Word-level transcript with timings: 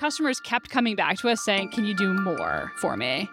customers 0.00 0.40
kept 0.40 0.70
coming 0.70 0.96
back 0.96 1.18
to 1.18 1.28
us 1.28 1.44
saying, 1.44 1.70
Can 1.70 1.84
you 1.84 1.94
do 1.94 2.14
more 2.14 2.72
for 2.76 2.96
me? 2.96 3.28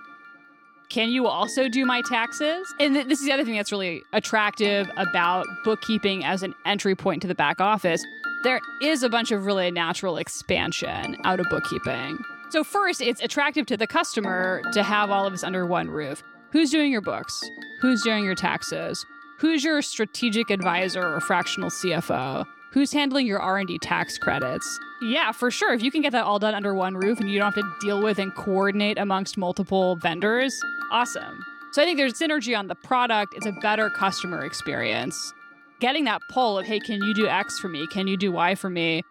Can 0.89 1.09
you 1.09 1.27
also 1.27 1.67
do 1.67 1.85
my 1.85 2.01
taxes? 2.01 2.73
And 2.79 2.93
th- 2.93 3.07
this 3.07 3.19
is 3.19 3.25
the 3.25 3.31
other 3.31 3.43
thing 3.43 3.55
that's 3.55 3.71
really 3.71 4.03
attractive 4.13 4.89
about 4.97 5.45
bookkeeping 5.63 6.23
as 6.23 6.43
an 6.43 6.53
entry 6.65 6.95
point 6.95 7.21
to 7.23 7.27
the 7.27 7.35
back 7.35 7.59
office. 7.59 8.05
There 8.43 8.61
is 8.81 9.03
a 9.03 9.09
bunch 9.09 9.31
of 9.31 9.45
really 9.45 9.71
natural 9.71 10.17
expansion 10.17 11.17
out 11.23 11.39
of 11.39 11.47
bookkeeping. 11.49 12.17
So, 12.49 12.63
first, 12.63 13.01
it's 13.01 13.21
attractive 13.21 13.65
to 13.67 13.77
the 13.77 13.87
customer 13.87 14.61
to 14.73 14.83
have 14.83 15.09
all 15.09 15.25
of 15.25 15.33
this 15.33 15.43
under 15.43 15.65
one 15.65 15.89
roof. 15.89 16.21
Who's 16.51 16.69
doing 16.69 16.91
your 16.91 17.01
books? 17.01 17.49
Who's 17.81 18.01
doing 18.03 18.23
your 18.23 18.35
taxes? 18.35 19.05
Who's 19.39 19.63
your 19.63 19.81
strategic 19.81 20.49
advisor 20.49 21.15
or 21.15 21.19
fractional 21.19 21.69
CFO? 21.69 22.45
Who's 22.71 22.91
handling 22.91 23.25
your 23.25 23.39
R&D 23.39 23.79
tax 23.79 24.17
credits? 24.17 24.79
Yeah, 25.01 25.31
for 25.31 25.49
sure. 25.49 25.73
If 25.73 25.81
you 25.81 25.91
can 25.91 26.01
get 26.01 26.11
that 26.11 26.23
all 26.23 26.39
done 26.39 26.53
under 26.53 26.73
one 26.73 26.95
roof 26.95 27.19
and 27.19 27.29
you 27.29 27.39
don't 27.39 27.53
have 27.53 27.63
to 27.63 27.75
deal 27.79 28.01
with 28.01 28.19
and 28.19 28.33
coordinate 28.35 28.97
amongst 28.97 29.37
multiple 29.37 29.95
vendors, 29.95 30.53
awesome. 30.91 31.43
So 31.71 31.81
I 31.81 31.85
think 31.85 31.97
there's 31.97 32.13
synergy 32.13 32.57
on 32.57 32.67
the 32.67 32.75
product. 32.75 33.33
It's 33.35 33.45
a 33.45 33.53
better 33.61 33.89
customer 33.89 34.43
experience. 34.43 35.33
Getting 35.79 36.05
that 36.05 36.21
pull 36.29 36.57
of, 36.57 36.65
hey, 36.65 36.79
can 36.79 37.01
you 37.03 37.13
do 37.13 37.27
X 37.27 37.59
for 37.59 37.69
me? 37.69 37.87
Can 37.87 38.07
you 38.07 38.17
do 38.17 38.31
Y 38.31 38.55
for 38.55 38.69
me? 38.69 39.03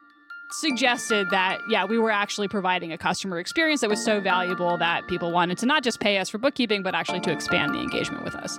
suggested 0.51 1.29
that, 1.31 1.59
yeah, 1.69 1.85
we 1.85 1.99
were 1.99 2.11
actually 2.11 2.49
providing 2.49 2.93
a 2.93 2.99
customer 2.99 3.39
experience 3.39 3.81
that 3.81 3.91
was 3.91 4.05
so 4.05 4.21
valuable 4.21 4.77
that 4.79 5.07
people 5.09 5.33
wanted 5.33 5.59
to 5.59 5.67
not 5.67 5.83
just 5.83 6.01
pay 6.01 6.19
us 6.19 6.29
for 6.29 6.39
bookkeeping, 6.39 6.83
but 6.83 6.95
actually 6.95 7.21
to 7.21 7.33
expand 7.33 7.75
the 7.75 7.81
engagement 7.81 8.25
with 8.25 8.35
us. 8.35 8.59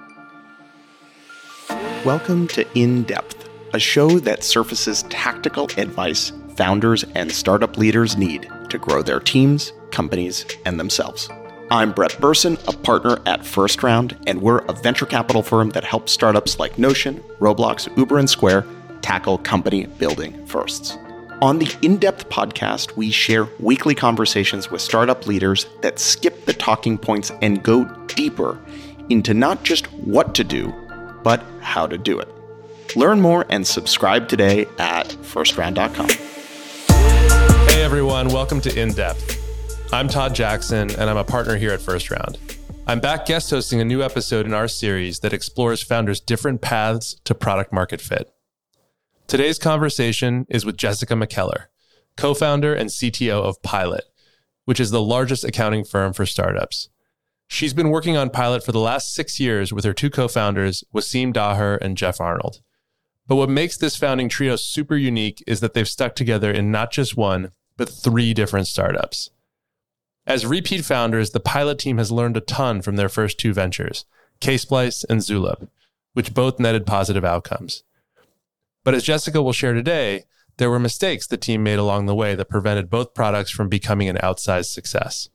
Welcome 2.06 2.48
to 2.50 2.66
In 2.78 3.04
Depth, 3.04 3.47
a 3.78 3.80
show 3.80 4.18
that 4.18 4.44
surfaces 4.44 5.04
tactical 5.04 5.66
advice 5.78 6.32
founders 6.56 7.04
and 7.14 7.32
startup 7.32 7.78
leaders 7.78 8.18
need 8.18 8.50
to 8.72 8.80
grow 8.80 9.04
their 9.04 9.20
teams, 9.20 9.72
companies, 9.92 10.48
and 10.66 10.80
themselves. 10.80 11.30
I'm 11.70 11.92
Brett 11.92 12.20
Berson, 12.20 12.58
a 12.68 12.72
partner 12.72 13.20
at 13.28 13.46
First 13.46 13.84
Round, 13.84 14.18
and 14.26 14.42
we're 14.42 14.66
a 14.66 14.74
venture 14.74 15.06
capital 15.06 15.44
firm 15.44 15.70
that 15.72 15.84
helps 15.84 16.12
startups 16.12 16.58
like 16.58 16.80
Notion, 16.80 17.20
Roblox, 17.40 17.96
Uber, 17.96 18.18
and 18.18 18.28
Square 18.28 18.66
tackle 19.04 19.38
company 19.38 19.86
building 19.86 20.44
firsts. 20.48 20.98
On 21.44 21.60
the 21.60 21.72
In 21.84 21.98
Depth 21.98 22.30
podcast, 22.30 22.98
we 22.98 23.12
share 23.12 23.48
weekly 23.60 23.94
conversations 23.94 24.72
with 24.72 24.82
startup 24.82 25.28
leaders 25.28 25.68
that 25.84 26.00
skip 26.00 26.46
the 26.46 26.54
talking 26.54 26.98
points 26.98 27.32
and 27.44 27.62
go 27.62 27.86
deeper 28.08 28.60
into 29.10 29.36
not 29.36 29.62
just 29.62 29.86
what 29.94 30.34
to 30.34 30.44
do, 30.44 30.74
but 31.22 31.44
how 31.62 31.86
to 31.86 32.00
do 32.00 32.18
it. 32.20 32.37
Learn 32.96 33.22
more 33.22 33.46
and 33.50 33.66
subscribe 33.66 34.28
today 34.28 34.66
at 34.80 35.08
firstround.com. 35.10 36.10
Hey 37.68 37.84
everyone, 37.84 38.30
welcome 38.30 38.62
to 38.62 38.80
In 38.80 38.94
Depth. 38.94 39.44
I'm 39.94 40.08
Todd 40.08 40.34
Jackson, 40.34 40.90
and 40.92 41.10
I'm 41.10 41.18
a 41.18 41.24
partner 41.24 41.58
here 41.58 41.72
at 41.72 41.82
First 41.82 42.10
Round. 42.10 42.38
I'm 42.88 43.00
back 43.00 43.26
guest 43.26 43.50
hosting 43.50 43.82
a 43.82 43.86
new 43.86 44.02
episode 44.02 44.46
in 44.46 44.54
our 44.54 44.68
series 44.68 45.20
that 45.20 45.34
explores 45.34 45.84
founders' 45.84 46.22
different 46.22 46.62
paths 46.62 47.20
to 47.26 47.36
product 47.36 47.74
market 47.74 48.02
fit. 48.02 48.32
Today's 49.28 49.60
conversation 49.60 50.46
is 50.50 50.66
with 50.66 50.78
Jessica 50.78 51.14
McKellar, 51.14 51.66
co 52.16 52.34
founder 52.34 52.74
and 52.74 52.90
CTO 52.90 53.44
of 53.44 53.62
Pilot, 53.62 54.06
which 54.66 54.80
is 54.80 54.92
the 54.92 55.02
largest 55.02 55.44
accounting 55.44 55.84
firm 55.84 56.14
for 56.14 56.26
startups. 56.26 56.90
She's 57.50 57.74
been 57.74 57.90
working 57.90 58.18
on 58.18 58.30
Pilot 58.30 58.64
for 58.64 58.72
the 58.72 58.80
last 58.80 59.14
six 59.14 59.40
years 59.40 59.72
with 59.72 59.86
her 59.86 59.94
two 59.94 60.10
co 60.10 60.28
founders, 60.28 60.84
Waseem 60.94 61.34
Daher 61.34 61.78
and 61.82 61.98
Jeff 61.98 62.20
Arnold. 62.20 62.62
But 63.28 63.36
what 63.36 63.50
makes 63.50 63.78
this 63.78 63.98
founding 63.98 64.30
trio 64.30 64.56
super 64.56 64.96
unique 64.96 65.44
is 65.46 65.60
that 65.60 65.74
they've 65.74 65.88
stuck 65.88 66.16
together 66.16 66.50
in 66.50 66.72
not 66.72 66.92
just 66.92 67.18
one, 67.18 67.52
but 67.76 67.90
three 67.90 68.34
different 68.34 68.68
startups. 68.68 69.30
As 70.26 70.46
repeat 70.46 70.84
founders, 70.84 71.32
the 71.32 71.40
Pilot 71.40 71.80
team 71.80 71.98
has 71.98 72.12
learned 72.12 72.38
a 72.38 72.42
ton 72.42 72.82
from 72.82 72.96
their 72.96 73.10
first 73.10 73.38
two 73.38 73.54
ventures, 73.54 74.06
Ksplice 74.42 75.06
and 75.10 75.22
Zulip, 75.22 75.68
which 76.14 76.34
both 76.34 76.60
netted 76.60 76.86
positive 76.86 77.24
outcomes. 77.24 77.84
But 78.84 78.94
as 78.94 79.04
Jessica 79.04 79.42
will 79.42 79.54
share 79.54 79.74
today, 79.74 80.24
there 80.58 80.70
were 80.70 80.80
mistakes 80.80 81.28
the 81.28 81.38
team 81.38 81.64
made 81.64 81.80
along 81.80 82.06
the 82.06 82.16
way 82.16 82.36
that 82.36 82.50
prevented 82.50 82.90
both 82.90 83.14
products 83.14 83.52
from 83.52 83.70
becoming 83.70 84.10
an 84.10 84.18
outsized 84.18 84.74
success. 84.74 85.30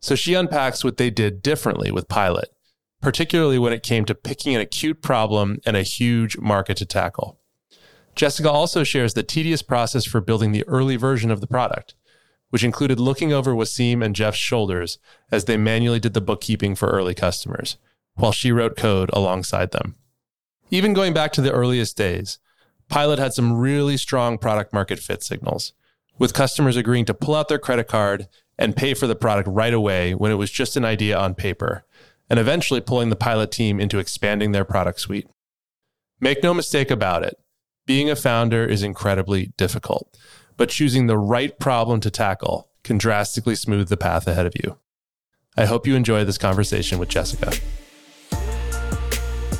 So 0.00 0.14
she 0.14 0.34
unpacks 0.34 0.84
what 0.84 0.96
they 0.96 1.10
did 1.10 1.42
differently 1.42 1.90
with 1.90 2.08
Pilot, 2.08 2.54
particularly 3.02 3.58
when 3.58 3.72
it 3.72 3.82
came 3.82 4.06
to 4.06 4.14
picking 4.14 4.54
an 4.54 4.60
acute 4.60 5.02
problem 5.02 5.58
and 5.66 5.76
a 5.76 5.82
huge 5.82 6.38
market 6.38 6.78
to 6.78 6.86
tackle. 6.86 7.38
Jessica 8.14 8.50
also 8.50 8.84
shares 8.84 9.14
the 9.14 9.22
tedious 9.22 9.60
process 9.60 10.04
for 10.04 10.20
building 10.20 10.52
the 10.52 10.66
early 10.68 10.96
version 10.96 11.30
of 11.30 11.40
the 11.40 11.46
product, 11.46 11.94
which 12.50 12.64
included 12.64 13.00
looking 13.00 13.32
over 13.32 13.54
Waseem 13.54 14.04
and 14.04 14.14
Jeff's 14.14 14.38
shoulders 14.38 14.98
as 15.30 15.46
they 15.46 15.56
manually 15.56 15.98
did 15.98 16.14
the 16.14 16.20
bookkeeping 16.20 16.74
for 16.74 16.88
early 16.88 17.14
customers, 17.14 17.76
while 18.14 18.32
she 18.32 18.52
wrote 18.52 18.76
code 18.76 19.10
alongside 19.12 19.72
them. 19.72 19.96
Even 20.70 20.94
going 20.94 21.12
back 21.12 21.32
to 21.32 21.40
the 21.40 21.52
earliest 21.52 21.96
days, 21.96 22.38
Pilot 22.88 23.18
had 23.18 23.32
some 23.32 23.54
really 23.54 23.96
strong 23.96 24.38
product 24.38 24.72
market 24.72 24.98
fit 24.98 25.22
signals, 25.22 25.72
with 26.18 26.34
customers 26.34 26.76
agreeing 26.76 27.06
to 27.06 27.14
pull 27.14 27.34
out 27.34 27.48
their 27.48 27.58
credit 27.58 27.88
card 27.88 28.28
and 28.58 28.76
pay 28.76 28.94
for 28.94 29.06
the 29.06 29.16
product 29.16 29.48
right 29.48 29.72
away 29.74 30.14
when 30.14 30.30
it 30.30 30.36
was 30.36 30.50
just 30.50 30.76
an 30.76 30.84
idea 30.84 31.18
on 31.18 31.34
paper, 31.34 31.84
and 32.32 32.40
eventually 32.40 32.80
pulling 32.80 33.10
the 33.10 33.14
Pilot 33.14 33.50
team 33.50 33.78
into 33.78 33.98
expanding 33.98 34.52
their 34.52 34.64
product 34.64 34.98
suite. 34.98 35.28
Make 36.18 36.42
no 36.42 36.54
mistake 36.54 36.90
about 36.90 37.22
it, 37.22 37.36
being 37.84 38.08
a 38.08 38.16
founder 38.16 38.64
is 38.64 38.82
incredibly 38.82 39.52
difficult, 39.58 40.16
but 40.56 40.70
choosing 40.70 41.08
the 41.08 41.18
right 41.18 41.58
problem 41.58 42.00
to 42.00 42.10
tackle 42.10 42.70
can 42.84 42.96
drastically 42.96 43.54
smooth 43.54 43.90
the 43.90 43.98
path 43.98 44.26
ahead 44.26 44.46
of 44.46 44.54
you. 44.64 44.78
I 45.58 45.66
hope 45.66 45.86
you 45.86 45.94
enjoy 45.94 46.24
this 46.24 46.38
conversation 46.38 46.98
with 46.98 47.10
Jessica. 47.10 47.52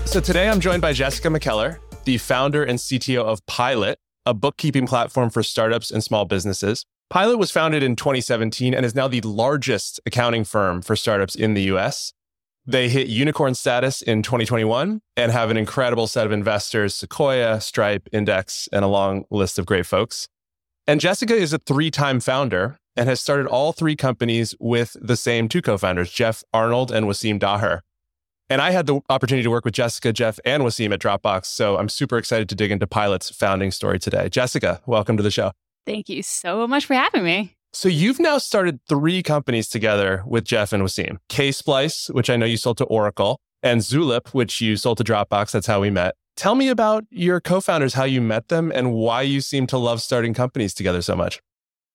So 0.07 0.21
today 0.21 0.49
I'm 0.49 0.61
joined 0.61 0.81
by 0.81 0.95
Jessica 0.95 1.29
McKellar, 1.29 1.77
the 2.05 2.17
founder 2.17 2.65
and 2.65 2.79
CTO 2.79 3.23
of 3.23 3.45
Pilot, 3.45 3.99
a 4.25 4.33
bookkeeping 4.33 4.87
platform 4.87 5.29
for 5.29 5.43
startups 5.43 5.91
and 5.91 6.03
small 6.03 6.25
businesses. 6.25 6.87
Pilot 7.11 7.37
was 7.37 7.51
founded 7.51 7.83
in 7.83 7.97
2017 7.97 8.73
and 8.73 8.87
is 8.87 8.95
now 8.95 9.09
the 9.09 9.21
largest 9.21 10.01
accounting 10.07 10.45
firm 10.45 10.81
for 10.81 10.97
startups 10.97 11.35
in 11.35 11.53
the 11.53 11.65
US. 11.65 12.15
They 12.65 12.89
hit 12.89 13.09
unicorn 13.09 13.55
status 13.55 14.03
in 14.03 14.23
2021 14.23 15.01
and 15.17 15.33
have 15.33 15.51
an 15.51 15.57
incredible 15.57 16.07
set 16.07 16.27
of 16.27 16.33
investors 16.33 16.95
Sequoia, 16.95 17.61
Stripe, 17.61 18.09
Index, 18.13 18.69
and 18.73 18.85
a 18.85 18.89
long 18.89 19.25
list 19.31 19.59
of 19.59 19.67
great 19.67 19.85
folks. 19.85 20.29
And 20.87 21.01
Jessica 21.01 21.35
is 21.35 21.53
a 21.53 21.59
three 21.59 21.91
time 21.91 22.21
founder 22.21 22.77
and 22.97 23.09
has 23.09 23.21
started 23.21 23.47
all 23.49 23.73
three 23.73 23.97
companies 23.97 24.55
with 24.61 24.97
the 25.01 25.17
same 25.17 25.49
two 25.49 25.61
co 25.61 25.77
founders, 25.77 26.13
Jeff 26.13 26.45
Arnold 26.53 26.93
and 26.93 27.07
Waseem 27.07 27.41
Daher. 27.41 27.81
And 28.49 28.61
I 28.61 28.71
had 28.71 28.87
the 28.87 29.01
opportunity 29.09 29.43
to 29.43 29.51
work 29.51 29.65
with 29.65 29.75
Jessica, 29.75 30.13
Jeff, 30.13 30.39
and 30.45 30.63
Waseem 30.63 30.93
at 30.93 31.01
Dropbox. 31.01 31.47
So 31.47 31.79
I'm 31.79 31.89
super 31.89 32.19
excited 32.19 32.49
to 32.51 32.55
dig 32.55 32.71
into 32.71 32.87
Pilot's 32.87 33.31
founding 33.31 33.73
story 33.73 33.99
today. 33.99 34.29
Jessica, 34.29 34.81
welcome 34.87 35.17
to 35.17 35.23
the 35.23 35.31
show. 35.31 35.53
Thank 35.85 36.09
you 36.09 36.23
so 36.23 36.69
much 36.69 36.87
for 36.87 36.95
having 36.95 37.25
me. 37.25 37.57
So 37.75 37.89
you've 37.89 38.21
now 38.21 38.37
started 38.37 38.81
three 38.87 39.23
companies 39.23 39.69
together 39.69 40.23
with 40.27 40.45
Jeff 40.45 40.73
and 40.73 40.83
Waseem. 40.83 41.17
Ksplice, 41.31 42.13
which 42.13 42.29
I 42.29 42.37
know 42.37 42.45
you 42.45 42.59
sold 42.59 42.77
to 42.79 42.85
Oracle, 42.85 43.41
and 43.63 43.81
Zulip, 43.81 44.29
which 44.35 44.61
you 44.61 44.77
sold 44.77 44.99
to 44.99 45.05
Dropbox. 45.05 45.53
That's 45.53 45.67
how 45.67 45.81
we 45.81 45.89
met. 45.89 46.15
Tell 46.37 46.55
me 46.55 46.69
about 46.69 47.05
your 47.11 47.41
co-founders, 47.41 47.95
how 47.95 48.05
you 48.05 48.21
met 48.21 48.49
them, 48.49 48.73
and 48.75 48.93
why 48.93 49.23
you 49.23 49.41
seem 49.41 49.67
to 49.69 49.79
love 49.79 50.03
starting 50.03 50.35
companies 50.35 50.75
together 50.75 51.01
so 51.01 51.17
much. 51.17 51.41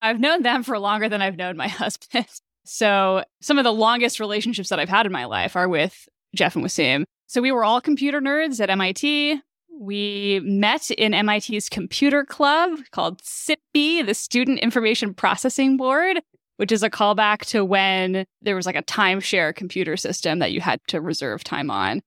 I've 0.02 0.20
known 0.20 0.42
them 0.42 0.62
for 0.62 0.78
longer 0.78 1.08
than 1.08 1.22
I've 1.22 1.36
known 1.36 1.56
my 1.56 1.68
husband. 1.68 2.26
So 2.64 3.24
some 3.40 3.58
of 3.58 3.64
the 3.64 3.72
longest 3.72 4.20
relationships 4.20 4.68
that 4.68 4.78
I've 4.78 4.88
had 4.88 5.06
in 5.06 5.12
my 5.12 5.24
life 5.26 5.56
are 5.56 5.68
with 5.68 6.08
Jeff 6.34 6.56
and 6.56 6.64
Waseem. 6.64 7.04
So 7.26 7.40
we 7.40 7.52
were 7.52 7.64
all 7.64 7.80
computer 7.80 8.20
nerds 8.20 8.60
at 8.60 8.70
MIT. 8.70 9.40
We 9.78 10.40
met 10.42 10.90
in 10.90 11.12
MIT's 11.12 11.68
computer 11.68 12.24
club 12.24 12.80
called 12.90 13.22
SIPB, 13.22 14.06
the 14.06 14.14
Student 14.14 14.58
Information 14.58 15.14
Processing 15.14 15.76
Board, 15.76 16.20
which 16.56 16.72
is 16.72 16.82
a 16.82 16.90
callback 16.90 17.44
to 17.46 17.64
when 17.64 18.24
there 18.42 18.56
was 18.56 18.66
like 18.66 18.74
a 18.74 18.82
timeshare 18.82 19.54
computer 19.54 19.96
system 19.96 20.40
that 20.40 20.50
you 20.50 20.60
had 20.60 20.80
to 20.88 21.00
reserve 21.00 21.44
time 21.44 21.70
on. 21.70 22.00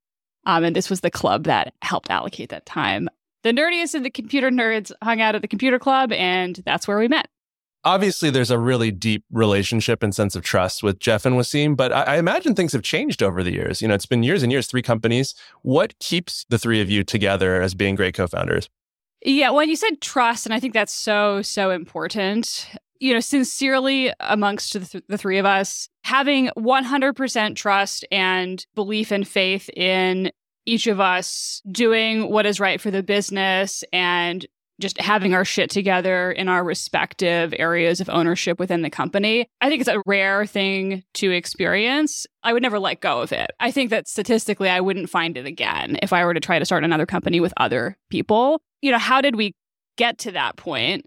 Um, 0.46 0.66
and 0.66 0.76
this 0.76 0.90
was 0.90 1.00
the 1.00 1.12
club 1.12 1.46
that 1.46 1.74
helped 1.82 2.10
allocate 2.10 2.50
that 2.50 2.66
time. 2.66 3.08
The 3.44 3.54
nerdiest 3.54 3.96
of 3.96 4.04
the 4.04 4.12
computer 4.12 4.52
nerds 4.52 4.92
hung 5.02 5.22
out 5.22 5.36
at 5.36 5.42
the 5.42 5.48
computer 5.48 5.80
club, 5.80 6.12
and 6.12 6.62
that's 6.66 6.88
where 6.88 7.00
we 7.00 7.08
met 7.08 7.28
obviously 7.84 8.30
there's 8.30 8.52
a 8.52 8.58
really 8.58 8.92
deep 8.92 9.24
relationship 9.32 10.04
and 10.04 10.14
sense 10.14 10.36
of 10.36 10.44
trust 10.44 10.84
with 10.84 11.00
Jeff 11.00 11.26
and 11.26 11.36
Waseem, 11.36 11.76
but 11.76 11.92
I, 11.92 12.04
I, 12.04 12.18
imagine 12.18 12.56
things 12.56 12.74
have 12.74 12.84
changed 12.84 13.24
over 13.24 13.44
the 13.44 13.52
years. 13.52 13.82
You 13.82 13.88
know, 13.88 13.94
it's 13.94 14.06
been 14.06 14.24
years 14.24 14.44
and 14.44 14.52
years, 14.52 14.68
three 14.68 14.82
companies. 14.82 15.36
What 15.62 15.98
keeps 16.00 16.46
the 16.50 16.58
three 16.58 16.82
of 16.82 16.90
you 16.90 17.04
together 17.04 17.62
as 17.62 17.74
being 17.74 17.96
great 17.96 18.14
co-founders? 18.14 18.70
Yeah, 19.24 19.52
well, 19.52 19.66
you 19.66 19.76
said 19.76 20.02
trust, 20.02 20.46
and 20.46 20.54
I 20.54 20.60
think 20.60 20.74
that's 20.74 20.94
so, 20.94 21.42
so 21.42 21.70
important. 21.70 22.68
You 23.00 23.14
know, 23.14 23.20
sincerely 23.20 24.12
amongst 24.20 24.74
the, 24.74 24.80
th- 24.80 25.04
the 25.08 25.18
three 25.18 25.38
of 25.38 25.46
us, 25.46 25.90
having 26.04 26.50
100% 26.58 27.56
trust 27.56 28.06
and 28.12 28.66
belief 28.76 29.12
and 29.12 29.28
faith 29.28 29.70
in 29.76 30.32
each 30.66 30.88
of 30.88 31.00
us 31.00 31.62
doing 31.72 32.30
what 32.30 32.46
is 32.46 32.60
right 32.60 32.80
for 32.80 32.92
the 32.92 33.04
business 33.04 33.84
and 33.92 34.46
just 34.82 35.00
having 35.00 35.34
our 35.34 35.46
shit 35.46 35.70
together 35.70 36.32
in 36.32 36.48
our 36.48 36.64
respective 36.64 37.54
areas 37.58 38.02
of 38.02 38.10
ownership 38.10 38.60
within 38.60 38.82
the 38.82 38.90
company. 38.90 39.48
I 39.62 39.70
think 39.70 39.82
it's 39.82 39.90
a 39.90 40.02
rare 40.06 40.46
thing 40.46 41.04
to 41.16 41.32
experience. 41.32 42.26
I 42.44 42.54
would 42.54 42.62
never 42.62 42.80
let 42.80 43.02
go 43.02 43.22
of 43.22 43.32
it. 43.32 43.52
I 43.60 43.72
think 43.72 43.90
that 43.92 44.08
statistically, 44.08 44.70
I 44.70 44.82
wouldn't 44.82 45.10
find 45.10 45.38
it 45.38 45.46
again 45.46 45.98
if 46.02 46.12
I 46.12 46.26
were 46.26 46.34
to 46.34 46.40
try 46.40 46.60
to 46.60 46.66
start 46.66 46.84
another 46.84 47.06
company 47.06 47.40
with 47.40 47.54
other 47.58 47.98
people. 48.10 48.62
You 48.82 48.92
know, 48.92 48.98
how 48.98 49.22
did 49.22 49.36
we 49.36 49.54
get 49.98 50.18
to 50.20 50.32
that 50.32 50.58
point? 50.58 51.06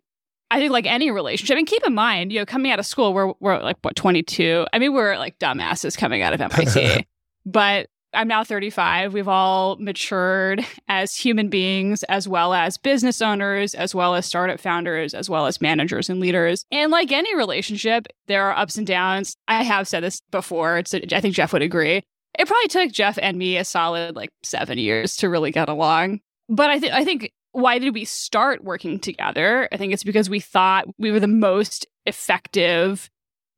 I 0.50 0.60
think 0.60 0.70
like 0.70 0.86
any 0.86 1.10
relationship, 1.10 1.58
and 1.58 1.66
keep 1.66 1.84
in 1.84 1.94
mind, 1.94 2.30
you 2.30 2.38
know, 2.38 2.46
coming 2.46 2.70
out 2.70 2.78
of 2.78 2.86
school, 2.86 3.12
we're, 3.12 3.32
we're 3.40 3.60
like, 3.60 3.78
what, 3.82 3.96
22? 3.96 4.66
I 4.72 4.78
mean, 4.78 4.92
we're 4.92 5.16
like 5.16 5.38
dumbasses 5.38 5.98
coming 5.98 6.22
out 6.22 6.32
of 6.32 6.40
MIT. 6.40 7.06
but 7.46 7.88
I'm 8.14 8.28
now 8.28 8.44
35. 8.44 9.12
We've 9.12 9.28
all 9.28 9.76
matured 9.76 10.64
as 10.88 11.16
human 11.16 11.48
beings, 11.48 12.02
as 12.04 12.28
well 12.28 12.54
as 12.54 12.78
business 12.78 13.20
owners, 13.20 13.74
as 13.74 13.94
well 13.94 14.14
as 14.14 14.26
startup 14.26 14.60
founders, 14.60 15.14
as 15.14 15.28
well 15.28 15.46
as 15.46 15.60
managers 15.60 16.08
and 16.08 16.20
leaders. 16.20 16.64
And 16.70 16.90
like 16.90 17.12
any 17.12 17.34
relationship, 17.36 18.06
there 18.26 18.44
are 18.44 18.56
ups 18.56 18.76
and 18.76 18.86
downs. 18.86 19.36
I 19.48 19.62
have 19.62 19.88
said 19.88 20.02
this 20.02 20.20
before. 20.30 20.78
A, 20.78 20.84
I 21.14 21.20
think 21.20 21.34
Jeff 21.34 21.52
would 21.52 21.62
agree. 21.62 22.02
It 22.38 22.48
probably 22.48 22.68
took 22.68 22.90
Jeff 22.90 23.18
and 23.20 23.38
me 23.38 23.56
a 23.56 23.64
solid 23.64 24.16
like 24.16 24.30
seven 24.42 24.78
years 24.78 25.16
to 25.16 25.28
really 25.28 25.50
get 25.50 25.68
along. 25.68 26.20
But 26.48 26.70
I 26.70 26.78
think 26.78 26.92
I 26.92 27.04
think 27.04 27.32
why 27.52 27.78
did 27.78 27.94
we 27.94 28.04
start 28.04 28.64
working 28.64 28.98
together? 28.98 29.68
I 29.70 29.76
think 29.76 29.92
it's 29.92 30.02
because 30.02 30.28
we 30.28 30.40
thought 30.40 30.86
we 30.98 31.12
were 31.12 31.20
the 31.20 31.28
most 31.28 31.86
effective 32.04 33.08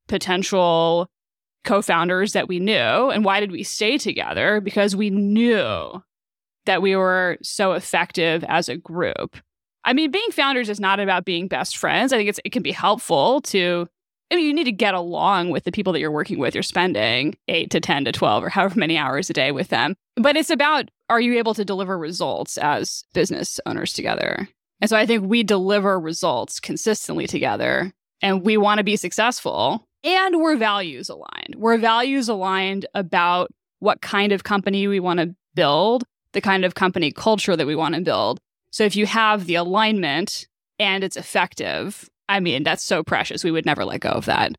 potential 0.06 1.08
co 1.66 1.82
founders 1.82 2.32
that 2.32 2.48
we 2.48 2.58
knew. 2.58 2.74
And 2.74 3.24
why 3.24 3.40
did 3.40 3.52
we 3.52 3.62
stay 3.62 3.98
together? 3.98 4.60
Because 4.60 4.96
we 4.96 5.10
knew 5.10 6.02
that 6.64 6.82
we 6.82 6.96
were 6.96 7.38
so 7.42 7.72
effective 7.72 8.44
as 8.44 8.68
a 8.68 8.76
group. 8.76 9.36
I 9.84 9.92
mean, 9.92 10.10
being 10.10 10.30
founders 10.32 10.68
is 10.68 10.80
not 10.80 10.98
about 10.98 11.24
being 11.24 11.46
best 11.46 11.76
friends. 11.76 12.12
I 12.12 12.16
think 12.16 12.28
it's, 12.28 12.40
it 12.44 12.50
can 12.50 12.62
be 12.62 12.72
helpful 12.72 13.40
to, 13.42 13.86
I 14.30 14.36
mean, 14.36 14.46
you 14.46 14.52
need 14.52 14.64
to 14.64 14.72
get 14.72 14.94
along 14.94 15.50
with 15.50 15.62
the 15.62 15.70
people 15.70 15.92
that 15.92 16.00
you're 16.00 16.10
working 16.10 16.38
with. 16.38 16.54
You're 16.54 16.64
spending 16.64 17.36
eight 17.46 17.70
to 17.70 17.80
10 17.80 18.06
to 18.06 18.12
12 18.12 18.44
or 18.44 18.48
however 18.48 18.78
many 18.78 18.98
hours 18.98 19.30
a 19.30 19.32
day 19.32 19.52
with 19.52 19.68
them. 19.68 19.94
But 20.16 20.36
it's 20.36 20.50
about 20.50 20.90
are 21.08 21.20
you 21.20 21.38
able 21.38 21.54
to 21.54 21.64
deliver 21.64 21.96
results 21.96 22.58
as 22.58 23.04
business 23.14 23.60
owners 23.64 23.92
together? 23.92 24.48
And 24.80 24.90
so 24.90 24.96
I 24.96 25.06
think 25.06 25.24
we 25.24 25.42
deliver 25.42 26.00
results 26.00 26.58
consistently 26.58 27.28
together 27.28 27.92
and 28.22 28.42
we 28.42 28.56
want 28.56 28.78
to 28.78 28.84
be 28.84 28.96
successful 28.96 29.85
and 30.06 30.40
we're 30.40 30.56
values 30.56 31.08
aligned. 31.08 31.56
We're 31.56 31.78
values 31.78 32.28
aligned 32.28 32.86
about 32.94 33.50
what 33.80 34.00
kind 34.00 34.32
of 34.32 34.44
company 34.44 34.86
we 34.86 35.00
want 35.00 35.18
to 35.20 35.34
build, 35.54 36.04
the 36.32 36.40
kind 36.40 36.64
of 36.64 36.74
company 36.74 37.10
culture 37.10 37.56
that 37.56 37.66
we 37.66 37.74
want 37.74 37.96
to 37.96 38.00
build. 38.00 38.38
So 38.70 38.84
if 38.84 38.94
you 38.94 39.04
have 39.06 39.46
the 39.46 39.56
alignment 39.56 40.46
and 40.78 41.02
it's 41.02 41.16
effective, 41.16 42.08
I 42.28 42.40
mean, 42.40 42.62
that's 42.62 42.84
so 42.84 43.02
precious. 43.02 43.42
We 43.42 43.50
would 43.50 43.66
never 43.66 43.84
let 43.84 44.00
go 44.00 44.10
of 44.10 44.26
that. 44.26 44.52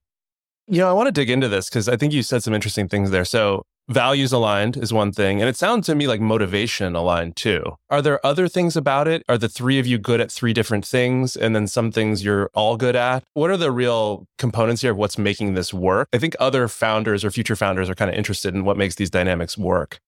You 0.68 0.80
know, 0.80 0.90
I 0.90 0.94
want 0.94 1.08
to 1.08 1.12
dig 1.14 1.30
into 1.30 1.48
this 1.48 1.70
because 1.70 1.88
I 1.88 1.96
think 1.96 2.12
you 2.12 2.24
said 2.24 2.44
some 2.44 2.54
interesting 2.54 2.90
things 2.90 3.10
there. 3.12 3.26
So 3.26 3.64
values 3.90 4.32
aligned 4.32 4.78
is 4.78 4.92
one 4.92 5.12
thing. 5.12 5.42
And 5.42 5.50
it 5.50 5.56
sounds 5.56 5.86
to 5.88 5.96
me 5.96 6.08
like 6.08 6.22
motivation 6.22 6.96
aligned 6.96 7.36
too. 7.36 7.78
Are 7.90 8.02
there 8.02 8.26
other 8.26 8.48
things 8.48 8.76
about 8.76 9.08
it? 9.08 9.24
Are 9.30 9.38
the 9.38 9.50
three 9.50 9.80
of 9.80 9.88
you 9.88 9.98
good 9.98 10.22
at 10.22 10.32
three 10.32 10.54
different 10.54 10.86
things 10.86 11.36
and 11.36 11.56
then 11.56 11.68
some 11.68 11.92
things 11.92 12.24
you're 12.24 12.50
all 12.54 12.78
good 12.78 12.96
at? 12.96 13.24
What 13.34 13.50
are 13.50 13.58
the 13.58 13.72
real 13.72 14.28
components 14.38 14.82
here 14.82 14.92
of 14.92 14.98
what's 14.98 15.18
making 15.18 15.54
this 15.54 15.74
work? 15.74 16.08
I 16.14 16.18
think 16.18 16.36
other 16.40 16.68
founders 16.68 17.24
or 17.24 17.32
future 17.32 17.56
founders 17.56 17.90
are 17.90 17.96
kind 17.96 18.10
of 18.10 18.18
interested 18.18 18.54
in 18.54 18.66
what 18.66 18.78
makes 18.78 18.96
these 18.96 19.10
dynamics 19.10 19.58
work. 19.58 20.00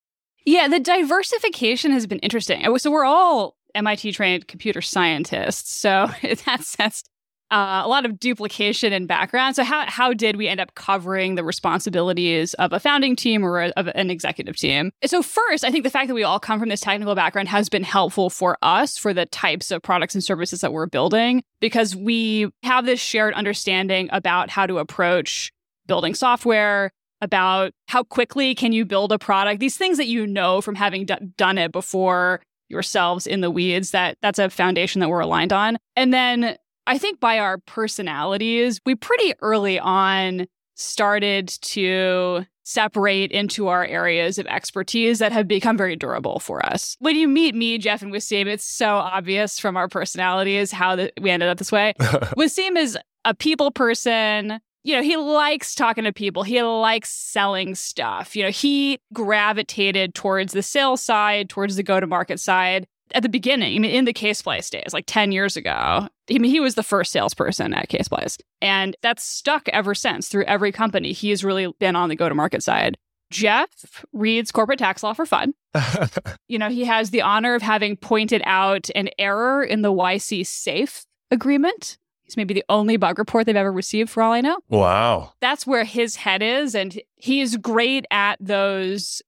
Yeah, 0.46 0.68
the 0.68 0.80
diversification 0.80 1.92
has 1.92 2.08
been 2.08 2.20
interesting. 2.20 2.66
So 2.78 2.92
we're 2.92 3.06
all 3.06 3.56
MIT 3.75 4.14
trained 4.14 4.48
computer 4.48 4.82
scientists. 4.82 5.80
So 5.80 6.10
in 6.22 6.38
that 6.46 6.64
sense, 6.64 7.04
uh, 7.51 7.81
a 7.84 7.88
lot 7.88 8.06
of 8.06 8.19
duplication 8.19 8.94
in 8.94 9.06
background. 9.06 9.56
So 9.56 9.63
how 9.63 9.90
how 9.90 10.13
did 10.13 10.36
we 10.36 10.48
end 10.48 10.60
up 10.60 10.75
covering 10.75 11.36
the 11.36 11.44
responsibilities 11.44 12.54
of 12.56 12.74
a 12.74 12.80
founding 12.80 13.16
team 13.16 13.44
or 13.44 13.62
a, 13.62 13.69
of 13.72 13.88
an 13.96 14.10
executive 14.10 14.56
team? 14.56 14.92
So 15.06 15.22
first, 15.22 15.63
I 15.63 15.72
think 15.72 15.84
the 15.84 15.90
fact 15.90 16.07
that 16.07 16.13
we 16.13 16.24
all 16.24 16.40
come 16.40 16.60
from 16.60 16.69
this 16.69 16.81
technical 16.81 17.16
background 17.16 17.48
has 17.50 17.69
been 17.69 17.84
helpful 17.84 18.30
for 18.30 18.57
us 18.62 18.98
for 18.98 19.13
the 19.13 19.25
types 19.25 19.72
of 19.72 19.81
products 19.81 20.13
and 20.13 20.24
services 20.24 20.62
that 20.62 20.74
we're 20.74 20.88
building 20.88 21.44
because 21.60 21.96
we 21.96 22.50
have 22.63 22.86
this 22.86 23.00
shared 23.00 23.34
understanding 23.34 24.10
about 24.12 24.50
how 24.50 24.66
to 24.66 24.78
approach 24.78 25.51
building 25.88 26.13
software, 26.13 26.92
about 27.22 27.74
how 27.88 28.04
quickly 28.04 28.56
can 28.56 28.72
you 28.72 28.86
build 28.86 29.12
a 29.12 29.19
product, 29.19 29.60
these 29.60 29.78
things 29.78 29.98
that 29.98 30.07
you 30.07 30.25
know 30.25 30.62
from 30.62 30.75
having 30.75 31.06
d- 31.06 31.16
done 31.38 31.57
it 31.57 31.72
before 31.72 32.42
yourselves 32.69 33.28
in 33.28 33.42
the 33.42 33.51
weeds 33.51 33.92
that 33.92 34.18
that's 34.22 34.40
a 34.40 34.50
foundation 34.50 35.01
that 35.01 35.10
we're 35.10 35.19
aligned 35.19 35.51
on. 35.51 35.78
And 35.96 36.13
then 36.13 36.56
I 36.89 36.97
think 36.97 37.19
by 37.19 37.38
our 37.38 37.59
personalities, 37.59 38.81
we 38.83 38.95
pretty 38.95 39.36
early 39.41 39.77
on 39.77 40.47
started 40.74 41.47
to 41.47 42.47
separate 42.63 43.31
into 43.31 43.68
our 43.68 43.86
areas 43.86 44.39
of 44.39 44.47
expertise 44.47 45.19
that 45.19 45.31
have 45.31 45.47
become 45.47 45.77
very 45.77 45.95
durable 45.95 46.39
for 46.39 46.65
us. 46.65 46.97
When 46.97 47.15
you 47.15 47.27
meet 47.27 47.53
me, 47.53 47.77
Jeff, 47.77 48.01
and 48.01 48.12
Waseem, 48.12 48.47
it's 48.47 48.65
so 48.65 48.95
obvious 48.95 49.59
from 49.59 49.77
our 49.77 49.88
personalities 49.88 50.71
how 50.71 50.95
the, 50.95 51.13
we 51.21 51.30
ended 51.30 51.47
up 51.50 51.59
this 51.59 51.71
way. 51.71 51.94
Waseem 52.00 52.75
is 52.75 52.97
a 53.24 53.36
people 53.36 53.69
person. 53.69 54.59
You 54.83 54.95
know, 54.95 55.03
he 55.03 55.15
likes 55.15 55.75
talking 55.75 56.06
to 56.06 56.13
people. 56.13 56.41
He 56.41 56.59
likes 56.63 57.12
selling 57.12 57.75
stuff. 57.75 58.36
You 58.36 58.44
know, 58.44 58.50
he 58.50 59.00
gravitated 59.13 60.15
towards 60.15 60.53
the 60.53 60.63
sales 60.63 61.03
side, 61.03 61.50
towards 61.50 61.75
the 61.75 61.83
go 61.83 62.00
to 62.00 62.07
market 62.07 62.39
side 62.39 62.88
at 63.14 63.24
the 63.24 63.30
beginning, 63.30 63.76
I 63.76 63.80
mean, 63.80 63.92
in 63.92 64.06
the 64.06 64.14
Ksplice 64.14 64.70
days, 64.70 64.94
like 64.94 65.06
10 65.08 65.32
years 65.32 65.58
ago, 65.58 65.72
I 65.72 66.10
mean, 66.30 66.52
he 66.52 66.60
was 66.60 66.76
the 66.76 66.84
first 66.84 67.12
salesperson 67.12 67.74
at 67.74 67.90
Ksplice. 67.90 68.40
And 68.62 68.96
that's 69.02 69.24
stuck 69.24 69.68
ever 69.70 69.96
since 69.96 70.28
through 70.28 70.46
every 70.46 70.72
company. 70.72 71.12
He's 71.12 71.44
really 71.44 71.74
been 71.80 71.96
on 71.96 72.10
the 72.10 72.16
go 72.16 72.30
to 72.30 72.36
market 72.36 72.64
side. 72.64 72.98
Jeff 73.32 74.04
reads 74.12 74.52
corporate 74.52 74.80
tax 74.80 75.04
law 75.04 75.14
for 75.14 75.26
fun. 75.26 75.54
you 76.48 76.58
know, 76.58 76.70
he 76.70 76.86
has 76.86 77.12
the 77.12 77.22
honor 77.22 77.56
of 77.56 77.62
having 77.62 77.96
pointed 77.96 78.42
out 78.46 78.90
an 78.96 79.10
error 79.20 79.64
in 79.64 79.82
the 79.82 79.94
YC 79.94 80.46
SAFE 80.46 81.06
agreement. 81.30 81.98
He's 82.24 82.38
maybe 82.38 82.54
the 82.54 82.66
only 82.70 82.98
bug 82.98 83.18
report 83.18 83.46
they've 83.46 83.56
ever 83.56 83.72
received, 83.72 84.10
for 84.10 84.22
all 84.22 84.34
I 84.34 84.42
know. 84.42 84.60
Wow. 84.70 85.34
That's 85.42 85.66
where 85.66 85.84
his 85.84 86.16
head 86.16 86.44
is. 86.44 86.76
And 86.76 87.00
he's 87.16 87.58
great 87.58 88.06
at 88.12 88.38
those 88.40 89.22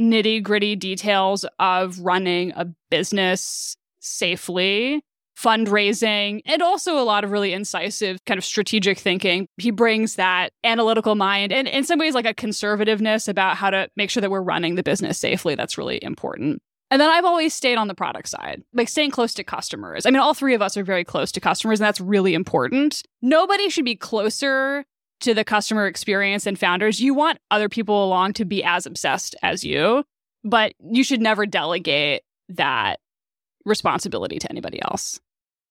nitty 0.00 0.42
gritty 0.42 0.76
details 0.76 1.44
of 1.58 1.98
running 2.00 2.52
a 2.56 2.66
business 2.90 3.76
safely, 4.00 5.02
fundraising, 5.38 6.40
and 6.46 6.62
also 6.62 6.98
a 6.98 7.02
lot 7.02 7.24
of 7.24 7.30
really 7.30 7.52
incisive 7.52 8.24
kind 8.24 8.38
of 8.38 8.44
strategic 8.44 8.98
thinking. 8.98 9.48
He 9.56 9.70
brings 9.70 10.16
that 10.16 10.52
analytical 10.62 11.14
mind 11.14 11.52
and 11.52 11.66
in 11.66 11.84
some 11.84 11.98
ways 11.98 12.14
like 12.14 12.26
a 12.26 12.34
conservativeness 12.34 13.28
about 13.28 13.56
how 13.56 13.70
to 13.70 13.88
make 13.96 14.10
sure 14.10 14.20
that 14.20 14.30
we're 14.30 14.42
running 14.42 14.74
the 14.74 14.82
business 14.82 15.18
safely. 15.18 15.54
That's 15.54 15.78
really 15.78 16.02
important. 16.02 16.62
And 16.90 17.00
then 17.00 17.10
I've 17.10 17.24
always 17.24 17.54
stayed 17.54 17.76
on 17.76 17.88
the 17.88 17.94
product 17.94 18.28
side, 18.28 18.62
like 18.72 18.88
staying 18.88 19.10
close 19.10 19.34
to 19.34 19.42
customers. 19.42 20.06
I 20.06 20.10
mean, 20.10 20.20
all 20.20 20.34
three 20.34 20.54
of 20.54 20.62
us 20.62 20.76
are 20.76 20.84
very 20.84 21.02
close 21.02 21.32
to 21.32 21.40
customers, 21.40 21.80
and 21.80 21.86
that's 21.86 22.00
really 22.00 22.34
important. 22.34 23.02
Nobody 23.20 23.68
should 23.68 23.86
be 23.86 23.96
closer 23.96 24.84
to 25.20 25.34
the 25.34 25.44
customer 25.44 25.86
experience 25.86 26.46
and 26.46 26.58
founders, 26.58 27.00
you 27.00 27.14
want 27.14 27.38
other 27.50 27.68
people 27.68 28.04
along 28.04 28.34
to 28.34 28.44
be 28.44 28.62
as 28.62 28.86
obsessed 28.86 29.34
as 29.42 29.64
you, 29.64 30.04
but 30.42 30.74
you 30.90 31.04
should 31.04 31.20
never 31.20 31.46
delegate 31.46 32.22
that 32.48 33.00
responsibility 33.64 34.38
to 34.38 34.50
anybody 34.50 34.80
else. 34.82 35.20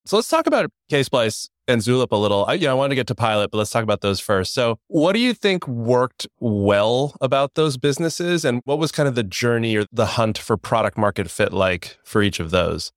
So 0.05 0.17
let's 0.17 0.27
talk 0.27 0.47
about 0.47 0.69
Ksplice 0.91 1.47
and 1.67 1.81
Zulip 1.81 2.11
a 2.11 2.17
little. 2.17 2.45
I, 2.45 2.53
you 2.53 2.65
know, 2.65 2.71
I 2.71 2.73
want 2.73 2.91
to 2.91 2.95
get 2.95 3.07
to 3.07 3.15
Pilot, 3.15 3.51
but 3.51 3.57
let's 3.57 3.69
talk 3.69 3.83
about 3.83 4.01
those 4.01 4.19
first. 4.19 4.53
So, 4.53 4.79
what 4.87 5.13
do 5.13 5.19
you 5.19 5.33
think 5.33 5.65
worked 5.67 6.27
well 6.39 7.15
about 7.21 7.53
those 7.53 7.77
businesses, 7.77 8.43
and 8.43 8.61
what 8.65 8.79
was 8.79 8.91
kind 8.91 9.07
of 9.07 9.15
the 9.15 9.23
journey 9.23 9.77
or 9.77 9.85
the 9.91 10.05
hunt 10.05 10.37
for 10.37 10.57
product 10.57 10.97
market 10.97 11.31
fit 11.31 11.53
like 11.53 11.97
for 12.03 12.21
each 12.21 12.41
of 12.41 12.51
those? 12.51 12.91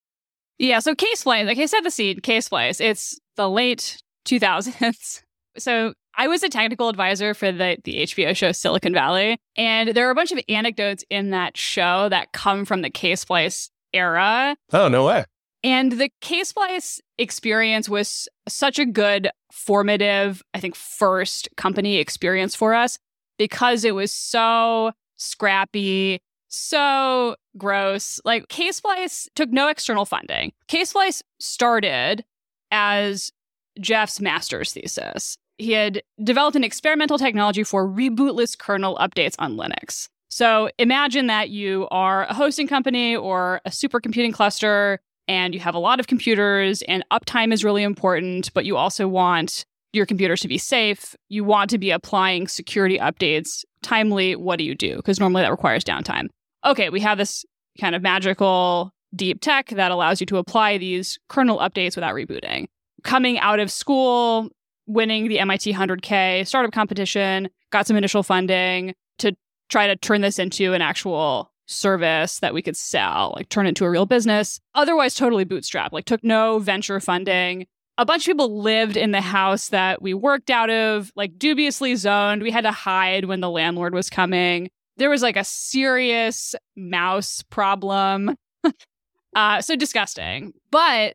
Yeah, 0.58 0.80
so 0.80 0.94
Ksplice, 0.94 1.46
like 1.46 1.58
I 1.58 1.66
said, 1.66 1.82
the 1.82 1.90
seed 1.90 2.22
Ksplice, 2.22 2.80
it's 2.80 3.18
the 3.36 3.48
late 3.48 3.98
2000s. 4.26 5.22
So 5.58 5.94
I 6.16 6.28
was 6.28 6.42
a 6.42 6.48
technical 6.48 6.88
advisor 6.88 7.34
for 7.34 7.52
the, 7.52 7.76
the 7.84 8.02
HBO 8.04 8.34
show 8.34 8.52
Silicon 8.52 8.94
Valley. 8.94 9.38
And 9.56 9.90
there 9.90 10.08
are 10.08 10.10
a 10.10 10.14
bunch 10.14 10.32
of 10.32 10.40
anecdotes 10.48 11.04
in 11.10 11.30
that 11.30 11.56
show 11.56 12.08
that 12.08 12.32
come 12.32 12.64
from 12.64 12.82
the 12.82 12.90
Ksplice 12.90 13.70
era. 13.92 14.56
Oh, 14.72 14.88
no 14.88 15.04
way. 15.04 15.24
And 15.62 15.92
the 15.92 16.10
Ksplice 16.22 17.00
experience 17.18 17.88
was 17.88 18.28
such 18.48 18.78
a 18.78 18.86
good, 18.86 19.30
formative, 19.52 20.42
I 20.54 20.60
think, 20.60 20.74
first 20.74 21.48
company 21.56 21.96
experience 21.96 22.54
for 22.54 22.72
us 22.72 22.98
because 23.38 23.84
it 23.84 23.94
was 23.94 24.12
so 24.12 24.92
scrappy, 25.16 26.20
so 26.48 27.36
gross. 27.58 28.20
Like, 28.24 28.48
Ksplice 28.48 29.28
took 29.34 29.50
no 29.50 29.68
external 29.68 30.06
funding. 30.06 30.52
Ksplice 30.68 31.22
started 31.40 32.24
as 32.70 33.32
Jeff's 33.80 34.20
master's 34.20 34.72
thesis 34.72 35.36
he 35.58 35.72
had 35.72 36.02
developed 36.22 36.56
an 36.56 36.64
experimental 36.64 37.18
technology 37.18 37.62
for 37.62 37.88
rebootless 37.88 38.56
kernel 38.58 38.96
updates 38.96 39.34
on 39.38 39.56
Linux. 39.56 40.08
So 40.28 40.68
imagine 40.78 41.28
that 41.28 41.50
you 41.50 41.88
are 41.90 42.24
a 42.24 42.34
hosting 42.34 42.68
company 42.68 43.16
or 43.16 43.60
a 43.64 43.70
supercomputing 43.70 44.34
cluster 44.34 44.98
and 45.28 45.54
you 45.54 45.60
have 45.60 45.74
a 45.74 45.78
lot 45.78 45.98
of 45.98 46.06
computers 46.06 46.82
and 46.82 47.04
uptime 47.10 47.52
is 47.52 47.64
really 47.64 47.82
important, 47.82 48.52
but 48.54 48.64
you 48.64 48.76
also 48.76 49.08
want 49.08 49.64
your 49.92 50.06
computers 50.06 50.40
to 50.42 50.48
be 50.48 50.58
safe. 50.58 51.16
You 51.28 51.42
want 51.42 51.70
to 51.70 51.78
be 51.78 51.90
applying 51.90 52.48
security 52.48 52.98
updates 52.98 53.64
timely. 53.82 54.36
What 54.36 54.58
do 54.58 54.64
you 54.64 54.74
do? 54.74 54.96
Because 54.96 55.18
normally 55.18 55.42
that 55.42 55.50
requires 55.50 55.84
downtime. 55.84 56.28
Okay, 56.64 56.90
we 56.90 57.00
have 57.00 57.18
this 57.18 57.44
kind 57.80 57.94
of 57.94 58.02
magical 58.02 58.92
deep 59.14 59.40
tech 59.40 59.68
that 59.68 59.90
allows 59.90 60.20
you 60.20 60.26
to 60.26 60.36
apply 60.36 60.78
these 60.78 61.18
kernel 61.28 61.58
updates 61.58 61.96
without 61.96 62.14
rebooting. 62.14 62.66
Coming 63.04 63.38
out 63.38 63.60
of 63.60 63.70
school, 63.70 64.50
winning 64.86 65.28
the 65.28 65.38
MIT 65.38 65.72
100K 65.72 66.46
startup 66.46 66.72
competition, 66.72 67.48
got 67.70 67.86
some 67.86 67.96
initial 67.96 68.22
funding 68.22 68.94
to 69.18 69.36
try 69.68 69.86
to 69.86 69.96
turn 69.96 70.20
this 70.20 70.38
into 70.38 70.72
an 70.72 70.82
actual 70.82 71.50
service 71.66 72.38
that 72.38 72.54
we 72.54 72.62
could 72.62 72.76
sell, 72.76 73.32
like 73.36 73.48
turn 73.48 73.66
it 73.66 73.70
into 73.70 73.84
a 73.84 73.90
real 73.90 74.06
business. 74.06 74.60
Otherwise, 74.74 75.14
totally 75.14 75.44
bootstrap, 75.44 75.92
like 75.92 76.04
took 76.04 76.22
no 76.22 76.58
venture 76.58 77.00
funding. 77.00 77.66
A 77.98 78.06
bunch 78.06 78.22
of 78.22 78.32
people 78.32 78.60
lived 78.60 78.96
in 78.96 79.10
the 79.10 79.20
house 79.20 79.70
that 79.70 80.02
we 80.02 80.14
worked 80.14 80.50
out 80.50 80.70
of, 80.70 81.10
like 81.16 81.38
dubiously 81.38 81.96
zoned. 81.96 82.42
We 82.42 82.50
had 82.50 82.64
to 82.64 82.70
hide 82.70 83.24
when 83.24 83.40
the 83.40 83.50
landlord 83.50 83.94
was 83.94 84.10
coming. 84.10 84.68
There 84.98 85.10
was 85.10 85.22
like 85.22 85.36
a 85.36 85.44
serious 85.44 86.54
mouse 86.76 87.42
problem. 87.42 88.36
uh, 89.34 89.60
so 89.62 89.76
disgusting. 89.76 90.52
But 90.70 91.14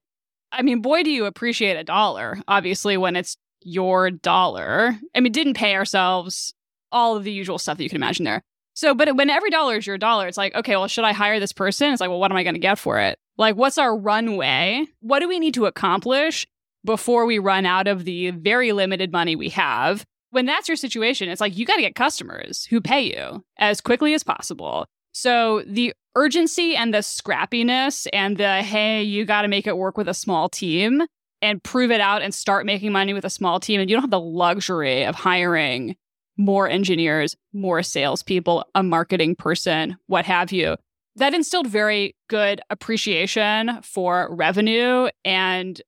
I 0.51 0.63
mean, 0.63 0.81
boy, 0.81 1.03
do 1.03 1.11
you 1.11 1.25
appreciate 1.25 1.77
a 1.77 1.83
dollar, 1.83 2.37
obviously, 2.47 2.97
when 2.97 3.15
it's 3.15 3.37
your 3.63 4.09
dollar. 4.11 4.97
I 5.15 5.19
mean, 5.19 5.31
didn't 5.31 5.55
pay 5.55 5.75
ourselves 5.75 6.53
all 6.91 7.15
of 7.15 7.23
the 7.23 7.31
usual 7.31 7.57
stuff 7.57 7.77
that 7.77 7.83
you 7.83 7.89
can 7.89 7.97
imagine 7.97 8.25
there. 8.25 8.41
So, 8.73 8.93
but 8.93 9.15
when 9.15 9.29
every 9.29 9.49
dollar 9.49 9.77
is 9.77 9.85
your 9.85 9.97
dollar, 9.97 10.27
it's 10.27 10.37
like, 10.37 10.55
okay, 10.55 10.75
well, 10.75 10.87
should 10.87 11.03
I 11.03 11.13
hire 11.13 11.39
this 11.39 11.51
person? 11.51 11.91
It's 11.91 12.01
like, 12.01 12.09
well, 12.09 12.19
what 12.19 12.31
am 12.31 12.37
I 12.37 12.43
going 12.43 12.55
to 12.55 12.59
get 12.59 12.79
for 12.79 12.99
it? 12.99 13.19
Like, 13.37 13.55
what's 13.55 13.77
our 13.77 13.95
runway? 13.95 14.85
What 15.01 15.19
do 15.19 15.27
we 15.27 15.39
need 15.39 15.53
to 15.55 15.65
accomplish 15.65 16.47
before 16.85 17.25
we 17.25 17.39
run 17.39 17.65
out 17.65 17.87
of 17.87 18.05
the 18.05 18.31
very 18.31 18.71
limited 18.71 19.11
money 19.11 19.35
we 19.35 19.49
have? 19.49 20.05
When 20.31 20.45
that's 20.45 20.69
your 20.69 20.77
situation, 20.77 21.29
it's 21.29 21.41
like 21.41 21.57
you 21.57 21.65
got 21.65 21.75
to 21.75 21.81
get 21.81 21.95
customers 21.95 22.65
who 22.65 22.79
pay 22.79 23.01
you 23.01 23.43
as 23.57 23.81
quickly 23.81 24.13
as 24.13 24.23
possible. 24.23 24.85
So, 25.11 25.63
the 25.67 25.93
urgency 26.15 26.75
and 26.75 26.93
the 26.93 26.99
scrappiness 26.99 28.07
and 28.13 28.37
the, 28.37 28.61
hey, 28.61 29.03
you 29.03 29.25
got 29.25 29.41
to 29.41 29.49
make 29.49 29.67
it 29.67 29.77
work 29.77 29.97
with 29.97 30.07
a 30.07 30.13
small 30.13 30.47
team 30.47 31.03
and 31.41 31.63
prove 31.63 31.91
it 31.91 32.01
out 32.01 32.21
and 32.21 32.33
start 32.33 32.65
making 32.65 32.91
money 32.91 33.13
with 33.13 33.25
a 33.25 33.29
small 33.29 33.60
team. 33.60 33.79
And 33.79 33.89
you 33.89 33.95
don't 33.95 34.03
have 34.03 34.12
the 34.12 34.19
luxury 34.19 35.05
of 35.05 35.15
hiring 35.15 35.95
more 36.38 36.67
engineers, 36.69 37.36
more 37.53 37.83
salespeople, 37.83 38.65
a 38.75 38.83
marketing 38.83 39.36
person, 39.36 39.98
what 40.07 40.25
have 40.25 40.51
you. 40.51 40.75
That 41.17 41.33
instilled 41.33 41.67
very 41.67 42.15
good 42.29 42.62
appreciation 42.69 43.81
for 43.83 44.33
revenue 44.33 45.10
and 45.25 45.81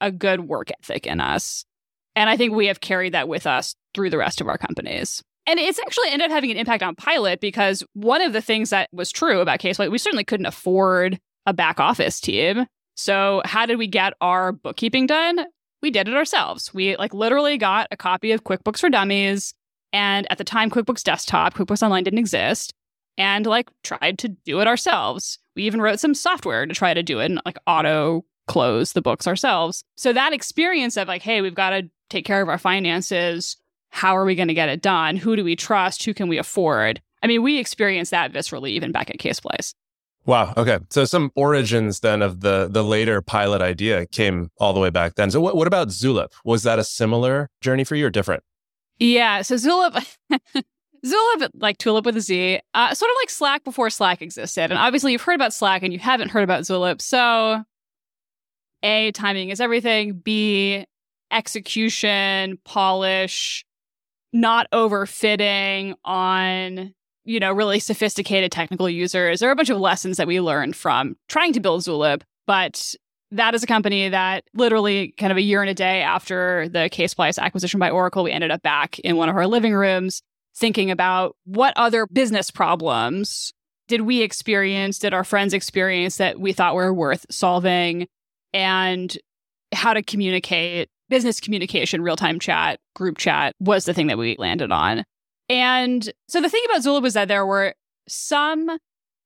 a 0.00 0.10
good 0.10 0.40
work 0.40 0.70
ethic 0.82 1.06
in 1.06 1.20
us. 1.20 1.64
And 2.16 2.28
I 2.28 2.36
think 2.36 2.54
we 2.54 2.66
have 2.66 2.80
carried 2.80 3.14
that 3.14 3.28
with 3.28 3.46
us 3.46 3.74
through 3.94 4.10
the 4.10 4.18
rest 4.18 4.40
of 4.40 4.48
our 4.48 4.58
companies. 4.58 5.22
And 5.46 5.60
it's 5.60 5.78
actually 5.78 6.08
ended 6.08 6.30
up 6.30 6.34
having 6.34 6.50
an 6.50 6.56
impact 6.56 6.82
on 6.82 6.94
Pilot 6.94 7.40
because 7.40 7.84
one 7.92 8.22
of 8.22 8.32
the 8.32 8.40
things 8.40 8.70
that 8.70 8.88
was 8.92 9.12
true 9.12 9.40
about 9.40 9.60
Ksplice, 9.60 9.90
we 9.90 9.98
certainly 9.98 10.24
couldn't 10.24 10.46
afford 10.46 11.20
a 11.46 11.52
back 11.52 11.80
office 11.80 12.20
team. 12.20 12.66
So, 12.94 13.42
how 13.44 13.66
did 13.66 13.78
we 13.78 13.86
get 13.86 14.14
our 14.20 14.52
bookkeeping 14.52 15.06
done? 15.06 15.46
We 15.82 15.90
did 15.90 16.08
it 16.08 16.14
ourselves. 16.14 16.72
We 16.72 16.96
like 16.96 17.12
literally 17.12 17.58
got 17.58 17.88
a 17.90 17.96
copy 17.96 18.32
of 18.32 18.44
QuickBooks 18.44 18.78
for 18.78 18.88
Dummies, 18.88 19.54
and 19.92 20.30
at 20.30 20.38
the 20.38 20.44
time, 20.44 20.70
QuickBooks 20.70 21.02
Desktop, 21.02 21.54
QuickBooks 21.54 21.82
Online 21.82 22.04
didn't 22.04 22.18
exist, 22.18 22.72
and 23.18 23.46
like 23.46 23.70
tried 23.82 24.18
to 24.20 24.28
do 24.28 24.60
it 24.60 24.66
ourselves. 24.66 25.38
We 25.56 25.64
even 25.64 25.80
wrote 25.80 26.00
some 26.00 26.14
software 26.14 26.66
to 26.66 26.74
try 26.74 26.94
to 26.94 27.02
do 27.02 27.20
it 27.20 27.26
and 27.26 27.40
like 27.44 27.58
auto 27.66 28.24
close 28.46 28.92
the 28.92 29.02
books 29.02 29.26
ourselves. 29.26 29.84
So 29.96 30.12
that 30.12 30.32
experience 30.32 30.96
of 30.96 31.08
like, 31.08 31.22
hey, 31.22 31.40
we've 31.40 31.54
got 31.54 31.70
to 31.70 31.88
take 32.10 32.24
care 32.24 32.42
of 32.42 32.48
our 32.48 32.58
finances. 32.58 33.56
How 33.90 34.16
are 34.16 34.24
we 34.24 34.34
going 34.34 34.48
to 34.48 34.54
get 34.54 34.68
it 34.68 34.82
done? 34.82 35.16
Who 35.16 35.36
do 35.36 35.44
we 35.44 35.56
trust? 35.56 36.04
Who 36.04 36.14
can 36.14 36.28
we 36.28 36.38
afford? 36.38 37.00
I 37.22 37.26
mean, 37.26 37.42
we 37.42 37.58
experienced 37.58 38.10
that 38.10 38.32
viscerally 38.32 38.70
even 38.70 38.92
back 38.92 39.10
at 39.10 39.18
Ksplice. 39.18 39.74
Wow. 40.26 40.54
Okay. 40.56 40.78
So 40.90 41.04
some 41.04 41.30
origins 41.34 42.00
then 42.00 42.22
of 42.22 42.40
the 42.40 42.68
the 42.70 42.82
later 42.82 43.20
pilot 43.20 43.60
idea 43.60 44.06
came 44.06 44.50
all 44.58 44.72
the 44.72 44.80
way 44.80 44.90
back 44.90 45.16
then. 45.16 45.30
So 45.30 45.40
what, 45.40 45.56
what 45.56 45.66
about 45.66 45.88
Zulip? 45.88 46.32
Was 46.44 46.62
that 46.62 46.78
a 46.78 46.84
similar 46.84 47.50
journey 47.60 47.84
for 47.84 47.94
you 47.94 48.06
or 48.06 48.10
different? 48.10 48.42
Yeah. 48.98 49.42
So 49.42 49.56
Zulip, 49.56 50.16
Zulip, 51.04 51.50
like 51.54 51.78
Tulip 51.78 52.06
with 52.06 52.16
a 52.16 52.20
Z, 52.20 52.60
uh, 52.72 52.94
sort 52.94 53.10
of 53.10 53.16
like 53.20 53.30
Slack 53.30 53.64
before 53.64 53.90
Slack 53.90 54.22
existed. 54.22 54.70
And 54.70 54.78
obviously, 54.78 55.12
you've 55.12 55.22
heard 55.22 55.34
about 55.34 55.52
Slack 55.52 55.82
and 55.82 55.92
you 55.92 55.98
haven't 55.98 56.30
heard 56.30 56.44
about 56.44 56.62
Zulip. 56.62 57.02
So, 57.02 57.62
A, 58.82 59.12
timing 59.12 59.50
is 59.50 59.60
everything. 59.60 60.14
B, 60.14 60.86
execution, 61.30 62.58
polish, 62.64 63.66
not 64.32 64.66
overfitting 64.72 65.94
on, 66.04 66.94
you 67.24 67.40
know, 67.40 67.52
really 67.52 67.78
sophisticated 67.78 68.52
technical 68.52 68.88
users. 68.88 69.40
There 69.40 69.48
are 69.48 69.52
a 69.52 69.56
bunch 69.56 69.70
of 69.70 69.78
lessons 69.78 70.16
that 70.16 70.26
we 70.26 70.40
learned 70.40 70.76
from 70.76 71.16
trying 71.28 71.52
to 71.54 71.60
build 71.60 71.82
Zulip, 71.82 72.22
but 72.46 72.94
that 73.30 73.54
is 73.54 73.62
a 73.62 73.66
company 73.66 74.08
that 74.08 74.44
literally 74.54 75.12
kind 75.18 75.32
of 75.32 75.38
a 75.38 75.42
year 75.42 75.60
and 75.60 75.70
a 75.70 75.74
day 75.74 76.02
after 76.02 76.68
the 76.68 76.90
Ksplice 76.90 77.38
acquisition 77.38 77.80
by 77.80 77.90
Oracle, 77.90 78.22
we 78.22 78.30
ended 78.30 78.50
up 78.50 78.62
back 78.62 78.98
in 79.00 79.16
one 79.16 79.28
of 79.28 79.36
our 79.36 79.46
living 79.46 79.74
rooms 79.74 80.22
thinking 80.56 80.90
about 80.90 81.34
what 81.44 81.74
other 81.76 82.06
business 82.06 82.50
problems 82.50 83.52
did 83.88 84.02
we 84.02 84.22
experience, 84.22 84.98
did 84.98 85.12
our 85.12 85.24
friends 85.24 85.52
experience 85.52 86.16
that 86.18 86.38
we 86.38 86.52
thought 86.52 86.74
were 86.74 86.94
worth 86.94 87.26
solving, 87.30 88.06
and 88.52 89.18
how 89.72 89.92
to 89.92 90.02
communicate. 90.02 90.88
Business 91.10 91.38
communication, 91.38 92.02
real 92.02 92.16
time 92.16 92.38
chat, 92.38 92.78
group 92.94 93.18
chat 93.18 93.54
was 93.60 93.84
the 93.84 93.92
thing 93.92 94.06
that 94.06 94.16
we 94.16 94.36
landed 94.38 94.72
on. 94.72 95.04
And 95.48 96.10
so 96.28 96.40
the 96.40 96.48
thing 96.48 96.62
about 96.66 96.82
Zulip 96.82 97.02
was 97.02 97.14
that 97.14 97.28
there 97.28 97.46
were 97.46 97.74
some 98.08 98.78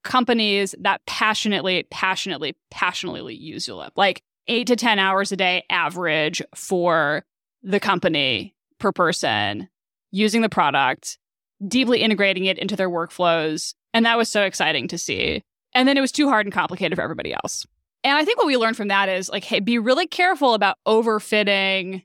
companies 0.04 0.74
that 0.80 1.04
passionately, 1.06 1.86
passionately, 1.90 2.56
passionately 2.70 3.34
use 3.34 3.66
Zulip, 3.66 3.90
like 3.96 4.22
eight 4.46 4.66
to 4.68 4.76
10 4.76 4.98
hours 4.98 5.32
a 5.32 5.36
day 5.36 5.64
average 5.70 6.42
for 6.54 7.24
the 7.62 7.80
company 7.80 8.54
per 8.78 8.92
person 8.92 9.68
using 10.10 10.40
the 10.40 10.48
product, 10.48 11.18
deeply 11.66 12.00
integrating 12.00 12.46
it 12.46 12.58
into 12.58 12.76
their 12.76 12.90
workflows. 12.90 13.74
And 13.92 14.06
that 14.06 14.16
was 14.16 14.28
so 14.28 14.42
exciting 14.42 14.88
to 14.88 14.98
see. 14.98 15.42
And 15.74 15.86
then 15.86 15.96
it 15.96 16.00
was 16.00 16.12
too 16.12 16.28
hard 16.28 16.46
and 16.46 16.52
complicated 16.52 16.96
for 16.96 17.02
everybody 17.02 17.34
else. 17.34 17.66
And 18.04 18.16
I 18.16 18.24
think 18.24 18.38
what 18.38 18.46
we 18.46 18.56
learned 18.56 18.76
from 18.76 18.88
that 18.88 19.08
is 19.08 19.28
like, 19.28 19.44
hey, 19.44 19.60
be 19.60 19.78
really 19.78 20.06
careful 20.06 20.54
about 20.54 20.78
overfitting 20.86 22.04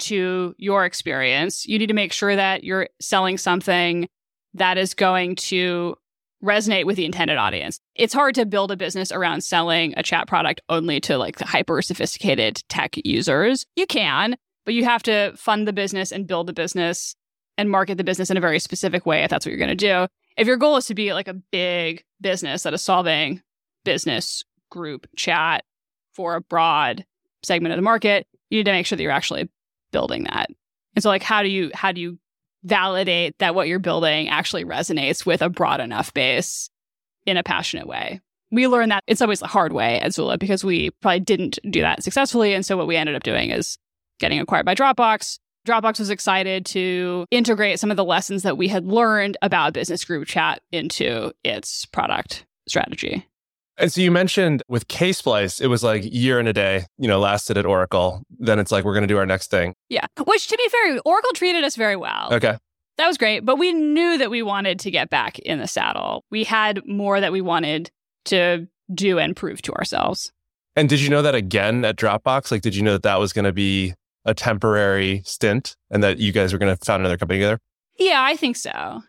to 0.00 0.54
your 0.58 0.84
experience. 0.84 1.66
You 1.66 1.78
need 1.78 1.88
to 1.88 1.94
make 1.94 2.12
sure 2.12 2.34
that 2.34 2.64
you're 2.64 2.88
selling 3.00 3.38
something 3.38 4.08
that 4.54 4.78
is 4.78 4.94
going 4.94 5.36
to 5.36 5.96
resonate 6.42 6.86
with 6.86 6.96
the 6.96 7.04
intended 7.04 7.36
audience. 7.36 7.80
It's 7.94 8.14
hard 8.14 8.34
to 8.36 8.46
build 8.46 8.70
a 8.70 8.76
business 8.76 9.12
around 9.12 9.42
selling 9.42 9.94
a 9.96 10.02
chat 10.02 10.26
product 10.26 10.60
only 10.68 11.00
to 11.00 11.18
like 11.18 11.36
the 11.36 11.44
hyper 11.44 11.82
sophisticated 11.82 12.62
tech 12.68 12.96
users. 13.04 13.66
You 13.76 13.86
can, 13.86 14.36
but 14.64 14.74
you 14.74 14.84
have 14.84 15.02
to 15.04 15.32
fund 15.36 15.68
the 15.68 15.72
business 15.72 16.12
and 16.12 16.26
build 16.26 16.46
the 16.46 16.52
business 16.52 17.14
and 17.58 17.70
market 17.70 17.98
the 17.98 18.04
business 18.04 18.30
in 18.30 18.36
a 18.36 18.40
very 18.40 18.58
specific 18.58 19.04
way 19.04 19.22
if 19.22 19.30
that's 19.30 19.44
what 19.44 19.50
you're 19.50 19.58
going 19.58 19.68
to 19.68 19.74
do. 19.74 20.06
If 20.36 20.46
your 20.46 20.56
goal 20.56 20.76
is 20.76 20.86
to 20.86 20.94
be 20.94 21.12
like 21.12 21.28
a 21.28 21.34
big 21.34 22.04
business 22.20 22.62
that 22.62 22.72
is 22.72 22.82
solving 22.82 23.42
business 23.84 24.44
group 24.70 25.06
chat 25.16 25.64
for 26.14 26.36
a 26.36 26.40
broad 26.40 27.04
segment 27.42 27.72
of 27.72 27.76
the 27.76 27.82
market, 27.82 28.26
you 28.48 28.58
need 28.58 28.64
to 28.64 28.72
make 28.72 28.86
sure 28.86 28.96
that 28.96 29.02
you're 29.02 29.12
actually 29.12 29.50
building 29.92 30.24
that. 30.24 30.50
And 30.94 31.02
so 31.02 31.08
like 31.08 31.22
how 31.22 31.42
do 31.42 31.48
you 31.48 31.70
how 31.74 31.92
do 31.92 32.00
you 32.00 32.18
validate 32.64 33.38
that 33.38 33.54
what 33.54 33.68
you're 33.68 33.78
building 33.78 34.28
actually 34.28 34.64
resonates 34.64 35.24
with 35.24 35.42
a 35.42 35.48
broad 35.48 35.80
enough 35.80 36.12
base 36.12 36.68
in 37.26 37.36
a 37.36 37.42
passionate 37.42 37.86
way. 37.86 38.20
We 38.50 38.66
learned 38.66 38.90
that 38.90 39.04
in 39.06 39.16
some 39.16 39.28
ways 39.28 39.40
the 39.40 39.46
hard 39.46 39.72
way 39.72 40.00
at 40.00 40.12
Zulip 40.12 40.40
because 40.40 40.64
we 40.64 40.90
probably 41.00 41.20
didn't 41.20 41.58
do 41.70 41.80
that 41.82 42.02
successfully. 42.02 42.54
And 42.54 42.66
so 42.66 42.76
what 42.76 42.86
we 42.86 42.96
ended 42.96 43.14
up 43.14 43.22
doing 43.22 43.50
is 43.50 43.78
getting 44.18 44.40
acquired 44.40 44.66
by 44.66 44.74
Dropbox. 44.74 45.38
Dropbox 45.66 45.98
was 45.98 46.10
excited 46.10 46.66
to 46.66 47.26
integrate 47.30 47.78
some 47.78 47.90
of 47.90 47.96
the 47.96 48.04
lessons 48.04 48.42
that 48.42 48.58
we 48.58 48.68
had 48.68 48.86
learned 48.86 49.36
about 49.42 49.74
business 49.74 50.04
group 50.04 50.26
chat 50.26 50.62
into 50.72 51.32
its 51.44 51.84
product 51.86 52.46
strategy. 52.66 53.26
And 53.76 53.90
so 53.90 54.00
you 54.00 54.10
mentioned 54.10 54.62
with 54.68 54.88
Ksplice, 54.88 55.60
it 55.60 55.68
was 55.68 55.82
like 55.82 56.02
year 56.04 56.38
and 56.38 56.46
a 56.46 56.52
day, 56.52 56.86
you 56.98 57.08
know, 57.08 57.18
lasted 57.18 57.56
at 57.56 57.64
Oracle. 57.64 58.22
Then 58.38 58.58
it's 58.58 58.70
like, 58.70 58.84
we're 58.84 58.92
going 58.94 59.08
to 59.08 59.08
do 59.08 59.16
our 59.16 59.26
next 59.26 59.50
thing. 59.50 59.74
Yeah. 59.88 60.06
Which 60.26 60.48
to 60.48 60.56
be 60.56 60.68
fair, 60.68 61.00
Oracle 61.04 61.32
treated 61.32 61.64
us 61.64 61.76
very 61.76 61.96
well. 61.96 62.28
Okay. 62.32 62.58
That 62.98 63.06
was 63.06 63.16
great. 63.16 63.46
But 63.46 63.56
we 63.56 63.72
knew 63.72 64.18
that 64.18 64.30
we 64.30 64.42
wanted 64.42 64.78
to 64.80 64.90
get 64.90 65.08
back 65.08 65.38
in 65.38 65.58
the 65.58 65.66
saddle. 65.66 66.24
We 66.30 66.44
had 66.44 66.86
more 66.86 67.20
that 67.20 67.32
we 67.32 67.40
wanted 67.40 67.90
to 68.26 68.68
do 68.92 69.18
and 69.18 69.34
prove 69.34 69.62
to 69.62 69.72
ourselves. 69.72 70.30
And 70.76 70.88
did 70.88 71.00
you 71.00 71.08
know 71.08 71.22
that 71.22 71.34
again 71.34 71.84
at 71.84 71.96
Dropbox? 71.96 72.50
Like, 72.50 72.62
did 72.62 72.76
you 72.76 72.82
know 72.82 72.92
that 72.92 73.02
that 73.04 73.18
was 73.18 73.32
going 73.32 73.46
to 73.46 73.52
be 73.52 73.94
a 74.26 74.34
temporary 74.34 75.22
stint 75.24 75.76
and 75.90 76.02
that 76.02 76.18
you 76.18 76.32
guys 76.32 76.52
were 76.52 76.58
going 76.58 76.76
to 76.76 76.84
found 76.84 77.00
another 77.00 77.16
company 77.16 77.38
together? 77.38 77.58
Yeah, 77.98 78.22
I 78.22 78.36
think 78.36 78.56
so 78.56 79.02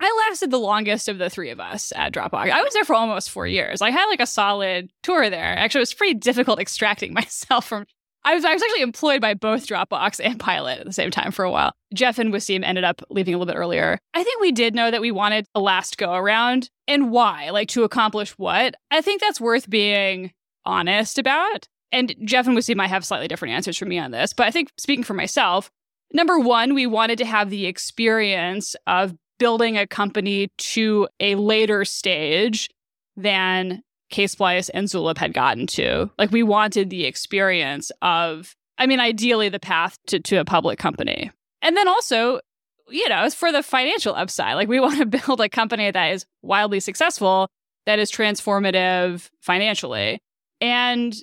I 0.00 0.26
lasted 0.28 0.50
the 0.50 0.58
longest 0.58 1.08
of 1.08 1.18
the 1.18 1.30
three 1.30 1.50
of 1.50 1.60
us 1.60 1.92
at 1.94 2.12
Dropbox. 2.12 2.50
I 2.50 2.62
was 2.62 2.74
there 2.74 2.84
for 2.84 2.94
almost 2.94 3.30
four 3.30 3.46
years. 3.46 3.80
I 3.80 3.90
had 3.90 4.06
like 4.06 4.20
a 4.20 4.26
solid 4.26 4.90
tour 5.02 5.30
there. 5.30 5.56
Actually, 5.56 5.80
it 5.80 5.82
was 5.82 5.94
pretty 5.94 6.14
difficult 6.14 6.58
extracting 6.58 7.12
myself 7.14 7.66
from. 7.66 7.86
I 8.26 8.34
was, 8.34 8.44
I 8.44 8.54
was 8.54 8.62
actually 8.62 8.80
employed 8.80 9.20
by 9.20 9.34
both 9.34 9.66
Dropbox 9.66 10.18
and 10.24 10.40
Pilot 10.40 10.78
at 10.80 10.86
the 10.86 10.94
same 10.94 11.10
time 11.10 11.30
for 11.30 11.44
a 11.44 11.50
while. 11.50 11.72
Jeff 11.92 12.18
and 12.18 12.32
Waseem 12.32 12.64
ended 12.64 12.82
up 12.82 13.02
leaving 13.10 13.34
a 13.34 13.38
little 13.38 13.52
bit 13.52 13.58
earlier. 13.58 13.98
I 14.14 14.24
think 14.24 14.40
we 14.40 14.50
did 14.50 14.74
know 14.74 14.90
that 14.90 15.02
we 15.02 15.10
wanted 15.10 15.46
a 15.54 15.60
last 15.60 15.98
go 15.98 16.14
around 16.14 16.70
and 16.88 17.10
why, 17.10 17.50
like 17.50 17.68
to 17.68 17.84
accomplish 17.84 18.30
what. 18.38 18.76
I 18.90 19.02
think 19.02 19.20
that's 19.20 19.42
worth 19.42 19.68
being 19.68 20.32
honest 20.64 21.18
about. 21.18 21.68
And 21.92 22.14
Jeff 22.24 22.46
and 22.46 22.56
Waseem 22.56 22.76
might 22.76 22.88
have 22.88 23.04
slightly 23.04 23.28
different 23.28 23.54
answers 23.54 23.76
for 23.76 23.84
me 23.84 23.98
on 23.98 24.10
this, 24.10 24.32
but 24.32 24.46
I 24.46 24.50
think 24.50 24.70
speaking 24.78 25.04
for 25.04 25.14
myself, 25.14 25.70
number 26.12 26.38
one, 26.38 26.74
we 26.74 26.86
wanted 26.86 27.18
to 27.18 27.26
have 27.26 27.50
the 27.50 27.66
experience 27.66 28.74
of 28.86 29.14
building 29.44 29.76
a 29.76 29.86
company 29.86 30.48
to 30.56 31.06
a 31.20 31.34
later 31.34 31.84
stage 31.84 32.70
than 33.14 33.82
Ksplice 34.10 34.70
and 34.72 34.88
Zulip 34.88 35.18
had 35.18 35.34
gotten 35.34 35.66
to. 35.66 36.10
Like 36.16 36.30
we 36.30 36.42
wanted 36.42 36.88
the 36.88 37.04
experience 37.04 37.92
of, 38.00 38.56
I 38.78 38.86
mean, 38.86 39.00
ideally 39.00 39.50
the 39.50 39.60
path 39.60 39.98
to, 40.06 40.18
to 40.18 40.36
a 40.36 40.46
public 40.46 40.78
company. 40.78 41.30
And 41.60 41.76
then 41.76 41.88
also, 41.88 42.40
you 42.88 43.06
know, 43.10 43.28
for 43.28 43.52
the 43.52 43.62
financial 43.62 44.14
upside. 44.14 44.54
Like 44.54 44.68
we 44.68 44.80
want 44.86 44.96
to 44.96 45.04
build 45.04 45.42
a 45.42 45.48
company 45.50 45.90
that 45.90 46.12
is 46.14 46.24
wildly 46.40 46.80
successful, 46.80 47.50
that 47.84 47.98
is 47.98 48.10
transformative 48.10 49.28
financially. 49.42 50.22
And 50.62 51.14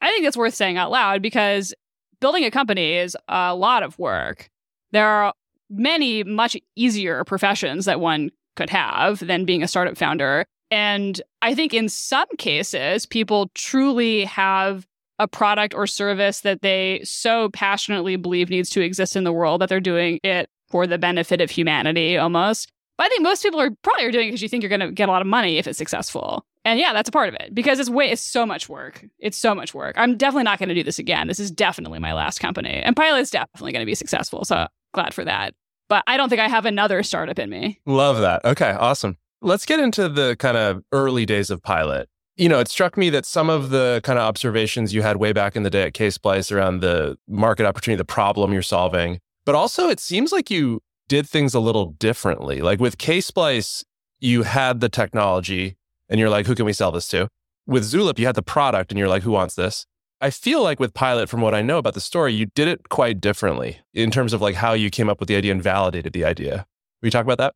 I 0.00 0.10
think 0.10 0.22
that's 0.22 0.36
worth 0.36 0.54
saying 0.54 0.76
out 0.76 0.92
loud 0.92 1.20
because 1.20 1.74
building 2.20 2.44
a 2.44 2.50
company 2.52 2.92
is 2.92 3.16
a 3.26 3.56
lot 3.56 3.82
of 3.82 3.98
work. 3.98 4.50
There 4.92 5.08
are 5.08 5.34
many 5.70 6.24
much 6.24 6.56
easier 6.76 7.24
professions 7.24 7.84
that 7.84 8.00
one 8.00 8.30
could 8.56 8.70
have 8.70 9.20
than 9.26 9.44
being 9.44 9.62
a 9.62 9.68
startup 9.68 9.96
founder. 9.96 10.44
And 10.70 11.20
I 11.42 11.54
think 11.54 11.74
in 11.74 11.88
some 11.88 12.28
cases, 12.38 13.06
people 13.06 13.50
truly 13.54 14.24
have 14.24 14.86
a 15.18 15.28
product 15.28 15.74
or 15.74 15.86
service 15.86 16.40
that 16.40 16.62
they 16.62 17.00
so 17.04 17.48
passionately 17.50 18.16
believe 18.16 18.50
needs 18.50 18.70
to 18.70 18.80
exist 18.80 19.16
in 19.16 19.24
the 19.24 19.32
world 19.32 19.60
that 19.60 19.68
they're 19.68 19.80
doing 19.80 20.20
it 20.22 20.48
for 20.68 20.86
the 20.86 20.98
benefit 20.98 21.40
of 21.40 21.50
humanity 21.50 22.18
almost. 22.18 22.70
But 22.98 23.06
I 23.06 23.08
think 23.08 23.22
most 23.22 23.42
people 23.42 23.60
are 23.60 23.70
probably 23.82 24.04
are 24.06 24.10
doing 24.10 24.28
it 24.28 24.30
because 24.30 24.42
you 24.42 24.48
think 24.48 24.62
you're 24.62 24.70
going 24.70 24.80
to 24.80 24.90
get 24.90 25.08
a 25.08 25.12
lot 25.12 25.22
of 25.22 25.28
money 25.28 25.58
if 25.58 25.66
it's 25.66 25.78
successful. 25.78 26.44
And 26.64 26.80
yeah, 26.80 26.92
that's 26.92 27.08
a 27.08 27.12
part 27.12 27.28
of 27.28 27.34
it 27.34 27.54
because 27.54 27.78
it's 27.78 27.88
way 27.88 28.10
it's 28.10 28.22
so 28.22 28.44
much 28.44 28.68
work. 28.68 29.04
It's 29.20 29.36
so 29.36 29.54
much 29.54 29.74
work. 29.74 29.94
I'm 29.96 30.16
definitely 30.16 30.44
not 30.44 30.58
going 30.58 30.70
to 30.70 30.74
do 30.74 30.82
this 30.82 30.98
again. 30.98 31.28
This 31.28 31.38
is 31.38 31.50
definitely 31.50 31.98
my 31.98 32.12
last 32.12 32.40
company. 32.40 32.82
And 32.82 32.96
Pilot's 32.96 33.30
definitely 33.30 33.72
going 33.72 33.82
to 33.82 33.86
be 33.86 33.94
successful. 33.94 34.44
So 34.44 34.66
glad 34.96 35.14
for 35.14 35.24
that 35.24 35.54
but 35.88 36.02
I 36.06 36.16
don't 36.16 36.28
think 36.28 36.40
I 36.40 36.48
have 36.48 36.66
another 36.66 37.02
startup 37.02 37.38
in 37.38 37.50
me. 37.50 37.80
Love 37.86 38.20
that. 38.20 38.44
Okay, 38.44 38.70
awesome. 38.70 39.16
Let's 39.40 39.66
get 39.66 39.80
into 39.80 40.08
the 40.08 40.36
kind 40.38 40.56
of 40.56 40.82
early 40.92 41.26
days 41.26 41.50
of 41.50 41.62
Pilot. 41.62 42.08
You 42.36 42.48
know, 42.48 42.58
it 42.58 42.68
struck 42.68 42.96
me 42.96 43.08
that 43.10 43.24
some 43.24 43.48
of 43.48 43.70
the 43.70 44.00
kind 44.04 44.18
of 44.18 44.24
observations 44.24 44.92
you 44.92 45.02
had 45.02 45.16
way 45.16 45.32
back 45.32 45.56
in 45.56 45.62
the 45.62 45.70
day 45.70 45.84
at 45.84 45.94
Ksplice 45.94 46.54
around 46.54 46.80
the 46.80 47.16
market 47.28 47.64
opportunity, 47.64 47.96
the 47.96 48.04
problem 48.04 48.52
you're 48.52 48.62
solving, 48.62 49.20
but 49.44 49.54
also 49.54 49.88
it 49.88 50.00
seems 50.00 50.32
like 50.32 50.50
you 50.50 50.80
did 51.08 51.26
things 51.26 51.54
a 51.54 51.60
little 51.60 51.92
differently. 51.92 52.60
Like 52.60 52.80
with 52.80 52.98
Ksplice, 52.98 53.84
you 54.18 54.42
had 54.42 54.80
the 54.80 54.88
technology 54.88 55.76
and 56.08 56.20
you're 56.20 56.30
like, 56.30 56.46
who 56.46 56.54
can 56.54 56.66
we 56.66 56.72
sell 56.72 56.92
this 56.92 57.08
to? 57.08 57.28
With 57.66 57.84
Zulip, 57.84 58.18
you 58.18 58.26
had 58.26 58.34
the 58.34 58.42
product 58.42 58.90
and 58.92 58.98
you're 58.98 59.08
like, 59.08 59.22
who 59.22 59.30
wants 59.30 59.54
this? 59.54 59.86
I 60.20 60.30
feel 60.30 60.62
like 60.62 60.80
with 60.80 60.94
Pilot, 60.94 61.28
from 61.28 61.40
what 61.42 61.54
I 61.54 61.62
know 61.62 61.78
about 61.78 61.94
the 61.94 62.00
story, 62.00 62.32
you 62.32 62.46
did 62.46 62.68
it 62.68 62.88
quite 62.88 63.20
differently 63.20 63.78
in 63.92 64.10
terms 64.10 64.32
of 64.32 64.40
like 64.40 64.54
how 64.54 64.72
you 64.72 64.90
came 64.90 65.08
up 65.10 65.20
with 65.20 65.28
the 65.28 65.36
idea 65.36 65.52
and 65.52 65.62
validated 65.62 66.12
the 66.12 66.24
idea. 66.24 66.66
Will 67.00 67.08
you 67.08 67.10
talk 67.10 67.24
about 67.24 67.38
that? 67.38 67.54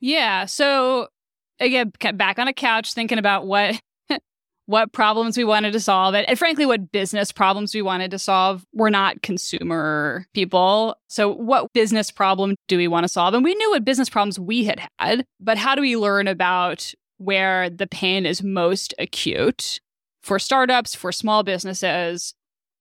Yeah. 0.00 0.46
So 0.46 1.08
again, 1.60 1.92
back 2.14 2.38
on 2.38 2.48
a 2.48 2.52
couch 2.52 2.94
thinking 2.94 3.18
about 3.18 3.46
what 3.46 3.80
what 4.66 4.92
problems 4.92 5.36
we 5.36 5.44
wanted 5.44 5.72
to 5.72 5.80
solve 5.80 6.14
and, 6.14 6.28
and 6.28 6.38
frankly 6.38 6.66
what 6.66 6.90
business 6.90 7.30
problems 7.30 7.74
we 7.74 7.82
wanted 7.82 8.10
to 8.10 8.18
solve. 8.18 8.64
We're 8.72 8.90
not 8.90 9.22
consumer 9.22 10.26
people. 10.34 10.96
So 11.08 11.32
what 11.32 11.72
business 11.72 12.10
problem 12.10 12.56
do 12.66 12.76
we 12.76 12.88
want 12.88 13.04
to 13.04 13.08
solve? 13.08 13.34
And 13.34 13.44
we 13.44 13.54
knew 13.54 13.70
what 13.70 13.84
business 13.84 14.10
problems 14.10 14.38
we 14.38 14.64
had 14.64 14.80
had, 14.98 15.24
but 15.38 15.58
how 15.58 15.76
do 15.76 15.80
we 15.80 15.96
learn 15.96 16.26
about 16.26 16.92
where 17.18 17.70
the 17.70 17.86
pain 17.86 18.26
is 18.26 18.42
most 18.42 18.94
acute? 18.98 19.80
For 20.24 20.38
startups, 20.38 20.94
for 20.94 21.12
small 21.12 21.42
businesses. 21.42 22.34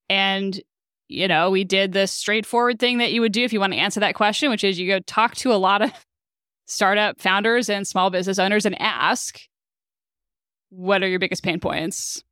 And, 0.10 0.62
you 1.10 1.27
know, 1.27 1.51
we 1.51 1.65
did 1.65 1.91
the 1.91 2.08
straightforward 2.08 2.79
thing 2.79 2.99
that 2.99 3.12
you 3.12 3.19
would 3.19 3.34
do 3.34 3.43
if 3.43 3.51
you 3.51 3.60
want 3.60 3.73
to 3.73 3.79
answer 3.79 3.99
that 3.99 4.15
question, 4.15 4.49
which 4.49 4.63
is 4.63 4.79
you 4.79 4.88
go 4.88 4.99
talk 5.01 5.36
to 5.36 5.51
a 5.51 5.56
lot 5.60 5.82
of 5.82 5.91
startup 6.67 7.19
founders 7.19 7.69
and 7.69 7.86
small 7.86 8.10
business 8.10 8.39
owners 8.39 8.65
and 8.65 8.82
ask, 8.82 9.41
what 10.69 11.03
are 11.03 11.08
your 11.08 11.19
biggest 11.19 11.43
pain 11.43 11.60
points? 11.60 12.23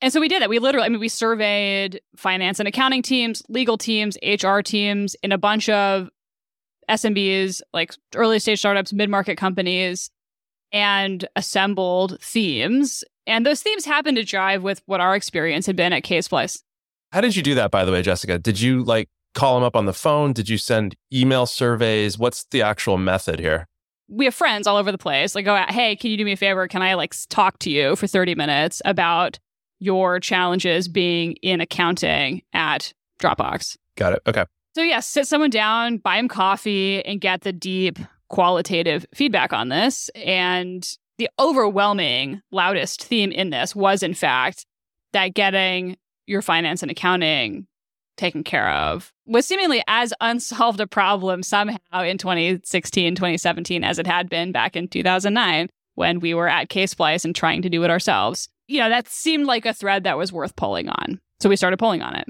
And 0.00 0.12
so 0.12 0.20
we 0.20 0.28
did 0.28 0.40
that. 0.40 0.48
We 0.48 0.60
literally, 0.60 0.86
I 0.86 0.88
mean, 0.88 1.00
we 1.00 1.08
surveyed 1.08 2.00
finance 2.16 2.60
and 2.60 2.68
accounting 2.68 3.02
teams, 3.02 3.42
legal 3.48 3.76
teams, 3.76 4.16
HR 4.22 4.60
teams 4.60 5.16
in 5.24 5.32
a 5.32 5.38
bunch 5.38 5.68
of 5.68 6.10
SMBs, 6.88 7.60
like 7.72 7.92
early 8.14 8.38
stage 8.38 8.60
startups, 8.60 8.92
mid 8.92 9.10
market 9.10 9.36
companies, 9.36 10.10
and 10.70 11.26
assembled 11.34 12.20
themes 12.20 13.02
and 13.26 13.44
those 13.44 13.62
themes 13.62 13.84
happen 13.84 14.14
to 14.14 14.22
jive 14.22 14.62
with 14.62 14.82
what 14.86 15.00
our 15.00 15.14
experience 15.14 15.66
had 15.66 15.76
been 15.76 15.92
at 15.92 16.04
Ksplice. 16.04 16.62
How 17.12 17.20
did 17.20 17.36
you 17.36 17.42
do 17.42 17.54
that, 17.54 17.70
by 17.70 17.84
the 17.84 17.92
way, 17.92 18.02
Jessica? 18.02 18.38
Did 18.38 18.60
you 18.60 18.82
like 18.82 19.08
call 19.34 19.54
them 19.54 19.64
up 19.64 19.76
on 19.76 19.86
the 19.86 19.92
phone? 19.92 20.32
Did 20.32 20.48
you 20.48 20.58
send 20.58 20.96
email 21.12 21.46
surveys? 21.46 22.18
What's 22.18 22.44
the 22.50 22.62
actual 22.62 22.98
method 22.98 23.40
here? 23.40 23.68
We 24.08 24.26
have 24.26 24.34
friends 24.34 24.66
all 24.66 24.76
over 24.76 24.92
the 24.92 24.98
place. 24.98 25.34
Like, 25.34 25.44
go, 25.44 25.54
out, 25.54 25.70
hey, 25.70 25.96
can 25.96 26.10
you 26.10 26.16
do 26.16 26.24
me 26.24 26.32
a 26.32 26.36
favor? 26.36 26.68
Can 26.68 26.82
I 26.82 26.94
like 26.94 27.14
talk 27.30 27.58
to 27.60 27.70
you 27.70 27.96
for 27.96 28.06
30 28.06 28.34
minutes 28.34 28.82
about 28.84 29.38
your 29.78 30.20
challenges 30.20 30.88
being 30.88 31.32
in 31.42 31.60
accounting 31.60 32.42
at 32.52 32.92
Dropbox? 33.20 33.76
Got 33.96 34.14
it. 34.14 34.22
Okay. 34.26 34.44
So, 34.74 34.82
yeah, 34.82 35.00
sit 35.00 35.26
someone 35.26 35.50
down, 35.50 35.98
buy 35.98 36.16
them 36.16 36.28
coffee, 36.28 37.04
and 37.04 37.20
get 37.20 37.42
the 37.42 37.52
deep 37.52 37.98
qualitative 38.28 39.06
feedback 39.14 39.52
on 39.52 39.68
this. 39.68 40.10
And 40.16 40.86
the 41.18 41.28
overwhelming 41.38 42.42
loudest 42.50 43.04
theme 43.04 43.32
in 43.32 43.50
this 43.50 43.74
was 43.74 44.02
in 44.02 44.14
fact 44.14 44.66
that 45.12 45.34
getting 45.34 45.96
your 46.26 46.42
finance 46.42 46.82
and 46.82 46.90
accounting 46.90 47.66
taken 48.16 48.44
care 48.44 48.70
of 48.70 49.12
was 49.26 49.46
seemingly 49.46 49.82
as 49.88 50.12
unsolved 50.20 50.80
a 50.80 50.86
problem 50.86 51.42
somehow 51.42 52.02
in 52.02 52.18
2016 52.18 53.14
2017 53.14 53.84
as 53.84 53.98
it 53.98 54.06
had 54.06 54.28
been 54.28 54.52
back 54.52 54.76
in 54.76 54.88
2009 54.88 55.68
when 55.94 56.20
we 56.20 56.34
were 56.34 56.48
at 56.48 56.68
Ksplice 56.68 57.24
and 57.24 57.34
trying 57.34 57.62
to 57.62 57.68
do 57.68 57.82
it 57.84 57.90
ourselves. 57.90 58.48
You 58.66 58.80
know 58.80 58.88
that 58.88 59.08
seemed 59.08 59.46
like 59.46 59.66
a 59.66 59.74
thread 59.74 60.04
that 60.04 60.18
was 60.18 60.32
worth 60.32 60.56
pulling 60.56 60.88
on. 60.88 61.20
So 61.40 61.48
we 61.48 61.56
started 61.56 61.78
pulling 61.78 62.02
on 62.02 62.16
it. 62.16 62.28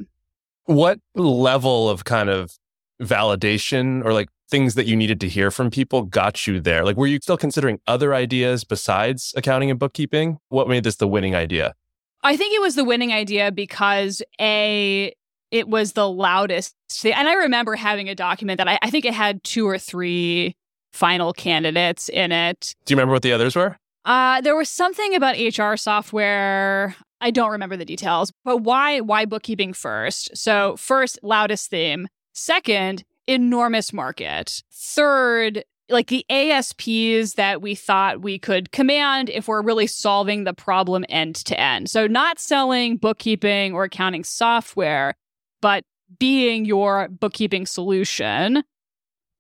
What 0.65 0.99
level 1.15 1.89
of 1.89 2.05
kind 2.05 2.29
of 2.31 2.57
validation 3.03 4.05
or 4.05 4.13
like 4.13 4.29
things 4.51 4.75
that 4.75 4.87
you 4.87 4.97
needed 4.97 5.21
to 5.21 5.29
hear 5.29 5.51
from 5.51 5.71
people 5.71 6.03
got 6.03 6.47
you 6.47 6.61
there? 6.61 6.85
Like, 6.85 6.97
were 6.97 7.07
you 7.07 7.19
still 7.23 7.37
considering 7.37 7.81
other 7.87 8.15
ideas 8.15 8.65
besides 8.65 9.33
accounting 9.37 9.71
and 9.71 9.79
bookkeeping? 9.79 10.39
What 10.49 10.69
made 10.69 10.85
this 10.85 10.97
the 10.97 11.09
winning 11.09 11.35
idea? 11.35 11.75
I 12.23 12.37
think 12.37 12.55
it 12.55 12.61
was 12.61 12.75
the 12.75 12.85
winning 12.85 13.13
idea 13.13 13.53
because 13.53 14.23
A, 14.41 15.15
it 15.51 15.69
was 15.69 15.93
the 15.93 16.09
loudest. 16.09 16.75
And 17.05 17.29
I 17.29 17.35
remember 17.35 17.77
having 17.77 18.09
a 18.09 18.15
document 18.15 18.59
that 18.59 18.69
I, 18.69 18.79
I 18.83 18.91
think 18.91 19.05
it 19.05 19.15
had 19.15 19.45
two 19.45 19.69
or 19.69 19.79
three 19.79 20.57
final 20.93 21.33
candidates 21.33 22.09
in 22.09 22.33
it. 22.33 22.75
Do 22.87 22.93
you 22.93 22.97
remember 22.97 23.13
what 23.13 23.23
the 23.23 23.33
others 23.33 23.55
were? 23.55 23.77
Uh, 24.05 24.41
there 24.41 24.57
was 24.57 24.69
something 24.69 25.15
about 25.15 25.37
HR 25.37 25.77
software. 25.77 26.95
I 27.21 27.31
don't 27.31 27.51
remember 27.51 27.77
the 27.77 27.87
details, 27.87 28.33
but 28.45 28.59
why 28.59 29.01
why 29.01 29.25
bookkeeping 29.25 29.73
first? 29.73 30.37
So 30.37 30.77
first, 30.77 31.19
loudest 31.23 31.71
theme. 31.71 32.09
Second, 32.35 33.05
enormous 33.27 33.93
market. 33.93 34.63
Third, 34.73 35.65
like 35.89 36.09
the 36.09 36.25
ASPs 36.31 37.35
that 37.35 37.61
we 37.61 37.75
thought 37.75 38.23
we 38.23 38.39
could 38.39 38.73
command 38.73 39.29
if 39.31 39.49
we're 39.49 39.63
really 39.63 39.87
solving 39.87 40.45
the 40.45 40.55
problem 40.55 41.05
end 41.09 41.37
to 41.37 41.59
end. 41.59 41.91
So, 41.91 42.07
not 42.07 42.39
selling 42.39 42.97
bookkeeping 42.97 43.75
or 43.75 43.85
accounting 43.85 44.25
software, 44.25 45.15
but 45.61 45.85
being 46.19 46.65
your 46.65 47.09
bookkeeping 47.09 47.67
solution. 47.67 48.63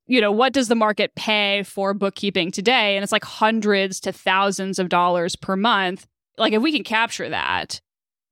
You 0.07 0.20
know, 0.20 0.33
what 0.33 0.53
does 0.53 0.68
the 0.68 0.75
market 0.75 1.14
pay 1.14 1.62
for 1.62 1.94
bookkeeping 1.94 2.51
today? 2.51 2.94
And 2.94 3.03
it's 3.03 3.12
like 3.12 3.25
hundreds 3.25 4.01
to 4.01 4.12
thousands 4.12 4.79
of 4.79 4.90
dollars 4.90 5.35
per 5.35 5.57
month. 5.57 6.07
Like, 6.37 6.53
if 6.53 6.61
we 6.61 6.73
can 6.73 6.85
capture 6.85 7.29
that, 7.31 7.81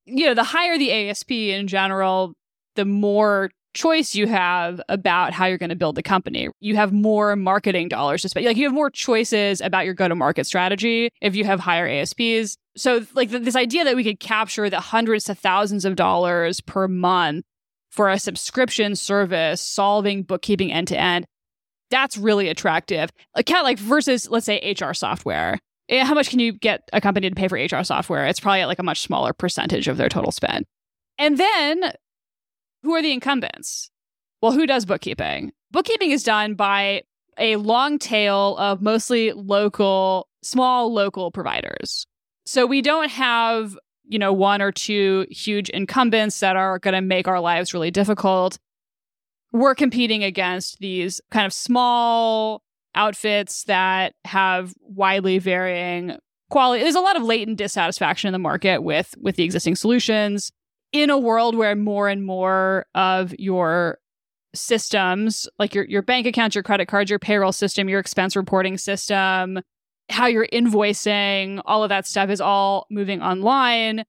you 0.05 0.27
know, 0.27 0.35
the 0.35 0.45
higher 0.45 0.77
the 0.77 1.09
ASP 1.09 1.31
in 1.31 1.69
general, 1.69 2.35
the 2.75 2.85
more 2.85 3.51
choice 3.75 4.15
you 4.15 4.27
have 4.27 4.81
about 4.89 5.33
how 5.33 5.47
you're 5.47 5.59
going 5.59 5.71
to 5.71 5.77
build 5.77 5.95
the 5.95 6.03
company. 6.03 6.49
You 6.61 6.77
have 6.77 6.93
more 6.93 7.37
marketing 7.37 7.89
dollars 7.89 8.23
to 8.23 8.29
spend. 8.29 8.47
Like 8.47 8.57
you 8.57 8.65
have 8.65 8.75
more 8.75 8.91
choices 8.91 9.61
about 9.61 9.85
your 9.85 9.95
go 9.95 10.09
to 10.09 10.15
market 10.15 10.47
strategy 10.47 11.11
if 11.21 11.35
you 11.35 11.45
have 11.45 11.61
higher 11.61 11.87
ASPs. 11.87 12.57
So 12.77 13.07
like 13.15 13.31
th- 13.31 13.43
this 13.43 13.57
idea 13.57 13.85
that 13.85 13.97
we 13.97 14.05
could 14.05 14.21
capture 14.21 14.69
the 14.71 14.81
hundreds 14.81 15.25
to 15.25 15.35
thousands 15.35 15.85
of 15.85 15.97
dollars 15.97 16.61
per 16.61 16.89
month 16.89 17.45
for 17.91 18.09
a 18.11 18.19
subscription 18.19 18.97
service 18.97 19.61
solving 19.61 20.23
bookkeeping 20.23 20.73
end 20.73 20.89
to 20.89 20.99
end 20.99 21.27
That's 21.91 22.17
really 22.17 22.49
attractive. 22.49 23.11
Like, 23.37 23.51
of 23.51 23.63
like 23.63 23.79
versus, 23.79 24.29
let's 24.31 24.47
say, 24.47 24.75
HR 24.81 24.95
software. 24.95 25.59
Eh, 25.91 26.03
How 26.05 26.15
much 26.15 26.31
can 26.31 26.39
you 26.39 26.53
get 26.53 26.89
a 26.93 27.01
company 27.03 27.29
to 27.29 27.35
pay 27.35 27.49
for 27.49 27.57
HR 27.59 27.85
software? 27.85 28.27
It's 28.27 28.41
probably 28.41 28.63
at 28.63 28.69
like 28.69 28.79
a 28.79 28.83
much 28.83 29.03
smaller 29.03 29.33
percentage 29.35 29.89
of 29.89 29.99
their 29.99 30.09
total 30.09 30.33
spend. 30.33 30.65
And 31.19 31.37
then 31.37 31.93
who 32.83 32.95
are 32.95 33.03
the 33.03 33.13
incumbents? 33.13 33.91
Well, 34.41 34.53
who 34.53 34.67
does 34.67 34.85
bookkeeping? 34.85 35.53
Bookkeeping 35.71 36.11
is 36.11 36.25
done 36.25 36.55
by 36.55 37.03
a 37.39 37.57
long 37.57 37.99
tail 37.99 38.57
of 38.59 38.83
mostly 38.83 39.33
local, 39.33 40.29
small 40.43 40.93
local 40.93 41.31
providers. 41.31 42.07
So 42.45 42.67
we 42.67 42.83
don't 42.83 43.11
have, 43.11 43.79
you 44.05 44.19
know, 44.19 44.33
one 44.33 44.61
or 44.61 44.73
two 44.73 45.27
huge 45.31 45.71
incumbents 45.71 46.41
that 46.41 46.57
are 46.57 46.79
going 46.79 46.95
to 46.95 47.01
make 47.01 47.29
our 47.29 47.41
lives 47.41 47.73
really 47.73 47.91
difficult. 47.91 48.59
We're 49.53 49.75
competing 49.75 50.25
against 50.25 50.79
these 50.81 51.21
kind 51.31 51.47
of 51.47 51.53
small 51.53 52.63
outfits 52.95 53.65
that 53.65 54.15
have 54.25 54.75
widely 54.81 55.39
varying 55.39 56.17
quality. 56.51 56.83
There's 56.83 56.95
a 56.95 57.01
lot 57.01 57.17
of 57.17 57.23
latent 57.23 57.59
dissatisfaction 57.59 58.29
in 58.29 58.33
the 58.33 58.39
market 58.39 58.83
with 58.83 59.15
with 59.21 59.37
the 59.37 59.45
existing 59.45 59.77
solutions 59.77 60.53
in 60.93 61.11
a 61.11 61.19
world 61.19 61.57
where 61.57 61.75
more 61.75 62.09
and 62.09 62.25
more 62.25 62.87
of 62.95 63.35
your 63.39 63.99
systems 64.55 65.49
like 65.59 65.75
your 65.75 65.85
your 65.85 66.03
bank 66.03 66.27
accounts, 66.27 66.55
your 66.55 66.63
credit 66.63 66.87
cards, 66.87 67.11
your 67.11 67.19
payroll 67.19 67.53
system, 67.53 67.89
your 67.89 68.01
expense 68.01 68.37
reporting 68.37 68.77
system, 68.77 69.61
how 70.11 70.27
you're 70.27 70.49
invoicing, 70.53 71.61
all 71.65 71.83
of 71.83 71.89
that 71.89 72.07
stuff 72.07 72.31
is 72.31 72.41
all 72.41 72.87
moving 72.91 73.23
online. 73.23 74.05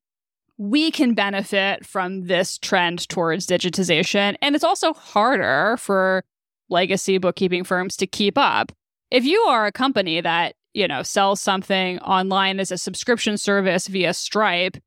We 0.58 0.92
can 0.92 1.14
benefit 1.14 1.86
from 1.86 2.28
this 2.28 2.58
trend 2.58 3.08
towards 3.10 3.48
digitization. 3.48 4.36
And 4.42 4.56
it's 4.56 4.64
also 4.64 4.94
harder 4.94 5.78
for 5.78 6.24
legacy 6.70 7.18
bookkeeping 7.18 7.64
firms 7.64 7.98
to 7.98 8.08
keep 8.08 8.38
up. 8.38 8.72
If 9.10 9.26
you 9.26 9.40
are 9.42 9.66
a 9.66 9.72
company 9.72 10.22
that, 10.22 10.56
you 10.74 10.88
know, 10.88 11.04
sells 11.04 11.42
something 11.42 12.00
online 12.00 12.60
as 12.60 12.72
a 12.72 12.78
subscription 12.78 13.38
service 13.38 13.88
via 13.88 14.14
Stripe 14.14 14.78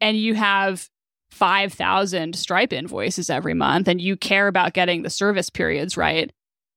and 0.00 0.16
you 0.16 0.34
have 0.34 0.88
5,000 1.34 2.36
Stripe 2.36 2.72
invoices 2.72 3.28
every 3.28 3.54
month 3.54 3.88
and 3.88 4.00
you 4.00 4.16
care 4.16 4.46
about 4.46 4.72
getting 4.72 5.02
the 5.02 5.10
service 5.10 5.50
periods 5.50 5.96
right, 5.96 6.32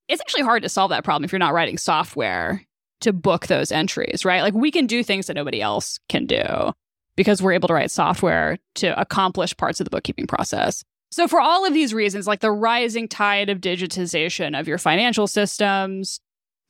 it's 0.07 0.21
actually 0.21 0.43
hard 0.43 0.63
to 0.63 0.69
solve 0.69 0.89
that 0.89 1.03
problem 1.03 1.23
if 1.23 1.31
you're 1.31 1.39
not 1.39 1.53
writing 1.53 1.77
software 1.77 2.63
to 3.01 3.13
book 3.13 3.47
those 3.47 3.71
entries, 3.71 4.25
right? 4.25 4.41
Like 4.41 4.55
we 4.55 4.71
can 4.71 4.87
do 4.87 5.03
things 5.03 5.27
that 5.27 5.35
nobody 5.35 5.61
else 5.61 5.99
can 6.09 6.25
do 6.25 6.73
because 7.15 7.41
we're 7.41 7.53
able 7.53 7.67
to 7.67 7.73
write 7.73 7.91
software 7.91 8.57
to 8.75 8.99
accomplish 8.99 9.55
parts 9.55 9.79
of 9.79 9.85
the 9.85 9.91
bookkeeping 9.91 10.27
process. 10.27 10.83
So, 11.11 11.27
for 11.27 11.39
all 11.39 11.65
of 11.65 11.73
these 11.73 11.93
reasons, 11.93 12.27
like 12.27 12.41
the 12.41 12.51
rising 12.51 13.07
tide 13.07 13.49
of 13.49 13.59
digitization 13.59 14.59
of 14.59 14.67
your 14.67 14.77
financial 14.77 15.27
systems, 15.27 16.19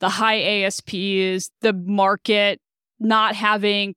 the 0.00 0.08
high 0.08 0.38
ASPs, 0.64 1.50
the 1.60 1.72
market 1.72 2.60
not 3.00 3.34
having 3.34 3.94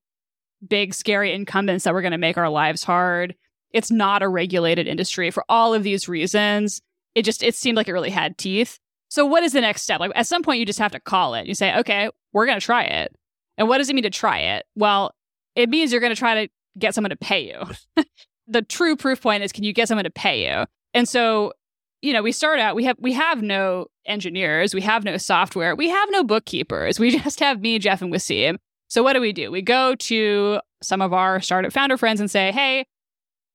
big, 0.67 0.93
scary 0.93 1.34
incumbents 1.34 1.84
that 1.84 1.93
were 1.93 2.01
going 2.01 2.12
to 2.12 2.17
make 2.17 2.38
our 2.38 2.49
lives 2.49 2.84
hard, 2.84 3.36
it's 3.74 3.92
not 3.92 4.24
a 4.24 4.28
regulated 4.28 4.88
industry. 4.88 5.32
For 5.32 5.44
all 5.50 5.74
of 5.74 5.84
these 5.84 6.08
reasons, 6.08 6.82
it 7.16 7.24
just 7.24 7.44
it 7.44 7.56
seemed 7.56 7.78
like 7.78 7.88
it 7.88 7.94
really 7.94 8.10
had 8.10 8.38
teeth. 8.38 8.80
So, 9.10 9.26
what 9.26 9.44
is 9.44 9.54
the 9.54 9.62
next 9.62 9.82
step? 9.82 10.00
Like, 10.00 10.12
at 10.16 10.28
some 10.28 10.42
point, 10.44 10.60
you 10.60 10.66
just 10.66 10.80
have 10.80 10.94
to 10.94 11.00
call 11.00 11.34
it. 11.34 11.46
You 11.46 11.54
say, 11.54 11.76
okay, 11.80 12.10
we're 12.32 12.46
going 12.46 12.60
to 12.60 12.66
try 12.66 12.84
it. 12.84 13.14
And 13.58 13.68
what 13.68 13.78
does 13.80 13.90
it 13.90 13.94
mean 13.94 14.04
to 14.04 14.10
try 14.10 14.40
it? 14.40 14.66
Well, 14.76 15.14
it 15.56 15.70
means 15.70 15.92
you're 15.92 16.02
going 16.02 16.14
to 16.14 16.20
try 16.20 16.46
to 16.46 16.52
get 16.80 16.96
someone 16.96 17.10
to 17.10 17.18
pay 17.18 17.46
you. 17.46 18.04
the 18.48 18.62
true 18.62 18.96
proof 18.96 19.22
point 19.22 19.44
is 19.44 19.52
can 19.52 19.64
you 19.64 19.74
get 19.74 19.88
someone 19.88 20.06
to 20.06 20.12
pay 20.12 20.48
you? 20.48 20.66
And 20.94 21.08
so, 21.08 21.54
you 22.02 22.14
know, 22.14 22.22
we 22.22 22.32
start 22.32 22.60
out, 22.60 22.76
we 22.76 22.86
have 22.86 22.98
we 23.00 23.14
have 23.14 23.42
no 23.42 23.88
engineers, 24.06 24.74
we 24.74 24.82
have 24.82 25.04
no 25.04 25.18
software, 25.18 25.76
we 25.76 25.90
have 25.90 26.10
no 26.12 26.24
bookkeepers. 26.24 27.00
We 27.00 27.12
just 27.20 27.40
have 27.40 27.62
me, 27.62 27.80
Jeff, 27.80 28.02
and 28.02 28.12
Waseem. 28.14 28.58
So 28.88 29.04
what 29.04 29.14
do 29.14 29.22
we 29.22 29.32
do? 29.32 29.52
We 29.52 29.62
go 29.62 29.96
to 29.96 30.60
some 30.82 31.02
of 31.02 31.14
our 31.14 31.40
startup 31.40 31.72
founder 31.72 31.98
friends 31.98 32.20
and 32.20 32.30
say, 32.30 32.52
hey, 32.52 32.86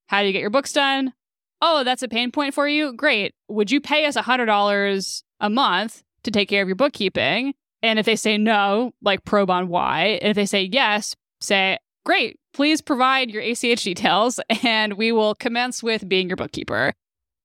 how 0.07 0.21
do 0.21 0.27
you 0.27 0.33
get 0.33 0.41
your 0.41 0.51
books 0.51 0.73
done? 0.73 1.13
Oh, 1.63 1.85
that's 1.85 2.03
a 2.03 2.09
pain 2.09 2.31
point 2.31 2.55
for 2.55 2.69
you? 2.69 2.93
Great. 2.93 3.35
Would 3.49 3.71
you 3.71 3.81
pay 3.81 4.07
us 4.07 4.17
$100 4.17 5.23
a 5.41 5.51
month 5.51 6.03
to 6.23 6.31
take 6.31 6.49
care 6.49 6.63
of 6.63 6.69
your 6.69 6.77
bookkeeping? 6.77 7.55
And 7.83 7.99
if 7.99 8.07
they 8.07 8.17
say 8.17 8.37
no, 8.39 8.93
like 9.03 9.25
probe 9.25 9.51
on 9.51 9.69
why. 9.69 10.19
And 10.23 10.31
if 10.31 10.37
they 10.37 10.47
say 10.47 10.69
yes, 10.71 11.15
say, 11.41 11.79
great, 12.05 12.39
please 12.53 12.81
provide 12.81 13.31
your 13.31 13.43
ACH 13.43 13.83
details 13.83 14.41
and 14.63 14.95
we 14.95 15.13
will 15.13 15.35
commence 15.35 15.83
with 15.83 16.09
being 16.09 16.29
your 16.29 16.37
bookkeeper. 16.37 16.93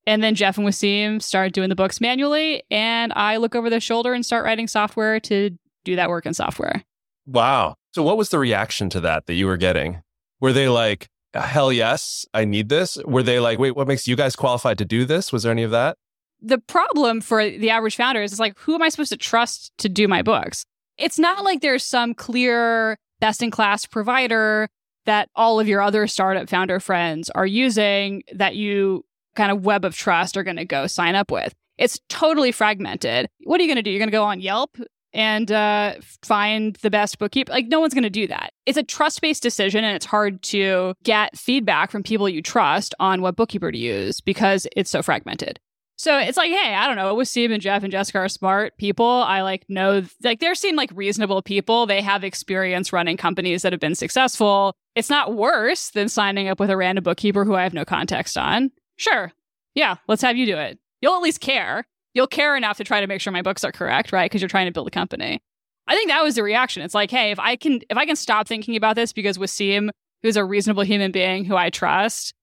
And 0.08 0.24
then 0.24 0.36
Jeff 0.36 0.58
and 0.58 0.66
Waseem 0.66 1.22
start 1.22 1.54
doing 1.54 1.70
the 1.70 1.76
books 1.76 2.02
manually. 2.02 2.64
And 2.72 3.14
I 3.16 3.38
look 3.38 3.56
over 3.56 3.70
their 3.70 3.80
shoulder 3.80 4.14
and 4.14 4.26
start 4.26 4.46
writing 4.46 4.68
software 4.68 5.20
to 5.22 5.52
do 5.84 5.96
that 5.96 6.10
work 6.10 6.26
in 6.26 6.34
software. 6.34 6.84
Wow. 7.26 7.76
So, 7.92 8.02
what 8.04 8.18
was 8.18 8.30
the 8.30 8.40
reaction 8.40 8.90
to 8.92 9.00
that 9.02 9.28
that 9.28 9.34
you 9.34 9.46
were 9.46 9.58
getting? 9.58 10.02
Were 10.40 10.54
they 10.54 10.70
like, 10.70 11.08
hell 11.34 11.72
yes, 11.72 12.26
I 12.34 12.46
need 12.46 12.70
this? 12.70 12.98
Were 13.06 13.24
they 13.24 13.40
like, 13.40 13.60
wait, 13.60 13.76
what 13.76 13.88
makes 13.88 14.08
you 14.08 14.16
guys 14.16 14.36
qualified 14.36 14.78
to 14.80 14.86
do 14.86 15.06
this? 15.06 15.32
Was 15.32 15.44
there 15.44 15.52
any 15.52 15.64
of 15.64 15.72
that? 15.72 15.98
The 16.42 16.58
problem 16.58 17.22
for 17.22 17.48
the 17.50 17.70
average 17.70 17.96
founder 17.96 18.22
is 18.22 18.32
it's 18.32 18.40
like, 18.40 18.58
who 18.58 18.76
am 18.76 18.82
I 18.82 18.90
supposed 18.90 19.12
to 19.12 19.18
trust 19.18 19.72
to 19.78 19.90
do 19.90 20.08
my 20.08 20.22
books? 20.22 20.66
It's 20.98 21.20
not 21.20 21.44
like 21.44 21.62
there's 21.62 21.84
some 21.84 22.14
clear 22.14 22.98
best 23.20 23.42
in 23.42 23.52
class 23.52 23.86
provider 23.86 24.68
that 25.06 25.30
all 25.36 25.60
of 25.60 25.68
your 25.68 25.82
other 25.82 26.08
startup 26.08 26.50
founder 26.50 26.80
friends 26.80 27.30
are 27.32 27.46
using 27.46 28.24
that 28.34 28.56
you 28.56 29.06
kind 29.36 29.52
of 29.52 29.64
web 29.64 29.86
of 29.86 29.96
trust 29.96 30.36
are 30.36 30.44
going 30.44 30.58
to 30.58 30.66
go 30.66 30.88
sign 30.88 31.16
up 31.16 31.32
with. 31.32 31.54
It's 31.78 32.00
totally 32.10 32.52
fragmented. 32.52 33.28
What 33.44 33.60
are 33.60 33.64
you 33.64 33.70
going 33.70 33.78
to 33.78 33.82
do? 33.82 33.90
You're 33.90 34.00
going 34.00 34.10
to 34.10 34.12
go 34.12 34.24
on 34.24 34.40
Yelp 34.40 34.78
and 35.14 35.52
uh, 35.52 35.96
find 36.24 36.76
the 36.78 36.90
best 36.90 37.20
bookkeeper. 37.20 37.52
Like, 37.52 37.68
no 37.68 37.80
one's 37.80 37.94
going 37.94 38.04
to 38.04 38.10
do 38.10 38.28
that. 38.28 38.54
It's 38.66 38.78
a 38.78 38.84
trust 38.84 39.22
based 39.22 39.44
decision, 39.44 39.84
and 39.84 39.96
it's 39.96 40.06
hard 40.06 40.42
to 40.44 40.94
get 41.04 41.38
feedback 41.38 41.92
from 41.92 42.04
people 42.04 42.30
you 42.30 42.42
trust 42.42 42.96
on 43.00 43.22
what 43.22 43.36
bookkeeper 43.36 43.72
to 43.72 43.78
use 43.78 44.22
because 44.22 44.68
it's 44.76 44.90
so 44.90 45.02
fragmented. 45.02 45.60
So 45.98 46.18
it's 46.18 46.38
like, 46.38 46.50
hey, 46.50 46.74
I 46.74 46.88
don't 46.88 46.96
know. 46.96 47.14
Waseem 47.16 47.54
and 47.54 47.62
Jeff 47.62 47.84
and 47.84 47.92
Jessica 47.92 48.18
are 48.18 48.28
smart 48.28 48.76
people. 48.80 49.06
I 49.06 49.42
like 49.42 49.66
know, 49.70 50.02
like, 50.24 50.40
they 50.40 50.52
seem 50.56 50.76
like 50.76 50.90
reasonable 50.96 51.44
people. 51.44 51.86
They 51.86 52.02
have 52.02 52.24
experience 52.24 52.92
running 52.92 53.18
companies 53.18 53.62
that 53.62 53.72
have 53.72 53.80
been 53.80 53.94
successful. 53.94 54.74
It's 54.96 55.12
not 55.12 55.36
worse 55.36 55.92
than 55.92 56.10
signing 56.10 56.48
up 56.48 56.60
with 56.60 56.72
a 56.72 56.78
random 56.78 57.04
bookkeeper 57.04 57.46
who 57.46 57.54
I 57.54 57.62
have 57.62 57.76
no 57.76 57.86
context 57.86 58.36
on. 58.36 58.72
Sure. 58.96 59.32
Yeah, 59.76 59.98
let's 60.08 60.24
have 60.24 60.36
you 60.38 60.48
do 60.48 60.58
it. 60.58 60.80
You'll 61.02 61.16
at 61.16 61.22
least 61.22 61.40
care 61.40 61.86
you'll 62.14 62.28
care 62.28 62.56
enough 62.56 62.78
to 62.78 62.84
try 62.84 63.02
to 63.02 63.08
make 63.08 63.22
sure 63.22 63.34
my 63.34 63.42
books 63.42 63.64
are 63.64 63.72
correct, 63.72 64.12
right? 64.12 64.30
Because 64.30 64.42
you're 64.42 64.50
trying 64.50 64.68
to 64.68 64.72
build 64.72 64.88
a 64.88 64.92
company. 64.92 65.42
I 65.88 65.96
think 65.96 66.10
that 66.10 66.24
was 66.24 66.36
the 66.36 66.44
reaction. 66.44 66.84
It's 66.84 66.94
like, 66.94 67.12
hey, 67.12 67.32
if 67.32 67.40
I 67.40 67.56
can 67.56 67.82
if 67.90 67.98
I 67.98 68.06
can 68.06 68.16
stop 68.16 68.48
thinking 68.48 68.76
about 68.76 68.96
this 68.96 69.14
because 69.14 69.38
Waseem, 69.38 69.90
who's 70.22 70.38
a 70.38 70.46
reasonable 70.46 70.84
human 70.84 71.12
being 71.12 71.46
who 71.46 71.56
I 71.56 71.70
trust, 71.70 72.34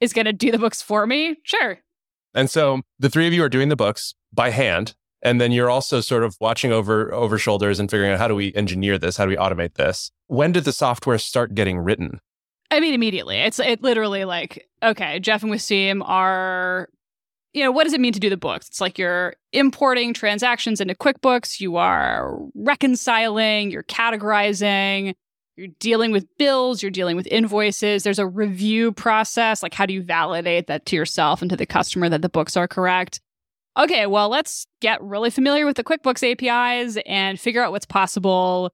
is 0.00 0.12
gonna 0.12 0.32
do 0.32 0.50
the 0.50 0.58
books 0.58 0.80
for 0.80 1.06
me, 1.06 1.36
sure. 1.42 1.78
And 2.34 2.50
so 2.50 2.82
the 2.98 3.10
three 3.10 3.26
of 3.26 3.32
you 3.32 3.42
are 3.42 3.48
doing 3.48 3.68
the 3.68 3.76
books 3.76 4.14
by 4.32 4.50
hand. 4.50 4.94
And 5.22 5.40
then 5.40 5.52
you're 5.52 5.70
also 5.70 6.02
sort 6.02 6.22
of 6.22 6.36
watching 6.40 6.70
over 6.70 7.12
over 7.12 7.38
shoulders 7.38 7.80
and 7.80 7.90
figuring 7.90 8.12
out 8.12 8.18
how 8.18 8.28
do 8.28 8.34
we 8.34 8.52
engineer 8.54 8.98
this? 8.98 9.16
How 9.16 9.24
do 9.24 9.30
we 9.30 9.36
automate 9.36 9.74
this? 9.74 10.10
When 10.26 10.52
did 10.52 10.64
the 10.64 10.72
software 10.72 11.18
start 11.18 11.54
getting 11.54 11.78
written? 11.78 12.20
I 12.70 12.80
mean, 12.80 12.94
immediately. 12.94 13.38
It's 13.38 13.58
it 13.58 13.82
literally 13.82 14.24
like, 14.24 14.68
okay, 14.82 15.20
Jeff 15.20 15.42
and 15.42 15.52
Waseem 15.52 16.02
are 16.04 16.88
you 17.54 17.62
know, 17.62 17.70
what 17.70 17.84
does 17.84 17.92
it 17.92 18.00
mean 18.00 18.12
to 18.12 18.20
do 18.20 18.28
the 18.28 18.36
books? 18.36 18.68
It's 18.68 18.80
like 18.80 18.98
you're 18.98 19.36
importing 19.52 20.12
transactions 20.12 20.80
into 20.80 20.94
QuickBooks, 20.94 21.60
you 21.60 21.76
are 21.76 22.36
reconciling, 22.56 23.70
you're 23.70 23.84
categorizing, 23.84 25.14
you're 25.56 25.68
dealing 25.78 26.10
with 26.10 26.26
bills, 26.36 26.82
you're 26.82 26.90
dealing 26.90 27.14
with 27.14 27.28
invoices. 27.28 28.02
There's 28.02 28.18
a 28.18 28.26
review 28.26 28.90
process. 28.90 29.62
Like, 29.62 29.72
how 29.72 29.86
do 29.86 29.94
you 29.94 30.02
validate 30.02 30.66
that 30.66 30.84
to 30.86 30.96
yourself 30.96 31.42
and 31.42 31.50
to 31.50 31.56
the 31.56 31.64
customer 31.64 32.08
that 32.08 32.22
the 32.22 32.28
books 32.28 32.56
are 32.56 32.66
correct? 32.66 33.20
Okay, 33.76 34.06
well, 34.06 34.28
let's 34.28 34.66
get 34.80 35.00
really 35.00 35.30
familiar 35.30 35.64
with 35.64 35.76
the 35.76 35.84
QuickBooks 35.84 36.28
APIs 36.28 36.98
and 37.06 37.38
figure 37.38 37.62
out 37.62 37.70
what's 37.70 37.86
possible. 37.86 38.72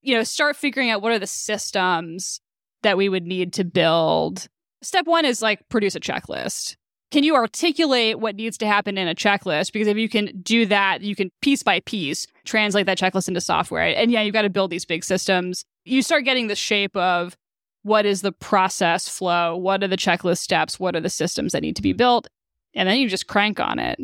You 0.00 0.14
know, 0.14 0.22
start 0.22 0.54
figuring 0.54 0.90
out 0.90 1.02
what 1.02 1.10
are 1.10 1.18
the 1.18 1.26
systems 1.26 2.40
that 2.84 2.96
we 2.96 3.08
would 3.08 3.26
need 3.26 3.52
to 3.54 3.64
build. 3.64 4.46
Step 4.80 5.06
one 5.06 5.24
is 5.24 5.42
like 5.42 5.68
produce 5.68 5.96
a 5.96 6.00
checklist 6.00 6.76
can 7.12 7.24
you 7.24 7.36
articulate 7.36 8.18
what 8.18 8.36
needs 8.36 8.56
to 8.56 8.66
happen 8.66 8.96
in 8.96 9.06
a 9.06 9.14
checklist? 9.14 9.72
Because 9.72 9.86
if 9.86 9.98
you 9.98 10.08
can 10.08 10.40
do 10.40 10.64
that, 10.66 11.02
you 11.02 11.14
can 11.14 11.30
piece 11.42 11.62
by 11.62 11.80
piece 11.80 12.26
translate 12.44 12.86
that 12.86 12.98
checklist 12.98 13.28
into 13.28 13.40
software. 13.40 13.94
And 13.94 14.10
yeah, 14.10 14.22
you've 14.22 14.32
got 14.32 14.42
to 14.42 14.50
build 14.50 14.70
these 14.70 14.86
big 14.86 15.04
systems. 15.04 15.62
You 15.84 16.00
start 16.00 16.24
getting 16.24 16.46
the 16.46 16.56
shape 16.56 16.96
of 16.96 17.36
what 17.82 18.06
is 18.06 18.22
the 18.22 18.32
process 18.32 19.08
flow? 19.08 19.54
What 19.56 19.84
are 19.84 19.88
the 19.88 19.96
checklist 19.96 20.38
steps? 20.38 20.80
What 20.80 20.96
are 20.96 21.00
the 21.00 21.10
systems 21.10 21.52
that 21.52 21.60
need 21.60 21.76
to 21.76 21.82
be 21.82 21.92
built? 21.92 22.28
And 22.74 22.88
then 22.88 22.96
you 22.96 23.10
just 23.10 23.26
crank 23.26 23.60
on 23.60 23.78
it. 23.78 24.00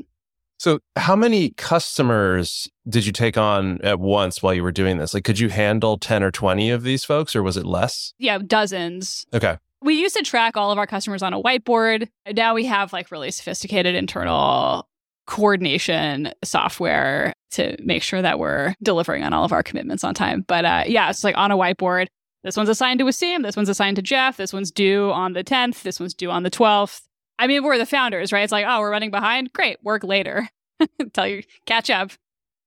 So, 0.58 0.80
how 0.96 1.14
many 1.16 1.50
customers 1.50 2.68
did 2.88 3.06
you 3.06 3.12
take 3.12 3.38
on 3.38 3.80
at 3.82 4.00
once 4.00 4.42
while 4.42 4.52
you 4.52 4.62
were 4.64 4.72
doing 4.72 4.98
this? 4.98 5.14
Like, 5.14 5.24
could 5.24 5.38
you 5.38 5.48
handle 5.48 5.96
10 5.96 6.22
or 6.22 6.32
20 6.32 6.70
of 6.70 6.82
these 6.82 7.04
folks, 7.04 7.36
or 7.36 7.44
was 7.44 7.56
it 7.56 7.64
less? 7.64 8.12
Yeah, 8.18 8.38
dozens. 8.38 9.24
Okay. 9.32 9.56
We 9.82 9.94
used 9.94 10.16
to 10.16 10.22
track 10.22 10.56
all 10.56 10.72
of 10.72 10.78
our 10.78 10.86
customers 10.86 11.22
on 11.22 11.32
a 11.32 11.40
whiteboard. 11.40 12.08
Now 12.34 12.54
we 12.54 12.64
have 12.66 12.92
like 12.92 13.10
really 13.10 13.30
sophisticated 13.30 13.94
internal 13.94 14.88
coordination 15.26 16.32
software 16.42 17.32
to 17.52 17.76
make 17.82 18.02
sure 18.02 18.22
that 18.22 18.38
we're 18.38 18.74
delivering 18.82 19.22
on 19.22 19.32
all 19.32 19.44
of 19.44 19.52
our 19.52 19.62
commitments 19.62 20.02
on 20.02 20.14
time. 20.14 20.44
But 20.48 20.64
uh, 20.64 20.84
yeah, 20.86 21.10
it's 21.10 21.22
like 21.22 21.36
on 21.36 21.50
a 21.50 21.56
whiteboard. 21.56 22.06
This 22.44 22.56
one's 22.56 22.68
assigned 22.68 23.00
to 23.00 23.04
Waseem. 23.04 23.42
This 23.42 23.56
one's 23.56 23.68
assigned 23.68 23.96
to 23.96 24.02
Jeff. 24.02 24.36
This 24.36 24.52
one's 24.52 24.70
due 24.70 25.10
on 25.10 25.32
the 25.32 25.44
10th. 25.44 25.82
This 25.82 26.00
one's 26.00 26.14
due 26.14 26.30
on 26.30 26.44
the 26.44 26.50
12th. 26.50 27.02
I 27.38 27.46
mean, 27.46 27.62
we're 27.62 27.78
the 27.78 27.86
founders, 27.86 28.32
right? 28.32 28.42
It's 28.42 28.52
like, 28.52 28.64
oh, 28.66 28.80
we're 28.80 28.90
running 28.90 29.10
behind. 29.10 29.52
Great, 29.52 29.78
work 29.82 30.02
later. 30.02 30.48
Tell 31.12 31.26
you, 31.26 31.42
catch 31.66 31.90
up. 31.90 32.12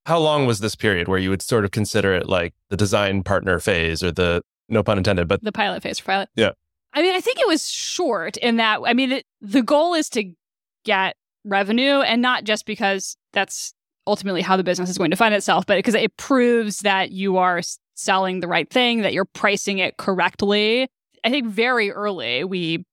How 0.06 0.19
long 0.19 0.45
was 0.45 0.60
this 0.60 0.76
period 0.76 1.08
where 1.08 1.19
you 1.19 1.30
would 1.30 1.41
sort 1.41 1.65
of 1.65 1.71
consider 1.71 2.13
it 2.13 2.28
like 2.28 2.54
the 2.69 2.78
design 2.78 3.24
partner 3.24 3.60
phase 3.60 4.04
or 4.04 4.12
the, 4.12 4.41
no 4.67 4.84
pun 4.84 4.97
intended, 4.97 5.28
but 5.28 5.43
the 5.43 5.52
pilot 5.52 5.84
phase 5.84 6.00
for 6.00 6.06
pilot? 6.06 6.30
Yeah. 6.36 6.52
I 6.93 7.01
mean, 7.01 7.15
I 7.15 7.21
think 7.21 7.39
it 7.39 7.47
was 7.47 7.67
short 7.67 8.38
in 8.38 8.58
that, 8.58 8.82
I 8.86 8.93
mean, 8.93 9.12
it, 9.12 9.25
the 9.41 9.62
goal 9.62 9.93
is 9.93 10.10
to 10.10 10.32
get 10.84 11.15
revenue 11.45 12.01
and 12.01 12.21
not 12.21 12.43
just 12.43 12.65
because 12.65 13.15
that's 13.34 13.73
ultimately 14.08 14.41
how 14.41 14.58
the 14.58 14.63
business 14.63 14.89
is 14.89 14.97
going 14.97 15.12
to 15.12 15.17
fund 15.17 15.34
itself, 15.34 15.65
but 15.65 15.77
because 15.77 15.95
it 15.95 16.15
proves 16.17 16.80
that 16.80 17.12
you 17.12 17.38
are 17.38 17.62
selling 17.95 18.39
the 18.39 18.47
right 18.47 18.69
thing, 18.69 19.01
that 19.01 19.13
you're 19.13 19.25
pricing 19.25 19.77
it 19.77 19.97
correctly. 19.97 20.88
I 21.23 21.30
think 21.30 21.47
very 21.47 21.91
early 21.91 22.43
we 22.43 22.86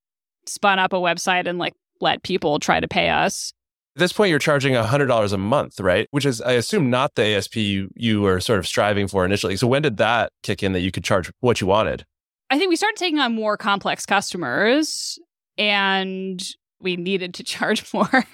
spun 0.46 0.78
up 0.78 0.92
a 0.92 0.96
website 0.96 1.46
and 1.46 1.58
like 1.58 1.74
let 2.00 2.22
people 2.22 2.58
try 2.58 2.80
to 2.80 2.88
pay 2.88 3.08
us. 3.08 3.52
At 3.96 4.00
this 4.00 4.12
point, 4.12 4.30
you're 4.30 4.38
charging 4.38 4.74
$100 4.74 5.32
a 5.32 5.38
month, 5.38 5.80
right? 5.80 6.06
Which 6.12 6.24
is, 6.24 6.40
I 6.40 6.52
assume, 6.52 6.88
not 6.88 7.16
the 7.16 7.34
ASP 7.34 7.56
you, 7.56 7.90
you 7.96 8.20
were 8.20 8.38
sort 8.38 8.60
of 8.60 8.66
striving 8.66 9.08
for 9.08 9.24
initially. 9.24 9.56
So 9.56 9.66
when 9.66 9.82
did 9.82 9.96
that 9.96 10.30
kick 10.44 10.62
in 10.62 10.72
that 10.72 10.80
you 10.80 10.92
could 10.92 11.02
charge 11.02 11.32
what 11.40 11.60
you 11.60 11.66
wanted? 11.66 12.04
I 12.50 12.58
think 12.58 12.70
we 12.70 12.76
started 12.76 12.96
taking 12.96 13.18
on 13.18 13.34
more 13.34 13.56
complex 13.56 14.06
customers 14.06 15.18
and 15.56 16.42
we 16.80 16.96
needed 16.96 17.34
to 17.34 17.42
charge 17.44 17.92
more 17.92 18.24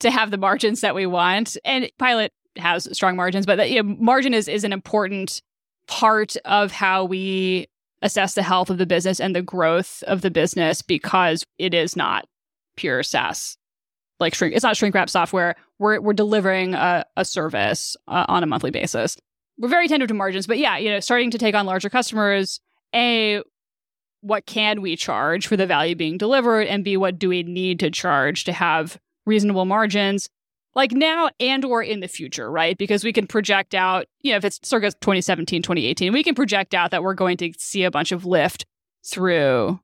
to 0.00 0.10
have 0.10 0.30
the 0.30 0.38
margins 0.38 0.80
that 0.80 0.94
we 0.94 1.06
want. 1.06 1.56
And 1.64 1.90
Pilot 1.98 2.32
has 2.56 2.88
strong 2.96 3.16
margins, 3.16 3.46
but 3.46 3.56
that, 3.56 3.70
you 3.70 3.82
know, 3.82 3.96
margin 3.98 4.34
is, 4.34 4.48
is 4.48 4.64
an 4.64 4.72
important 4.72 5.42
part 5.86 6.36
of 6.44 6.72
how 6.72 7.04
we 7.04 7.66
assess 8.02 8.34
the 8.34 8.42
health 8.42 8.70
of 8.70 8.78
the 8.78 8.86
business 8.86 9.18
and 9.18 9.34
the 9.34 9.42
growth 9.42 10.02
of 10.06 10.20
the 10.20 10.30
business 10.30 10.82
because 10.82 11.44
it 11.58 11.74
is 11.74 11.96
not 11.96 12.26
pure 12.76 13.02
SaaS. 13.02 13.56
Like 14.20 14.34
shrink, 14.34 14.54
it's 14.54 14.62
not 14.62 14.76
shrink 14.76 14.94
wrap 14.94 15.10
software. 15.10 15.56
We're 15.78 16.00
we're 16.00 16.12
delivering 16.12 16.74
a, 16.74 17.04
a 17.16 17.24
service 17.24 17.96
uh, 18.06 18.26
on 18.28 18.44
a 18.44 18.46
monthly 18.46 18.70
basis. 18.70 19.16
We're 19.58 19.68
very 19.68 19.86
attentive 19.86 20.08
to 20.08 20.14
margins, 20.14 20.46
but 20.46 20.58
yeah, 20.58 20.76
you 20.76 20.90
know, 20.90 21.00
starting 21.00 21.30
to 21.32 21.38
take 21.38 21.54
on 21.54 21.66
larger 21.66 21.90
customers. 21.90 22.60
A, 22.94 23.42
what 24.24 24.46
can 24.46 24.80
we 24.80 24.96
charge 24.96 25.46
for 25.46 25.56
the 25.56 25.66
value 25.66 25.94
being 25.94 26.18
delivered, 26.18 26.66
and 26.66 26.82
B, 26.82 26.96
what 26.96 27.18
do 27.18 27.28
we 27.28 27.42
need 27.42 27.78
to 27.80 27.90
charge 27.90 28.44
to 28.44 28.52
have 28.52 28.98
reasonable 29.26 29.64
margins? 29.64 30.28
like 30.74 30.92
now 30.92 31.30
and 31.40 31.64
or 31.64 31.82
in 31.82 32.00
the 32.00 32.08
future, 32.08 32.50
right? 32.50 32.76
Because 32.76 33.04
we 33.04 33.12
can 33.12 33.26
project 33.26 33.74
out, 33.74 34.06
you 34.22 34.32
know, 34.32 34.36
if 34.36 34.44
it's 34.44 34.60
circa 34.62 34.90
2017, 34.90 35.62
2018, 35.62 36.12
we 36.12 36.22
can 36.22 36.34
project 36.34 36.74
out 36.74 36.90
that 36.90 37.02
we're 37.02 37.14
going 37.14 37.36
to 37.38 37.52
see 37.58 37.84
a 37.84 37.90
bunch 37.90 38.12
of 38.12 38.24
lift 38.24 38.66
through 39.04 39.80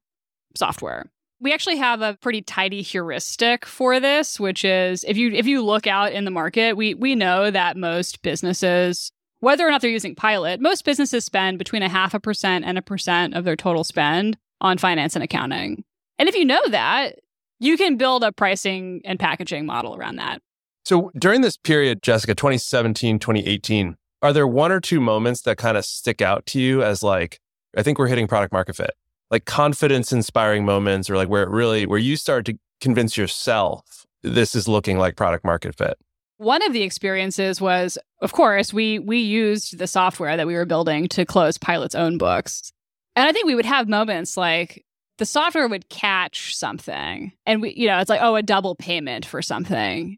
software. 0.56 1.10
We 1.40 1.52
actually 1.54 1.76
have 1.76 2.02
a 2.02 2.18
pretty 2.20 2.42
tidy 2.42 2.82
heuristic 2.82 3.64
for 3.64 3.98
this, 3.98 4.38
which 4.38 4.64
is 4.64 5.04
if 5.04 5.16
you 5.16 5.32
if 5.32 5.46
you 5.46 5.62
look 5.62 5.86
out 5.86 6.12
in 6.12 6.26
the 6.26 6.30
market, 6.30 6.76
we 6.76 6.92
we 6.94 7.14
know 7.14 7.50
that 7.50 7.78
most 7.78 8.20
businesses 8.20 9.10
whether 9.40 9.66
or 9.66 9.70
not 9.70 9.80
they're 9.80 9.90
using 9.90 10.14
pilot, 10.14 10.60
most 10.60 10.84
businesses 10.84 11.24
spend 11.24 11.58
between 11.58 11.82
a 11.82 11.88
half 11.88 12.14
a 12.14 12.20
percent 12.20 12.64
and 12.64 12.78
a 12.78 12.82
percent 12.82 13.34
of 13.34 13.44
their 13.44 13.56
total 13.56 13.84
spend 13.84 14.38
on 14.60 14.78
finance 14.78 15.14
and 15.14 15.24
accounting. 15.24 15.84
And 16.18 16.28
if 16.28 16.34
you 16.34 16.44
know 16.44 16.60
that, 16.68 17.16
you 17.58 17.76
can 17.76 17.96
build 17.96 18.22
a 18.22 18.32
pricing 18.32 19.00
and 19.04 19.18
packaging 19.18 19.66
model 19.66 19.96
around 19.96 20.16
that. 20.16 20.40
So 20.84 21.10
during 21.18 21.40
this 21.40 21.56
period, 21.56 22.02
Jessica, 22.02 22.34
2017, 22.34 23.18
2018, 23.18 23.96
are 24.22 24.32
there 24.32 24.46
one 24.46 24.72
or 24.72 24.80
two 24.80 25.00
moments 25.00 25.42
that 25.42 25.56
kind 25.56 25.76
of 25.76 25.84
stick 25.84 26.20
out 26.20 26.46
to 26.46 26.60
you 26.60 26.82
as 26.82 27.02
like, 27.02 27.38
I 27.76 27.82
think 27.82 27.98
we're 27.98 28.08
hitting 28.08 28.26
product 28.26 28.52
market 28.52 28.76
fit, 28.76 28.92
like 29.30 29.44
confidence 29.44 30.12
inspiring 30.12 30.64
moments 30.64 31.08
or 31.08 31.16
like 31.16 31.28
where 31.28 31.42
it 31.42 31.50
really, 31.50 31.86
where 31.86 31.98
you 31.98 32.16
start 32.16 32.44
to 32.46 32.58
convince 32.80 33.16
yourself 33.16 34.04
this 34.22 34.54
is 34.54 34.68
looking 34.68 34.98
like 34.98 35.16
product 35.16 35.44
market 35.44 35.76
fit? 35.76 35.96
One 36.40 36.62
of 36.62 36.72
the 36.72 36.84
experiences 36.84 37.60
was, 37.60 37.98
of 38.22 38.32
course, 38.32 38.72
we 38.72 38.98
we 38.98 39.18
used 39.18 39.76
the 39.76 39.86
software 39.86 40.38
that 40.38 40.46
we 40.46 40.54
were 40.54 40.64
building 40.64 41.06
to 41.08 41.26
close 41.26 41.58
Pilot's 41.58 41.94
own 41.94 42.16
books. 42.16 42.72
And 43.14 43.28
I 43.28 43.32
think 43.32 43.44
we 43.44 43.54
would 43.54 43.66
have 43.66 43.90
moments 43.90 44.38
like 44.38 44.86
the 45.18 45.26
software 45.26 45.68
would 45.68 45.90
catch 45.90 46.56
something 46.56 47.32
and 47.44 47.60
we, 47.60 47.74
you 47.74 47.86
know, 47.88 47.98
it's 47.98 48.08
like, 48.08 48.22
oh, 48.22 48.36
a 48.36 48.42
double 48.42 48.74
payment 48.74 49.26
for 49.26 49.42
something 49.42 50.16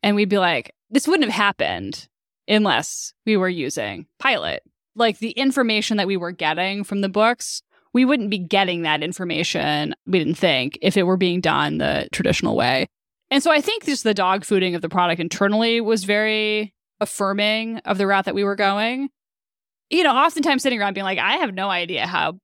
and 0.00 0.14
we'd 0.14 0.28
be 0.28 0.38
like, 0.38 0.76
this 0.90 1.08
wouldn't 1.08 1.28
have 1.28 1.36
happened 1.36 2.06
unless 2.46 3.12
we 3.26 3.36
were 3.36 3.48
using 3.48 4.06
Pilot. 4.20 4.62
Like 4.94 5.18
the 5.18 5.32
information 5.32 5.96
that 5.96 6.06
we 6.06 6.16
were 6.16 6.30
getting 6.30 6.84
from 6.84 7.00
the 7.00 7.08
books, 7.08 7.62
we 7.92 8.04
wouldn't 8.04 8.30
be 8.30 8.38
getting 8.38 8.82
that 8.82 9.02
information, 9.02 9.96
we 10.06 10.20
didn't 10.20 10.36
think, 10.36 10.78
if 10.82 10.96
it 10.96 11.02
were 11.02 11.16
being 11.16 11.40
done 11.40 11.78
the 11.78 12.08
traditional 12.12 12.54
way. 12.54 12.86
And 13.30 13.42
so 13.42 13.50
I 13.50 13.60
think 13.60 13.84
just 13.84 14.04
the 14.04 14.14
dog 14.14 14.44
fooding 14.44 14.74
of 14.74 14.82
the 14.82 14.88
product 14.88 15.20
internally 15.20 15.80
was 15.80 16.04
very 16.04 16.72
affirming 17.00 17.78
of 17.78 17.98
the 17.98 18.06
route 18.06 18.24
that 18.24 18.34
we 18.34 18.44
were 18.44 18.56
going. 18.56 19.10
You 19.90 20.02
know, 20.02 20.14
oftentimes 20.14 20.62
sitting 20.62 20.80
around 20.80 20.94
being 20.94 21.04
like, 21.04 21.18
I 21.18 21.36
have 21.36 21.54
no 21.54 21.70
idea 21.70 22.06
how 22.06 22.38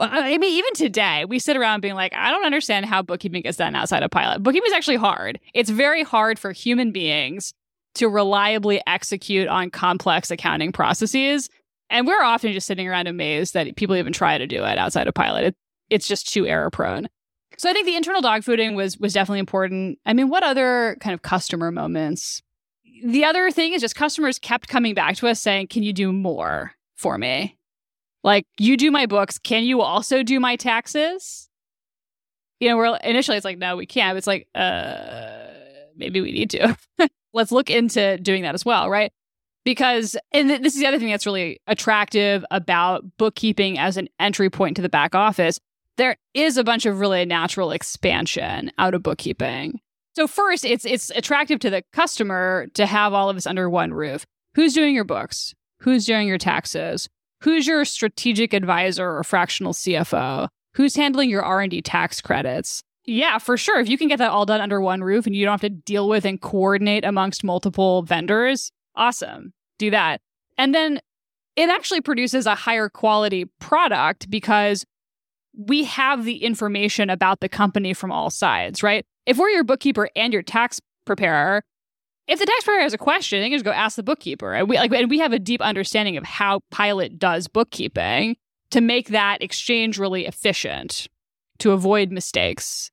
I 0.00 0.38
mean, 0.38 0.56
even 0.56 0.72
today, 0.74 1.26
we 1.26 1.38
sit 1.38 1.56
around 1.56 1.82
being 1.82 1.94
like, 1.94 2.14
I 2.14 2.30
don't 2.30 2.46
understand 2.46 2.86
how 2.86 3.02
bookkeeping 3.02 3.42
is 3.42 3.58
done 3.58 3.74
outside 3.74 4.02
of 4.02 4.10
Pilot. 4.10 4.42
Bookkeeping 4.42 4.68
is 4.68 4.72
actually 4.72 4.96
hard. 4.96 5.38
It's 5.52 5.68
very 5.68 6.02
hard 6.02 6.38
for 6.38 6.52
human 6.52 6.90
beings 6.90 7.52
to 7.96 8.08
reliably 8.08 8.80
execute 8.86 9.48
on 9.48 9.70
complex 9.70 10.30
accounting 10.30 10.72
processes. 10.72 11.50
And 11.90 12.06
we're 12.06 12.22
often 12.22 12.52
just 12.52 12.66
sitting 12.66 12.88
around 12.88 13.08
amazed 13.08 13.52
that 13.54 13.76
people 13.76 13.96
even 13.96 14.12
try 14.12 14.38
to 14.38 14.46
do 14.46 14.64
it 14.64 14.78
outside 14.78 15.06
of 15.06 15.14
Pilot. 15.14 15.44
It, 15.44 15.56
it's 15.90 16.08
just 16.08 16.32
too 16.32 16.46
error 16.46 16.70
prone. 16.70 17.08
So 17.60 17.68
I 17.68 17.74
think 17.74 17.84
the 17.84 17.94
internal 17.94 18.22
dogfooding 18.22 18.74
was 18.74 18.96
was 18.96 19.12
definitely 19.12 19.40
important. 19.40 19.98
I 20.06 20.14
mean, 20.14 20.30
what 20.30 20.42
other 20.42 20.96
kind 21.00 21.12
of 21.12 21.20
customer 21.20 21.70
moments? 21.70 22.40
The 23.04 23.22
other 23.22 23.50
thing 23.50 23.74
is 23.74 23.82
just 23.82 23.94
customers 23.94 24.38
kept 24.38 24.66
coming 24.66 24.94
back 24.94 25.16
to 25.16 25.28
us 25.28 25.42
saying, 25.42 25.66
"Can 25.66 25.82
you 25.82 25.92
do 25.92 26.10
more 26.10 26.72
for 26.96 27.18
me?" 27.18 27.58
Like, 28.24 28.46
you 28.56 28.78
do 28.78 28.90
my 28.90 29.04
books. 29.04 29.38
Can 29.38 29.64
you 29.64 29.82
also 29.82 30.22
do 30.22 30.40
my 30.40 30.56
taxes? 30.56 31.50
You 32.60 32.70
know, 32.70 32.78
we're 32.78 32.96
initially 33.04 33.36
it's 33.36 33.44
like, 33.44 33.58
no, 33.58 33.76
we 33.76 33.84
can't. 33.84 34.16
It's 34.16 34.26
like, 34.26 34.48
uh, 34.54 35.48
maybe 35.96 36.22
we 36.22 36.32
need 36.32 36.48
to. 36.50 36.78
Let's 37.34 37.52
look 37.52 37.68
into 37.68 38.16
doing 38.16 38.42
that 38.42 38.54
as 38.54 38.64
well, 38.64 38.88
right? 38.88 39.12
Because, 39.66 40.16
and 40.32 40.48
th- 40.48 40.62
this 40.62 40.72
is 40.74 40.80
the 40.80 40.86
other 40.86 40.98
thing 40.98 41.10
that's 41.10 41.26
really 41.26 41.60
attractive 41.66 42.42
about 42.50 43.04
bookkeeping 43.18 43.78
as 43.78 43.98
an 43.98 44.08
entry 44.18 44.48
point 44.48 44.76
to 44.76 44.82
the 44.82 44.88
back 44.88 45.14
office. 45.14 45.60
There 46.00 46.16
is 46.32 46.56
a 46.56 46.64
bunch 46.64 46.86
of 46.86 46.98
really 46.98 47.26
natural 47.26 47.72
expansion 47.72 48.72
out 48.78 48.94
of 48.94 49.02
bookkeeping. 49.02 49.80
So 50.16 50.26
first, 50.26 50.64
it's 50.64 50.86
it's 50.86 51.10
attractive 51.10 51.58
to 51.58 51.68
the 51.68 51.82
customer 51.92 52.68
to 52.72 52.86
have 52.86 53.12
all 53.12 53.28
of 53.28 53.36
this 53.36 53.46
under 53.46 53.68
one 53.68 53.92
roof. 53.92 54.24
Who's 54.54 54.72
doing 54.72 54.94
your 54.94 55.04
books? 55.04 55.54
Who's 55.80 56.06
doing 56.06 56.26
your 56.26 56.38
taxes? 56.38 57.06
Who's 57.42 57.66
your 57.66 57.84
strategic 57.84 58.54
advisor 58.54 59.14
or 59.14 59.22
fractional 59.22 59.74
CFO? 59.74 60.48
Who's 60.72 60.96
handling 60.96 61.28
your 61.28 61.42
R&D 61.42 61.82
tax 61.82 62.22
credits? 62.22 62.82
Yeah, 63.04 63.36
for 63.36 63.58
sure. 63.58 63.78
If 63.78 63.90
you 63.90 63.98
can 63.98 64.08
get 64.08 64.20
that 64.20 64.30
all 64.30 64.46
done 64.46 64.62
under 64.62 64.80
one 64.80 65.02
roof 65.04 65.26
and 65.26 65.36
you 65.36 65.44
don't 65.44 65.52
have 65.52 65.60
to 65.60 65.68
deal 65.68 66.08
with 66.08 66.24
and 66.24 66.40
coordinate 66.40 67.04
amongst 67.04 67.44
multiple 67.44 68.04
vendors, 68.04 68.72
awesome. 68.96 69.52
Do 69.78 69.90
that. 69.90 70.22
And 70.56 70.74
then 70.74 71.02
it 71.56 71.68
actually 71.68 72.00
produces 72.00 72.46
a 72.46 72.54
higher 72.54 72.88
quality 72.88 73.44
product 73.60 74.30
because 74.30 74.86
we 75.56 75.84
have 75.84 76.24
the 76.24 76.44
information 76.44 77.10
about 77.10 77.40
the 77.40 77.48
company 77.48 77.92
from 77.92 78.12
all 78.12 78.30
sides, 78.30 78.82
right? 78.82 79.04
If 79.26 79.38
we're 79.38 79.50
your 79.50 79.64
bookkeeper 79.64 80.08
and 80.16 80.32
your 80.32 80.42
tax 80.42 80.80
preparer, 81.04 81.62
if 82.26 82.38
the 82.38 82.46
tax 82.46 82.64
preparer 82.64 82.82
has 82.82 82.94
a 82.94 82.98
question, 82.98 83.40
they 83.40 83.48
can 83.48 83.56
just 83.56 83.64
go 83.64 83.72
ask 83.72 83.96
the 83.96 84.02
bookkeeper. 84.02 84.54
And 84.54 84.68
we 84.68 84.76
like 84.76 84.92
and 84.92 85.10
we 85.10 85.18
have 85.18 85.32
a 85.32 85.38
deep 85.38 85.60
understanding 85.60 86.16
of 86.16 86.24
how 86.24 86.60
Pilot 86.70 87.18
does 87.18 87.48
bookkeeping 87.48 88.36
to 88.70 88.80
make 88.80 89.08
that 89.08 89.42
exchange 89.42 89.98
really 89.98 90.26
efficient, 90.26 91.08
to 91.58 91.72
avoid 91.72 92.12
mistakes, 92.12 92.90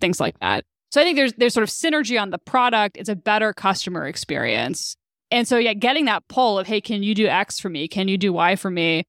things 0.00 0.20
like 0.20 0.38
that. 0.40 0.64
So 0.90 1.00
I 1.00 1.04
think 1.04 1.16
there's 1.16 1.34
there's 1.34 1.54
sort 1.54 1.64
of 1.64 1.70
synergy 1.70 2.20
on 2.20 2.30
the 2.30 2.38
product. 2.38 2.96
It's 2.96 3.08
a 3.08 3.16
better 3.16 3.52
customer 3.52 4.06
experience. 4.06 4.96
And 5.30 5.48
so 5.48 5.58
yeah, 5.58 5.74
getting 5.74 6.06
that 6.06 6.28
pull 6.28 6.58
of, 6.58 6.66
hey, 6.66 6.80
can 6.80 7.02
you 7.02 7.14
do 7.14 7.26
X 7.26 7.58
for 7.58 7.68
me? 7.68 7.88
Can 7.88 8.08
you 8.08 8.18
do 8.18 8.32
Y 8.32 8.56
for 8.56 8.70
me? 8.70 9.04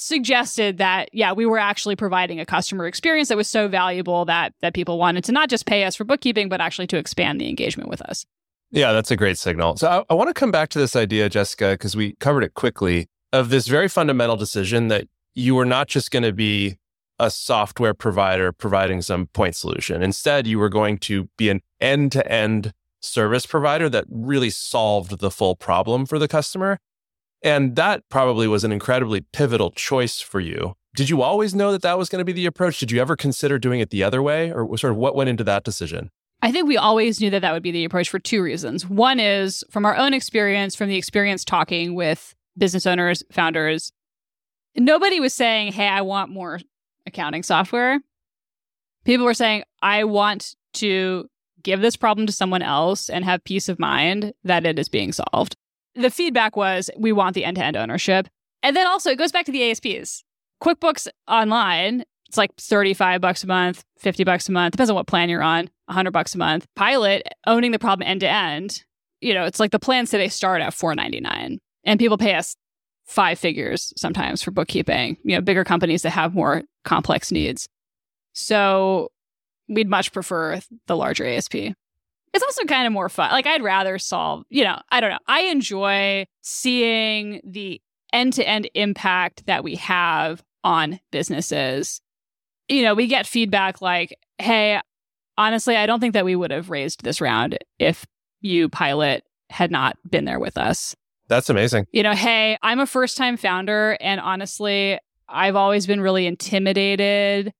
Suggested 0.00 0.78
that 0.78 1.08
yeah 1.12 1.32
we 1.32 1.44
were 1.44 1.58
actually 1.58 1.96
providing 1.96 2.38
a 2.40 2.46
customer 2.46 2.86
experience 2.86 3.28
that 3.28 3.36
was 3.36 3.48
so 3.48 3.68
valuable 3.68 4.24
that 4.24 4.54
that 4.60 4.74
people 4.74 4.98
wanted 4.98 5.24
to 5.24 5.32
not 5.32 5.48
just 5.48 5.66
pay 5.66 5.84
us 5.84 5.96
for 5.96 6.04
bookkeeping 6.04 6.48
but 6.48 6.60
actually 6.60 6.86
to 6.86 6.96
expand 6.96 7.40
the 7.40 7.48
engagement 7.48 7.90
with 7.90 8.00
us 8.02 8.24
yeah, 8.70 8.92
that's 8.92 9.10
a 9.10 9.16
great 9.16 9.38
signal. 9.38 9.76
So 9.76 9.88
I, 9.88 10.12
I 10.12 10.14
want 10.14 10.28
to 10.28 10.34
come 10.34 10.50
back 10.50 10.68
to 10.70 10.78
this 10.78 10.94
idea, 10.94 11.28
Jessica, 11.28 11.70
because 11.70 11.96
we 11.96 12.12
covered 12.20 12.44
it 12.44 12.54
quickly, 12.54 13.08
of 13.32 13.50
this 13.50 13.66
very 13.66 13.88
fundamental 13.88 14.36
decision 14.36 14.88
that 14.88 15.06
you 15.34 15.54
were 15.54 15.64
not 15.64 15.88
just 15.88 16.10
going 16.10 16.22
to 16.22 16.32
be 16.32 16.76
a 17.18 17.30
software 17.30 17.94
provider 17.94 18.52
providing 18.52 19.02
some 19.02 19.26
point 19.26 19.56
solution. 19.56 20.02
Instead, 20.02 20.46
you 20.46 20.58
were 20.58 20.68
going 20.68 20.98
to 20.98 21.28
be 21.36 21.48
an 21.48 21.60
end 21.80 22.12
to 22.12 22.30
end 22.30 22.72
service 23.00 23.46
provider 23.46 23.88
that 23.88 24.04
really 24.10 24.50
solved 24.50 25.18
the 25.18 25.30
full 25.30 25.56
problem 25.56 26.06
for 26.06 26.18
the 26.18 26.28
customer. 26.28 26.78
And 27.42 27.76
that 27.76 28.08
probably 28.08 28.48
was 28.48 28.64
an 28.64 28.72
incredibly 28.72 29.20
pivotal 29.20 29.70
choice 29.70 30.20
for 30.20 30.40
you. 30.40 30.74
Did 30.94 31.10
you 31.10 31.22
always 31.22 31.54
know 31.54 31.70
that 31.70 31.82
that 31.82 31.98
was 31.98 32.08
going 32.08 32.20
to 32.20 32.24
be 32.24 32.32
the 32.32 32.46
approach? 32.46 32.80
Did 32.80 32.90
you 32.90 33.00
ever 33.00 33.14
consider 33.14 33.58
doing 33.58 33.80
it 33.80 33.90
the 33.90 34.02
other 34.02 34.22
way? 34.22 34.52
Or 34.52 34.76
sort 34.76 34.92
of 34.92 34.96
what 34.96 35.14
went 35.14 35.30
into 35.30 35.44
that 35.44 35.62
decision? 35.62 36.10
I 36.42 36.52
think 36.52 36.66
we 36.66 36.76
always 36.76 37.20
knew 37.20 37.30
that 37.30 37.40
that 37.42 37.52
would 37.52 37.62
be 37.62 37.70
the 37.70 37.84
approach 37.84 38.08
for 38.08 38.18
two 38.18 38.42
reasons. 38.42 38.88
One 38.88 39.20
is 39.20 39.64
from 39.70 39.84
our 39.84 39.96
own 39.96 40.14
experience, 40.14 40.74
from 40.74 40.88
the 40.88 40.96
experience 40.96 41.44
talking 41.44 41.94
with 41.94 42.34
business 42.56 42.86
owners, 42.86 43.22
founders, 43.30 43.92
nobody 44.76 45.20
was 45.20 45.34
saying, 45.34 45.72
Hey, 45.72 45.88
I 45.88 46.02
want 46.02 46.30
more 46.30 46.60
accounting 47.06 47.42
software. 47.42 48.00
People 49.04 49.24
were 49.24 49.34
saying, 49.34 49.64
I 49.82 50.04
want 50.04 50.54
to 50.74 51.28
give 51.62 51.80
this 51.80 51.96
problem 51.96 52.26
to 52.26 52.32
someone 52.32 52.62
else 52.62 53.08
and 53.08 53.24
have 53.24 53.42
peace 53.44 53.68
of 53.68 53.78
mind 53.78 54.32
that 54.44 54.66
it 54.66 54.78
is 54.78 54.88
being 54.88 55.12
solved. 55.12 55.56
The 55.98 56.10
feedback 56.10 56.56
was, 56.56 56.90
We 56.96 57.12
want 57.12 57.34
the 57.34 57.44
end 57.44 57.56
to 57.56 57.64
end 57.64 57.76
ownership. 57.76 58.28
And 58.62 58.76
then 58.76 58.86
also, 58.86 59.10
it 59.10 59.18
goes 59.18 59.32
back 59.32 59.46
to 59.46 59.52
the 59.52 59.70
ASPs. 59.70 60.24
QuickBooks 60.62 61.08
Online, 61.26 62.04
it's 62.28 62.36
like 62.36 62.54
35 62.56 63.20
bucks 63.20 63.42
a 63.42 63.46
month, 63.46 63.84
50 63.98 64.24
bucks 64.24 64.48
a 64.48 64.52
month, 64.52 64.72
depends 64.72 64.90
on 64.90 64.96
what 64.96 65.06
plan 65.06 65.28
you're 65.28 65.42
on, 65.42 65.68
100 65.86 66.10
bucks 66.10 66.34
a 66.34 66.38
month. 66.38 66.66
Pilot, 66.76 67.22
owning 67.46 67.72
the 67.72 67.78
problem 67.78 68.06
end 68.08 68.20
to 68.20 68.28
end, 68.28 68.84
you 69.20 69.34
know, 69.34 69.44
it's 69.44 69.58
like 69.58 69.70
the 69.72 69.78
plans 69.78 70.10
today 70.10 70.28
start 70.28 70.62
at 70.62 70.74
499 70.74 71.58
and 71.84 71.98
people 71.98 72.18
pay 72.18 72.34
us 72.34 72.54
five 73.06 73.38
figures 73.38 73.92
sometimes 73.96 74.42
for 74.42 74.50
bookkeeping, 74.50 75.16
you 75.24 75.34
know, 75.34 75.40
bigger 75.40 75.64
companies 75.64 76.02
that 76.02 76.10
have 76.10 76.34
more 76.34 76.62
complex 76.84 77.32
needs. 77.32 77.68
So 78.34 79.10
we'd 79.68 79.88
much 79.88 80.12
prefer 80.12 80.60
the 80.86 80.96
larger 80.96 81.26
ASP. 81.26 81.72
It's 82.32 82.44
also 82.44 82.64
kind 82.64 82.86
of 82.86 82.92
more 82.92 83.08
fun. 83.08 83.30
Like 83.30 83.46
I'd 83.46 83.62
rather 83.62 83.98
solve, 83.98 84.44
you 84.48 84.64
know, 84.64 84.80
I 84.90 85.00
don't 85.00 85.10
know. 85.10 85.18
I 85.26 85.42
enjoy 85.42 86.26
seeing 86.42 87.40
the 87.44 87.80
end 88.12 88.34
to 88.34 88.48
end 88.48 88.68
impact 88.74 89.46
that 89.46 89.64
we 89.64 89.76
have 89.76 90.42
on 90.64 91.00
businesses. 91.10 92.00
You 92.68 92.82
know, 92.82 92.94
we 92.94 93.06
get 93.06 93.26
feedback 93.26 93.80
like, 93.80 94.16
hey, 94.38 94.80
honestly, 95.36 95.76
I 95.76 95.86
don't 95.86 96.00
think 96.00 96.14
that 96.14 96.24
we 96.24 96.36
would 96.36 96.50
have 96.50 96.70
raised 96.70 97.02
this 97.02 97.20
round 97.20 97.58
if 97.78 98.04
you 98.40 98.68
pilot 98.68 99.24
had 99.50 99.70
not 99.70 99.96
been 100.08 100.24
there 100.24 100.38
with 100.38 100.58
us. 100.58 100.94
That's 101.28 101.50
amazing. 101.50 101.86
You 101.92 102.02
know, 102.02 102.14
hey, 102.14 102.58
I'm 102.62 102.80
a 102.80 102.86
first 102.86 103.16
time 103.16 103.36
founder. 103.36 103.96
And 104.00 104.20
honestly, 104.20 104.98
I've 105.28 105.56
always 105.56 105.86
been 105.86 106.00
really 106.00 106.26
intimidated 106.26 107.52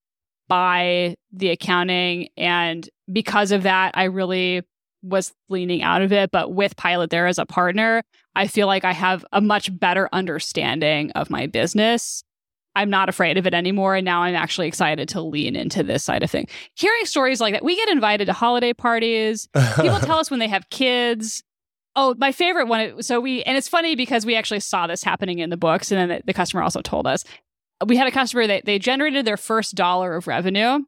by 0.49 1.17
the 1.33 1.51
accounting. 1.51 2.29
And 2.37 2.89
because 3.13 3.53
of 3.53 3.63
that, 3.63 3.93
I 3.97 4.05
really 4.05 4.63
was 5.03 5.33
leaning 5.49 5.83
out 5.83 6.03
of 6.03 6.13
it. 6.13 6.31
But 6.31 6.53
with 6.53 6.77
Pilot 6.77 7.11
there 7.11 7.27
as 7.27 7.39
a 7.39 7.47
partner, 7.47 8.03
I 8.35 8.47
feel 8.47 8.67
like 8.67 8.85
I 8.85 8.93
have 8.93 9.25
a 9.33 9.41
much 9.41 9.77
better 9.79 10.09
understanding 10.13 11.11
of 11.13 11.31
my 11.31 11.47
business. 11.47 12.25
I'm 12.75 12.91
not 12.91 13.09
afraid 13.09 13.37
of 13.39 13.47
it 13.47 13.55
anymore. 13.55 13.97
And 13.97 14.05
now 14.05 14.23
I'm 14.23 14.37
actually 14.37 14.69
excited 14.69 15.09
to 15.11 15.21
lean 15.21 15.57
into 15.57 15.83
this 15.83 16.05
side 16.05 16.23
of 16.23 16.31
things. 16.31 16.51
Hearing 16.77 17.05
stories 17.05 17.41
like 17.41 17.55
that, 17.55 17.65
we 17.65 17.75
get 17.75 17.89
invited 17.89 18.27
to 18.27 18.33
holiday 18.33 18.73
parties. 18.73 19.49
People 19.77 19.99
tell 19.99 20.19
us 20.21 20.31
when 20.31 20.39
they 20.39 20.49
have 20.49 20.69
kids. 20.71 21.43
Oh, 21.97 22.15
my 22.19 22.31
favorite 22.31 22.67
one. 22.67 23.03
So 23.03 23.19
we, 23.19 23.43
and 23.43 23.57
it's 23.57 23.67
funny 23.67 23.97
because 23.97 24.25
we 24.25 24.37
actually 24.37 24.61
saw 24.61 24.87
this 24.87 25.03
happening 25.03 25.41
in 25.41 25.51
the 25.51 25.57
books. 25.57 25.91
And 25.91 25.99
then 25.99 26.19
the, 26.19 26.23
the 26.27 26.33
customer 26.33 26.63
also 26.63 26.81
told 26.81 27.07
us. 27.09 27.25
We 27.87 27.97
had 27.97 28.09
a 28.09 28.13
customer 28.13 28.47
that 28.47 28.65
they 28.65 28.79
generated 28.79 29.25
their 29.25 29.37
first 29.37 29.75
dollar 29.75 30.17
of 30.17 30.27
revenue 30.27 30.81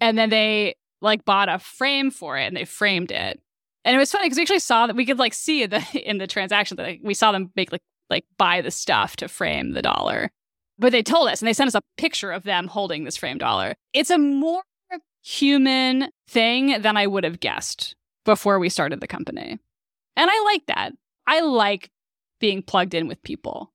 and 0.00 0.18
then 0.18 0.30
they 0.30 0.74
like 1.00 1.24
bought 1.24 1.48
a 1.48 1.58
frame 1.58 2.10
for 2.10 2.36
it 2.36 2.46
and 2.46 2.56
they 2.56 2.64
framed 2.64 3.10
it. 3.10 3.40
And 3.84 3.96
it 3.96 3.98
was 3.98 4.12
funny 4.12 4.26
because 4.26 4.36
we 4.36 4.42
actually 4.42 4.58
saw 4.58 4.86
that 4.86 4.96
we 4.96 5.06
could 5.06 5.18
like 5.18 5.34
see 5.34 5.66
the 5.66 5.84
in 6.08 6.18
the 6.18 6.26
transaction 6.26 6.76
that 6.76 6.86
like, 6.86 7.00
we 7.02 7.14
saw 7.14 7.32
them 7.32 7.50
make 7.56 7.72
like 7.72 7.82
like 8.08 8.24
buy 8.38 8.60
the 8.60 8.70
stuff 8.70 9.16
to 9.16 9.28
frame 9.28 9.72
the 9.72 9.82
dollar. 9.82 10.30
But 10.78 10.92
they 10.92 11.02
told 11.02 11.28
us 11.28 11.40
and 11.40 11.46
they 11.46 11.52
sent 11.52 11.68
us 11.68 11.74
a 11.74 11.82
picture 11.96 12.32
of 12.32 12.42
them 12.42 12.66
holding 12.66 13.04
this 13.04 13.16
frame 13.16 13.38
dollar. 13.38 13.74
It's 13.92 14.10
a 14.10 14.18
more 14.18 14.62
human 15.22 16.08
thing 16.28 16.80
than 16.80 16.96
I 16.96 17.06
would 17.06 17.24
have 17.24 17.40
guessed 17.40 17.94
before 18.24 18.58
we 18.58 18.68
started 18.68 19.00
the 19.00 19.06
company. 19.06 19.58
And 20.16 20.30
I 20.30 20.42
like 20.44 20.66
that. 20.66 20.92
I 21.26 21.40
like 21.40 21.90
being 22.40 22.62
plugged 22.62 22.94
in 22.94 23.06
with 23.06 23.22
people. 23.22 23.72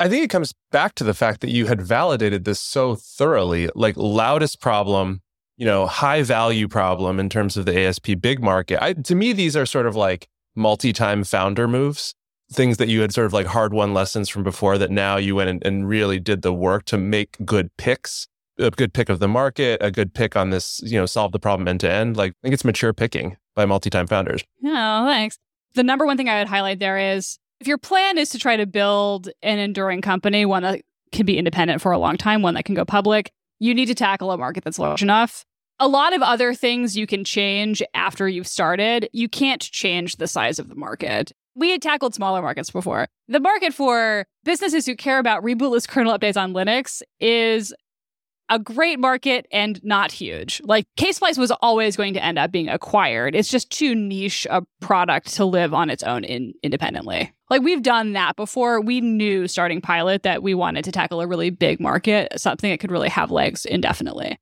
I 0.00 0.08
think 0.08 0.24
it 0.24 0.30
comes 0.30 0.52
back 0.72 0.94
to 0.96 1.04
the 1.04 1.14
fact 1.14 1.40
that 1.42 1.50
you 1.50 1.66
had 1.66 1.80
validated 1.80 2.44
this 2.44 2.60
so 2.60 2.96
thoroughly, 2.96 3.68
like 3.74 3.96
loudest 3.96 4.60
problem, 4.60 5.22
you 5.56 5.64
know, 5.64 5.86
high 5.86 6.22
value 6.22 6.66
problem 6.66 7.20
in 7.20 7.28
terms 7.28 7.56
of 7.56 7.66
the 7.66 7.78
ASP 7.78 8.20
big 8.20 8.42
market. 8.42 8.82
I, 8.82 8.94
to 8.94 9.14
me, 9.14 9.32
these 9.32 9.56
are 9.56 9.66
sort 9.66 9.86
of 9.86 9.94
like 9.94 10.28
multi 10.56 10.92
time 10.92 11.22
founder 11.22 11.68
moves, 11.68 12.14
things 12.50 12.78
that 12.78 12.88
you 12.88 13.00
had 13.00 13.12
sort 13.12 13.26
of 13.26 13.32
like 13.32 13.46
hard 13.46 13.72
won 13.72 13.94
lessons 13.94 14.28
from 14.28 14.42
before 14.42 14.76
that 14.78 14.90
now 14.90 15.16
you 15.16 15.36
went 15.36 15.50
and, 15.50 15.64
and 15.64 15.88
really 15.88 16.18
did 16.18 16.42
the 16.42 16.52
work 16.52 16.84
to 16.86 16.98
make 16.98 17.36
good 17.44 17.70
picks, 17.76 18.26
a 18.58 18.70
good 18.70 18.92
pick 18.92 19.08
of 19.08 19.20
the 19.20 19.28
market, 19.28 19.80
a 19.80 19.92
good 19.92 20.14
pick 20.14 20.34
on 20.34 20.50
this, 20.50 20.80
you 20.82 20.98
know, 20.98 21.06
solve 21.06 21.30
the 21.30 21.38
problem 21.38 21.68
end 21.68 21.80
to 21.80 21.90
end. 21.90 22.16
Like, 22.16 22.32
I 22.32 22.34
think 22.42 22.54
it's 22.54 22.64
mature 22.64 22.92
picking 22.92 23.36
by 23.54 23.66
multi 23.66 23.90
time 23.90 24.08
founders. 24.08 24.42
Oh, 24.64 25.06
thanks. 25.06 25.38
The 25.74 25.84
number 25.84 26.06
one 26.06 26.16
thing 26.16 26.28
I 26.28 26.38
would 26.38 26.48
highlight 26.48 26.80
there 26.80 26.98
is 26.98 27.38
if 27.60 27.66
your 27.66 27.78
plan 27.78 28.18
is 28.18 28.30
to 28.30 28.38
try 28.38 28.56
to 28.56 28.66
build 28.66 29.28
an 29.42 29.58
enduring 29.58 30.02
company, 30.02 30.44
one 30.44 30.62
that 30.62 30.82
can 31.12 31.26
be 31.26 31.38
independent 31.38 31.80
for 31.80 31.92
a 31.92 31.98
long 31.98 32.16
time, 32.16 32.42
one 32.42 32.54
that 32.54 32.64
can 32.64 32.74
go 32.74 32.84
public, 32.84 33.30
you 33.58 33.74
need 33.74 33.86
to 33.86 33.94
tackle 33.94 34.30
a 34.30 34.38
market 34.38 34.64
that's 34.64 34.78
large 34.78 35.02
enough. 35.02 35.44
A 35.78 35.88
lot 35.88 36.14
of 36.14 36.22
other 36.22 36.54
things 36.54 36.96
you 36.96 37.06
can 37.06 37.24
change 37.24 37.82
after 37.94 38.28
you've 38.28 38.48
started. 38.48 39.08
You 39.12 39.28
can't 39.28 39.60
change 39.60 40.16
the 40.16 40.26
size 40.26 40.58
of 40.58 40.68
the 40.68 40.74
market. 40.74 41.32
We 41.54 41.70
had 41.70 41.82
tackled 41.82 42.14
smaller 42.14 42.42
markets 42.42 42.70
before. 42.70 43.06
The 43.28 43.40
market 43.40 43.72
for 43.72 44.26
businesses 44.44 44.86
who 44.86 44.94
care 44.94 45.18
about 45.18 45.42
rebootless 45.42 45.88
kernel 45.88 46.16
updates 46.16 46.36
on 46.40 46.52
Linux 46.52 47.02
is 47.20 47.74
a 48.48 48.58
great 48.58 48.98
market 48.98 49.46
and 49.50 49.82
not 49.84 50.12
huge. 50.12 50.60
Like 50.64 50.86
Ksplice 50.96 51.38
was 51.38 51.50
always 51.62 51.96
going 51.96 52.14
to 52.14 52.24
end 52.24 52.38
up 52.38 52.52
being 52.52 52.68
acquired. 52.68 53.34
It's 53.34 53.48
just 53.48 53.70
too 53.70 53.94
niche 53.94 54.46
a 54.50 54.62
product 54.80 55.34
to 55.34 55.44
live 55.44 55.74
on 55.74 55.90
its 55.90 56.02
own 56.02 56.24
in, 56.24 56.54
independently. 56.62 57.32
Like 57.50 57.62
we've 57.62 57.82
done 57.82 58.12
that 58.12 58.36
before. 58.36 58.80
We 58.80 59.00
knew 59.00 59.48
starting 59.48 59.80
Pilot 59.80 60.22
that 60.22 60.42
we 60.42 60.54
wanted 60.54 60.84
to 60.84 60.92
tackle 60.92 61.20
a 61.20 61.26
really 61.26 61.50
big 61.50 61.80
market, 61.80 62.32
something 62.38 62.70
that 62.70 62.80
could 62.80 62.90
really 62.90 63.08
have 63.08 63.30
legs 63.30 63.64
indefinitely. 63.64 64.38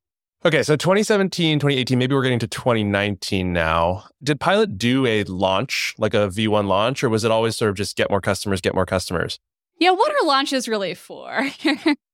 Okay, 0.47 0.63
so 0.63 0.77
2017, 0.77 1.59
2018, 1.59 1.99
maybe 1.99 2.15
we're 2.15 2.23
getting 2.23 2.39
to 2.39 2.47
2019 2.47 3.55
now. 3.55 4.05
Did 4.23 4.41
Pilot 4.41 4.77
do 4.77 5.07
a 5.07 5.25
launch, 5.25 5.95
like 5.97 6.13
a 6.13 6.29
V1 6.29 6.67
launch, 6.67 7.03
or 7.03 7.09
was 7.09 7.25
it 7.25 7.31
always 7.31 7.57
sort 7.57 7.71
of 7.71 7.77
just 7.77 7.97
get 7.97 8.11
more 8.11 8.21
customers, 8.21 8.61
get 8.61 8.75
more 8.75 8.85
customers? 8.85 9.39
Yeah, 9.79 9.93
what 9.93 10.13
are 10.13 10.27
launches 10.27 10.69
really 10.69 10.95
for? 10.95 11.49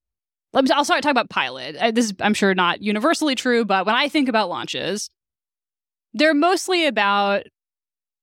I'll 0.52 0.84
start 0.84 1.02
talking 1.02 1.10
about 1.10 1.30
Pilot. 1.30 1.76
Uh, 1.76 1.90
this 1.90 2.06
is, 2.06 2.14
I'm 2.20 2.34
sure, 2.34 2.54
not 2.54 2.82
universally 2.82 3.34
true, 3.34 3.64
but 3.64 3.86
when 3.86 3.94
I 3.94 4.08
think 4.08 4.28
about 4.28 4.48
launches, 4.48 5.10
they're 6.12 6.34
mostly 6.34 6.86
about 6.86 7.44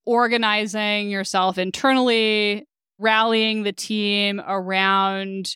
organizing 0.05 1.09
yourself 1.09 1.57
internally, 1.57 2.65
rallying 2.99 3.63
the 3.63 3.71
team 3.71 4.41
around 4.45 5.55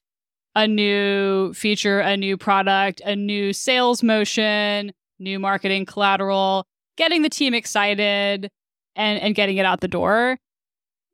a 0.55 0.67
new 0.67 1.53
feature, 1.53 1.99
a 1.99 2.15
new 2.15 2.37
product, 2.37 3.01
a 3.05 3.15
new 3.15 3.53
sales 3.53 4.03
motion, 4.03 4.91
new 5.19 5.39
marketing 5.39 5.85
collateral, 5.85 6.65
getting 6.97 7.21
the 7.21 7.29
team 7.29 7.53
excited 7.53 8.49
and, 8.95 9.21
and 9.21 9.35
getting 9.35 9.57
it 9.57 9.65
out 9.65 9.81
the 9.81 9.87
door. 9.87 10.37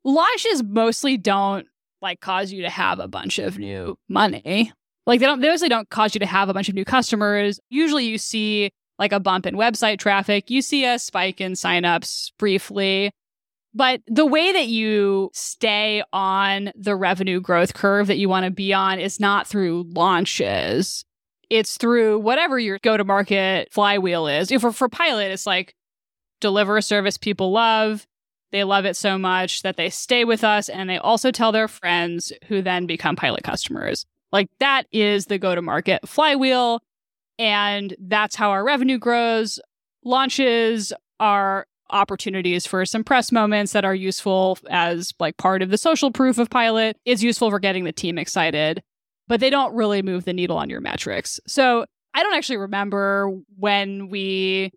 Launches 0.04 0.62
mostly 0.62 1.16
don't 1.16 1.66
like 2.00 2.20
cause 2.20 2.52
you 2.52 2.62
to 2.62 2.70
have 2.70 3.00
a 3.00 3.08
bunch 3.08 3.38
of 3.38 3.58
new 3.58 3.96
money. 4.08 4.72
Like 5.08 5.20
they 5.20 5.26
don't 5.26 5.40
they 5.40 5.48
mostly 5.48 5.70
don't 5.70 5.88
cause 5.88 6.14
you 6.14 6.18
to 6.20 6.26
have 6.26 6.50
a 6.50 6.54
bunch 6.54 6.68
of 6.68 6.74
new 6.74 6.84
customers. 6.84 7.58
Usually 7.70 8.04
you 8.04 8.18
see 8.18 8.70
like 8.98 9.12
a 9.12 9.18
bump 9.18 9.46
in 9.46 9.54
website 9.54 9.98
traffic, 9.98 10.50
you 10.50 10.60
see 10.60 10.84
a 10.84 10.98
spike 10.98 11.40
in 11.40 11.52
signups 11.52 12.30
briefly. 12.38 13.10
But 13.74 14.02
the 14.06 14.26
way 14.26 14.52
that 14.52 14.68
you 14.68 15.30
stay 15.32 16.02
on 16.12 16.72
the 16.76 16.94
revenue 16.94 17.40
growth 17.40 17.72
curve 17.72 18.06
that 18.08 18.18
you 18.18 18.28
want 18.28 18.44
to 18.44 18.50
be 18.50 18.74
on 18.74 18.98
is 18.98 19.18
not 19.18 19.46
through 19.46 19.84
launches. 19.94 21.04
It's 21.48 21.78
through 21.78 22.18
whatever 22.18 22.58
your 22.58 22.78
go 22.78 22.98
to 22.98 23.04
market 23.04 23.72
flywheel 23.72 24.26
is. 24.26 24.50
For, 24.60 24.72
for 24.72 24.90
Pilot, 24.90 25.30
it's 25.30 25.46
like 25.46 25.74
deliver 26.40 26.76
a 26.76 26.82
service 26.82 27.16
people 27.16 27.50
love. 27.50 28.06
They 28.52 28.64
love 28.64 28.84
it 28.84 28.96
so 28.96 29.16
much 29.16 29.62
that 29.62 29.76
they 29.76 29.88
stay 29.88 30.26
with 30.26 30.44
us 30.44 30.68
and 30.68 30.90
they 30.90 30.98
also 30.98 31.30
tell 31.30 31.52
their 31.52 31.68
friends 31.68 32.30
who 32.48 32.60
then 32.60 32.84
become 32.84 33.16
Pilot 33.16 33.42
customers. 33.42 34.04
Like 34.32 34.48
that 34.60 34.86
is 34.92 35.26
the 35.26 35.38
go 35.38 35.54
to 35.54 35.62
market 35.62 36.06
flywheel. 36.08 36.80
And 37.38 37.94
that's 38.00 38.36
how 38.36 38.50
our 38.50 38.64
revenue 38.64 38.98
grows. 38.98 39.60
Launches 40.04 40.92
are 41.20 41.66
opportunities 41.90 42.66
for 42.66 42.84
some 42.84 43.02
press 43.02 43.32
moments 43.32 43.72
that 43.72 43.84
are 43.84 43.94
useful 43.94 44.58
as 44.68 45.12
like 45.18 45.36
part 45.38 45.62
of 45.62 45.70
the 45.70 45.78
social 45.78 46.10
proof 46.10 46.38
of 46.38 46.50
pilot 46.50 46.96
is 47.04 47.22
useful 47.22 47.50
for 47.50 47.58
getting 47.58 47.84
the 47.84 47.92
team 47.92 48.18
excited 48.18 48.82
but 49.26 49.40
they 49.40 49.48
don't 49.48 49.74
really 49.74 50.02
move 50.02 50.26
the 50.26 50.34
needle 50.34 50.58
on 50.58 50.68
your 50.68 50.82
metrics 50.82 51.40
so 51.46 51.86
i 52.12 52.22
don't 52.22 52.34
actually 52.34 52.58
remember 52.58 53.30
when 53.56 54.10
we 54.10 54.70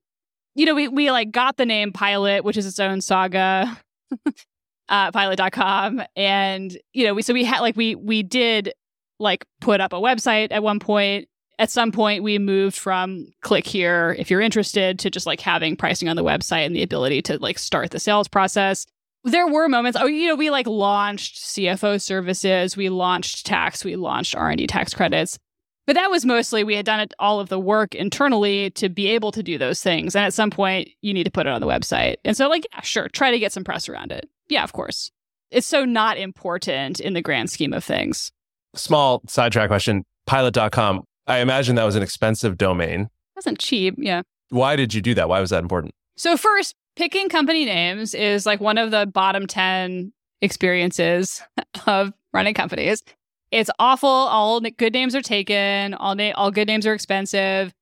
you 0.56 0.66
know, 0.66 0.76
we, 0.76 0.88
we 0.88 1.12
like 1.12 1.32
got 1.32 1.58
the 1.58 1.66
name 1.66 1.92
Pilot, 1.92 2.44
which 2.44 2.58
is 2.58 2.66
its 2.66 2.80
own 2.80 3.02
saga, 3.02 3.80
uh, 4.90 5.12
pilot.com. 5.12 6.02
And, 6.16 6.78
you 6.94 7.06
know, 7.06 7.14
we, 7.14 7.22
so 7.22 7.34
we 7.34 7.44
had 7.44 7.62
like, 7.62 7.78
we, 7.78 7.96
we 7.96 8.24
did 8.24 8.74
like 9.22 9.46
put 9.60 9.82
up 9.82 9.94
a 9.94 9.98
website 9.98 10.48
at 10.52 10.64
one 10.64 10.80
point. 10.80 11.28
At 11.60 11.70
some 11.70 11.92
point, 11.92 12.24
we 12.24 12.40
moved 12.40 12.76
from 12.76 13.28
click 13.42 13.68
here 13.68 14.16
if 14.18 14.32
you're 14.32 14.42
interested 14.42 14.98
to 15.00 15.12
just 15.12 15.28
like 15.28 15.40
having 15.40 15.76
pricing 15.76 16.10
on 16.10 16.16
the 16.16 16.24
website 16.24 16.66
and 16.66 16.76
the 16.76 16.82
ability 16.82 17.22
to 17.24 17.38
like 17.38 17.60
start 17.60 17.92
the 17.92 18.00
sales 18.00 18.28
process. 18.28 18.88
There 19.24 19.48
were 19.48 19.70
moments, 19.70 19.98
oh, 20.02 20.08
you 20.08 20.28
know, 20.28 20.36
we 20.36 20.50
like 20.50 20.66
launched 20.66 21.36
CFO 21.36 22.02
services, 22.02 22.76
we 22.76 22.90
launched 22.90 23.46
tax, 23.46 23.86
we 23.86 23.96
launched 23.96 24.36
R&D 24.36 24.66
tax 24.66 24.96
credits. 24.96 25.38
But 25.86 25.94
that 25.94 26.10
was 26.10 26.26
mostly 26.26 26.64
we 26.64 26.76
had 26.76 26.86
done 26.86 27.00
it, 27.00 27.14
all 27.20 27.40
of 27.40 27.50
the 27.50 27.60
work 27.60 27.94
internally 27.96 28.70
to 28.72 28.90
be 28.90 29.08
able 29.08 29.32
to 29.32 29.44
do 29.44 29.58
those 29.58 29.82
things. 29.82 30.16
And 30.16 30.26
at 30.26 30.34
some 30.34 30.50
point, 30.50 30.90
you 31.02 31.14
need 31.14 31.26
to 31.26 31.32
put 31.32 31.48
it 31.48 31.52
on 31.52 31.62
the 31.62 31.68
website. 31.68 32.16
And 32.24 32.38
so, 32.38 32.48
like, 32.48 32.66
yeah, 32.72 32.82
sure, 32.82 33.10
try 33.10 33.32
to 33.32 33.40
get 33.40 33.52
some 33.52 33.64
press 33.64 33.90
around 33.90 34.12
it. 34.12 34.30
Yeah, 34.48 34.64
of 34.64 34.74
course. 34.74 35.12
It's 35.50 35.68
so 35.68 35.86
not 35.86 36.18
important 36.18 37.00
in 37.00 37.14
the 37.14 37.22
grand 37.22 37.50
scheme 37.50 37.74
of 37.74 37.84
things. 37.84 38.32
Small 38.76 39.22
sidetrack 39.28 39.70
question 39.70 40.06
pilot.com. 40.26 41.04
I 41.28 41.40
imagine 41.40 41.76
that 41.76 41.84
was 41.84 41.96
an 41.96 42.04
expensive 42.04 42.58
domain. 42.58 43.02
It 43.02 43.10
wasn't 43.36 43.60
cheap. 43.60 43.96
Yeah. 43.98 44.22
Why 44.50 44.76
did 44.76 44.94
you 44.94 45.02
do 45.02 45.14
that? 45.16 45.30
Why 45.30 45.40
was 45.40 45.50
that 45.50 45.64
important? 45.64 45.94
So, 46.18 46.38
first, 46.38 46.76
picking 46.96 47.30
company 47.30 47.66
names 47.66 48.14
is 48.14 48.46
like 48.46 48.60
one 48.60 48.78
of 48.78 48.92
the 48.92 49.06
bottom 49.06 49.48
10 49.48 50.12
experiences 50.42 51.42
of 51.88 52.14
running 52.34 52.54
companies. 52.54 53.04
It's 53.52 53.70
awful. 53.80 54.10
All 54.10 54.62
good 54.62 54.94
names 54.94 55.16
are 55.16 55.22
taken. 55.22 55.94
All 55.94 56.16
na- 56.16 56.34
all 56.36 56.52
good 56.52 56.68
names 56.68 56.88
are 56.88 56.94
expensive. 56.94 57.74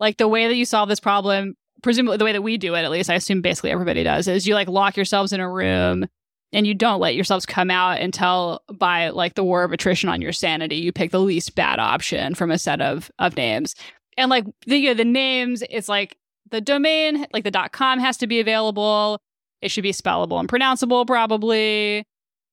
Like 0.00 0.18
the 0.18 0.28
way 0.28 0.48
that 0.48 0.56
you 0.56 0.64
solve 0.64 0.88
this 0.88 1.00
problem, 1.00 1.54
presumably 1.82 2.18
the 2.18 2.24
way 2.24 2.32
that 2.32 2.42
we 2.42 2.58
do 2.58 2.74
it, 2.74 2.82
at 2.82 2.90
least 2.90 3.08
I 3.08 3.14
assume 3.14 3.40
basically 3.40 3.70
everybody 3.70 4.02
does, 4.02 4.28
is 4.28 4.46
you 4.46 4.54
like 4.54 4.68
lock 4.68 4.96
yourselves 4.96 5.32
in 5.32 5.40
a 5.40 5.50
room 5.50 6.06
and 6.54 6.66
you 6.66 6.72
don't 6.72 7.00
let 7.00 7.14
yourselves 7.14 7.44
come 7.44 7.70
out 7.70 8.00
until 8.00 8.62
by 8.72 9.10
like 9.10 9.34
the 9.34 9.44
war 9.44 9.64
of 9.64 9.72
attrition 9.72 10.08
on 10.08 10.22
your 10.22 10.32
sanity, 10.32 10.76
you 10.76 10.92
pick 10.92 11.10
the 11.10 11.20
least 11.20 11.54
bad 11.54 11.78
option 11.78 12.34
from 12.34 12.50
a 12.50 12.58
set 12.58 12.80
of 12.80 13.10
of 13.18 13.36
names. 13.36 13.74
And 14.16 14.30
like 14.30 14.46
the 14.66 14.78
you 14.78 14.88
know, 14.88 14.94
the 14.94 15.04
names, 15.04 15.62
it's 15.68 15.88
like 15.88 16.16
the 16.50 16.60
domain, 16.60 17.26
like 17.32 17.44
the 17.44 17.50
dot 17.50 17.72
.com 17.72 17.98
has 17.98 18.16
to 18.18 18.26
be 18.26 18.40
available. 18.40 19.20
It 19.60 19.70
should 19.70 19.82
be 19.82 19.92
spellable 19.92 20.38
and 20.38 20.48
pronounceable, 20.48 21.06
probably 21.06 22.06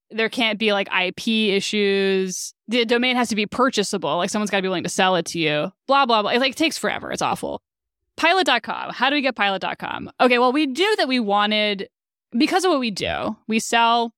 there 0.09 0.29
can't 0.29 0.59
be 0.59 0.73
like 0.73 0.89
IP 0.93 1.27
issues. 1.27 2.53
The 2.67 2.83
domain 2.83 3.15
has 3.15 3.29
to 3.29 3.35
be 3.35 3.45
purchasable. 3.45 4.17
Like 4.17 4.29
someone's 4.29 4.49
got 4.49 4.57
to 4.57 4.61
be 4.61 4.67
willing 4.67 4.83
to 4.83 4.89
sell 4.89 5.15
it 5.15 5.25
to 5.27 5.39
you. 5.39 5.71
Blah, 5.87 6.05
blah, 6.05 6.21
blah. 6.21 6.31
It 6.31 6.39
like 6.39 6.55
takes 6.55 6.77
forever. 6.77 7.11
It's 7.11 7.21
awful. 7.21 7.61
Pilot.com. 8.17 8.91
How 8.91 9.09
do 9.09 9.15
we 9.15 9.21
get 9.21 9.35
pilot.com? 9.35 10.11
Okay, 10.19 10.37
well, 10.37 10.51
we 10.51 10.67
do 10.67 10.95
that 10.97 11.07
we 11.07 11.19
wanted 11.19 11.87
because 12.37 12.63
of 12.63 12.71
what 12.71 12.79
we 12.79 12.91
do. 12.91 13.35
We 13.47 13.59
sell 13.59 14.13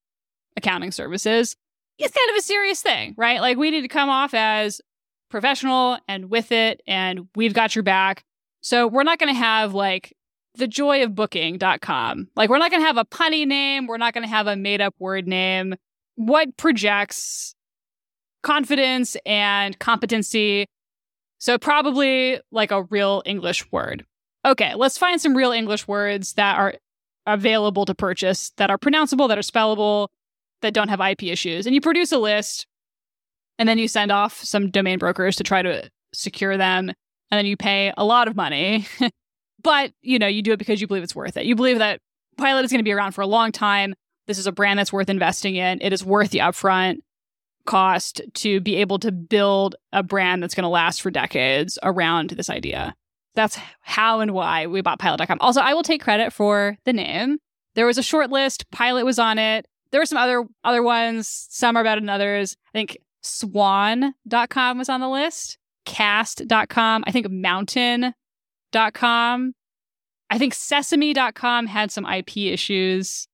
accounting 0.58 0.92
services. 0.92 1.56
It's 1.98 2.16
kind 2.16 2.30
of 2.32 2.38
a 2.38 2.42
serious 2.42 2.82
thing, 2.82 3.16
right? 3.18 3.40
Like 3.42 3.58
we 3.58 3.72
need 3.72 3.82
to 3.82 3.88
come 3.88 4.10
off 4.10 4.34
as 4.34 4.82
professional 5.30 5.98
and 6.08 6.30
with 6.30 6.52
it, 6.52 6.82
and 6.88 7.28
we've 7.36 7.54
got 7.54 7.76
your 7.76 7.84
back. 7.84 8.24
So 8.62 8.88
we're 8.88 9.04
not 9.04 9.20
going 9.20 9.34
to 9.34 9.40
have 9.40 9.74
like 9.74 10.14
thejoyofbooking.com. 10.58 12.28
Like, 12.36 12.50
we're 12.50 12.58
not 12.58 12.72
going 12.72 12.82
to 12.82 12.88
have 12.88 12.98
a 12.98 13.06
punny 13.06 13.46
name. 13.46 13.88
We're 13.88 13.98
not 13.98 14.14
going 14.14 14.24
to 14.24 14.30
have 14.30 14.48
a 14.48 14.56
made 14.56 14.82
up 14.82 14.96
word 15.00 15.28
name. 15.28 15.76
What 16.16 16.56
projects 16.58 17.56
confidence 18.44 19.18
and 19.26 19.78
competency? 19.80 20.68
So, 21.40 21.58
probably 21.58 22.40
like 22.52 22.72
a 22.72 22.84
real 22.84 23.24
English 23.26 23.70
word. 23.72 24.06
Okay, 24.46 24.76
let's 24.76 24.98
find 24.98 25.20
some 25.20 25.36
real 25.36 25.52
English 25.52 25.88
words 25.88 26.34
that 26.34 26.58
are 26.58 26.76
available 27.26 27.86
to 27.86 27.96
purchase, 27.96 28.52
that 28.58 28.70
are 28.70 28.78
pronounceable, 28.78 29.28
that 29.28 29.38
are 29.38 29.42
spellable, 29.42 30.10
that 30.62 30.74
don't 30.74 30.90
have 30.90 31.02
IP 31.02 31.24
issues. 31.24 31.66
And 31.66 31.74
you 31.74 31.82
produce 31.82 32.12
a 32.12 32.18
list, 32.18 32.68
and 33.58 33.68
then 33.68 33.78
you 33.78 33.88
send 33.88 34.12
off 34.12 34.44
some 34.44 34.70
domain 34.72 35.00
brokers 35.00 35.36
to 35.38 35.44
try 35.44 35.62
to 35.62 35.90
secure 36.14 36.58
them. 36.58 36.90
And 36.90 37.38
then 37.38 37.46
you 37.46 37.58
pay 37.58 37.92
a 37.98 38.06
lot 38.06 38.28
of 38.28 38.36
money 38.36 38.86
But, 39.64 39.94
you 40.02 40.20
know, 40.20 40.28
you 40.28 40.42
do 40.42 40.52
it 40.52 40.60
because 40.60 40.82
you 40.82 40.88
believe 40.88 41.04
it's 41.04 41.16
worth 41.16 41.38
it. 41.38 41.46
You 41.46 41.56
believe 41.56 41.80
that 41.80 42.02
Pilot 42.38 42.66
is 42.66 42.72
going 42.72 42.80
to 42.80 42.84
be 42.84 42.92
around 42.92 43.14
for 43.14 43.22
a 43.22 43.28
long 43.28 43.52
time. 43.52 43.96
This 44.28 44.38
is 44.38 44.48
a 44.48 44.52
brand 44.52 44.78
that's 44.78 44.94
worth 44.94 45.10
investing 45.10 45.56
in. 45.56 45.80
It 45.82 45.94
is 45.94 46.06
worth 46.06 46.32
the 46.32 46.40
upfront 46.40 46.98
cost 47.66 48.22
to 48.34 48.60
be 48.60 48.76
able 48.76 49.00
to 49.00 49.12
build 49.12 49.76
a 49.94 50.04
brand 50.04 50.44
that's 50.44 50.54
going 50.54 50.64
to 50.64 50.70
last 50.70 51.02
for 51.02 51.10
decades 51.10 51.80
around 51.82 52.32
this 52.32 52.50
idea. 52.50 52.94
That's 53.36 53.58
how 53.82 54.20
and 54.20 54.32
why 54.32 54.68
we 54.68 54.82
bought 54.82 55.00
pilot.com. 55.00 55.38
Also, 55.42 55.62
I 55.62 55.74
will 55.74 55.84
take 55.84 56.04
credit 56.04 56.32
for 56.32 56.78
the 56.86 56.94
name. 56.94 57.38
There 57.76 57.86
was 57.86 57.98
a 57.98 58.04
short 58.04 58.30
list, 58.30 58.70
Pilot 58.72 59.06
was 59.06 59.18
on 59.18 59.40
it. 59.40 59.68
There 59.92 60.00
were 60.00 60.06
some 60.06 60.18
other 60.18 60.46
other 60.64 60.84
ones, 60.84 61.48
some 61.50 61.76
are 61.76 61.84
better 61.84 62.02
than 62.02 62.10
others. 62.10 62.56
I 62.68 62.72
think 62.78 62.98
swan.com 63.22 64.78
was 64.78 64.90
on 64.90 65.00
the 65.00 65.10
list, 65.10 65.58
cast.com, 65.86 67.04
I 67.08 67.12
think 67.12 67.30
mountain 67.30 68.14
com. 68.94 69.54
I 70.30 70.38
think 70.38 70.54
sesame.com 70.54 71.68
had 71.68 71.92
some 71.92 72.06
IP 72.06 72.38
issues, 72.38 73.28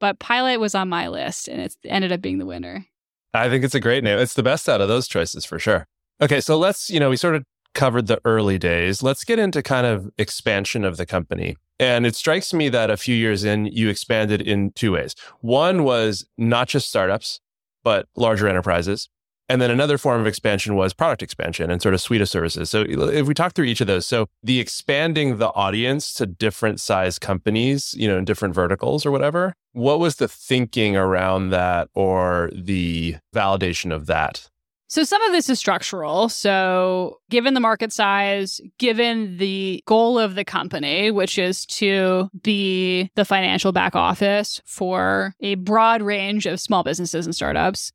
but 0.00 0.18
Pilot 0.18 0.58
was 0.58 0.74
on 0.74 0.88
my 0.88 1.08
list 1.08 1.48
and 1.48 1.60
it 1.60 1.76
ended 1.84 2.12
up 2.12 2.20
being 2.20 2.38
the 2.38 2.46
winner. 2.46 2.86
I 3.32 3.48
think 3.48 3.64
it's 3.64 3.74
a 3.74 3.80
great 3.80 4.02
name. 4.02 4.18
It's 4.18 4.34
the 4.34 4.42
best 4.42 4.68
out 4.68 4.80
of 4.80 4.88
those 4.88 5.06
choices 5.06 5.44
for 5.44 5.58
sure. 5.58 5.86
Okay, 6.20 6.40
so 6.40 6.58
let's, 6.58 6.90
you 6.90 6.98
know, 6.98 7.10
we 7.10 7.16
sort 7.16 7.36
of 7.36 7.44
covered 7.74 8.06
the 8.06 8.20
early 8.24 8.58
days. 8.58 9.02
Let's 9.02 9.24
get 9.24 9.38
into 9.38 9.62
kind 9.62 9.86
of 9.86 10.10
expansion 10.18 10.84
of 10.84 10.96
the 10.96 11.06
company. 11.06 11.56
And 11.78 12.04
it 12.04 12.14
strikes 12.14 12.52
me 12.52 12.68
that 12.68 12.90
a 12.90 12.96
few 12.96 13.14
years 13.14 13.42
in, 13.44 13.66
you 13.66 13.88
expanded 13.88 14.42
in 14.42 14.72
two 14.72 14.92
ways. 14.92 15.14
One 15.40 15.84
was 15.84 16.26
not 16.36 16.68
just 16.68 16.88
startups, 16.88 17.40
but 17.82 18.06
larger 18.16 18.48
enterprises. 18.48 19.08
And 19.48 19.60
then 19.60 19.72
another 19.72 19.98
form 19.98 20.20
of 20.20 20.28
expansion 20.28 20.76
was 20.76 20.92
product 20.92 21.24
expansion 21.24 21.72
and 21.72 21.82
sort 21.82 21.92
of 21.92 22.00
suite 22.00 22.20
of 22.20 22.28
services. 22.28 22.70
So 22.70 22.82
if 22.82 23.26
we 23.26 23.34
talk 23.34 23.52
through 23.52 23.64
each 23.64 23.80
of 23.80 23.88
those, 23.88 24.06
so 24.06 24.28
the 24.44 24.60
expanding 24.60 25.38
the 25.38 25.48
audience 25.54 26.12
to 26.14 26.26
different 26.26 26.80
size 26.80 27.18
companies, 27.18 27.92
you 27.98 28.06
know, 28.06 28.16
in 28.16 28.24
different 28.24 28.54
verticals 28.54 29.04
or 29.04 29.10
whatever, 29.10 29.54
what 29.72 29.98
was 29.98 30.16
the 30.16 30.28
thinking 30.28 30.96
around 30.96 31.50
that 31.50 31.88
or 31.94 32.50
the 32.54 33.16
validation 33.34 33.92
of 33.92 34.06
that? 34.06 34.48
So 34.90 35.04
some 35.04 35.22
of 35.22 35.30
this 35.30 35.48
is 35.48 35.60
structural. 35.60 36.28
So 36.28 37.20
given 37.30 37.54
the 37.54 37.60
market 37.60 37.92
size, 37.92 38.60
given 38.78 39.36
the 39.36 39.84
goal 39.86 40.18
of 40.18 40.34
the 40.34 40.44
company, 40.44 41.12
which 41.12 41.38
is 41.38 41.64
to 41.66 42.28
be 42.42 43.08
the 43.14 43.24
financial 43.24 43.70
back 43.70 43.94
office 43.94 44.60
for 44.66 45.32
a 45.38 45.54
broad 45.54 46.02
range 46.02 46.44
of 46.44 46.58
small 46.58 46.82
businesses 46.82 47.24
and 47.24 47.32
startups, 47.32 47.92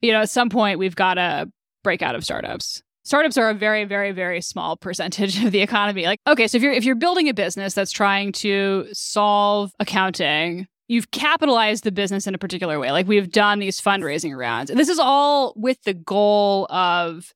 you 0.00 0.10
know, 0.10 0.22
at 0.22 0.30
some 0.30 0.48
point 0.48 0.78
we've 0.78 0.96
got 0.96 1.14
to 1.14 1.50
break 1.84 2.00
out 2.00 2.14
of 2.14 2.24
startups. 2.24 2.82
Startups 3.04 3.36
are 3.36 3.50
a 3.50 3.54
very, 3.54 3.84
very, 3.84 4.12
very 4.12 4.40
small 4.40 4.74
percentage 4.78 5.44
of 5.44 5.52
the 5.52 5.60
economy. 5.60 6.06
Like, 6.06 6.20
okay, 6.26 6.48
so 6.48 6.56
if 6.56 6.62
you're 6.62 6.72
if 6.72 6.84
you're 6.84 6.94
building 6.94 7.28
a 7.28 7.34
business 7.34 7.74
that's 7.74 7.92
trying 7.92 8.32
to 8.32 8.86
solve 8.94 9.72
accounting, 9.80 10.66
you've 10.88 11.10
capitalized 11.10 11.84
the 11.84 11.92
business 11.92 12.26
in 12.26 12.34
a 12.34 12.38
particular 12.38 12.78
way. 12.80 12.90
Like 12.90 13.06
we've 13.06 13.30
done 13.30 13.58
these 13.58 13.80
fundraising 13.80 14.36
rounds. 14.36 14.70
And 14.70 14.80
this 14.80 14.88
is 14.88 14.98
all 14.98 15.52
with 15.54 15.80
the 15.84 15.94
goal 15.94 16.66
of 16.70 17.32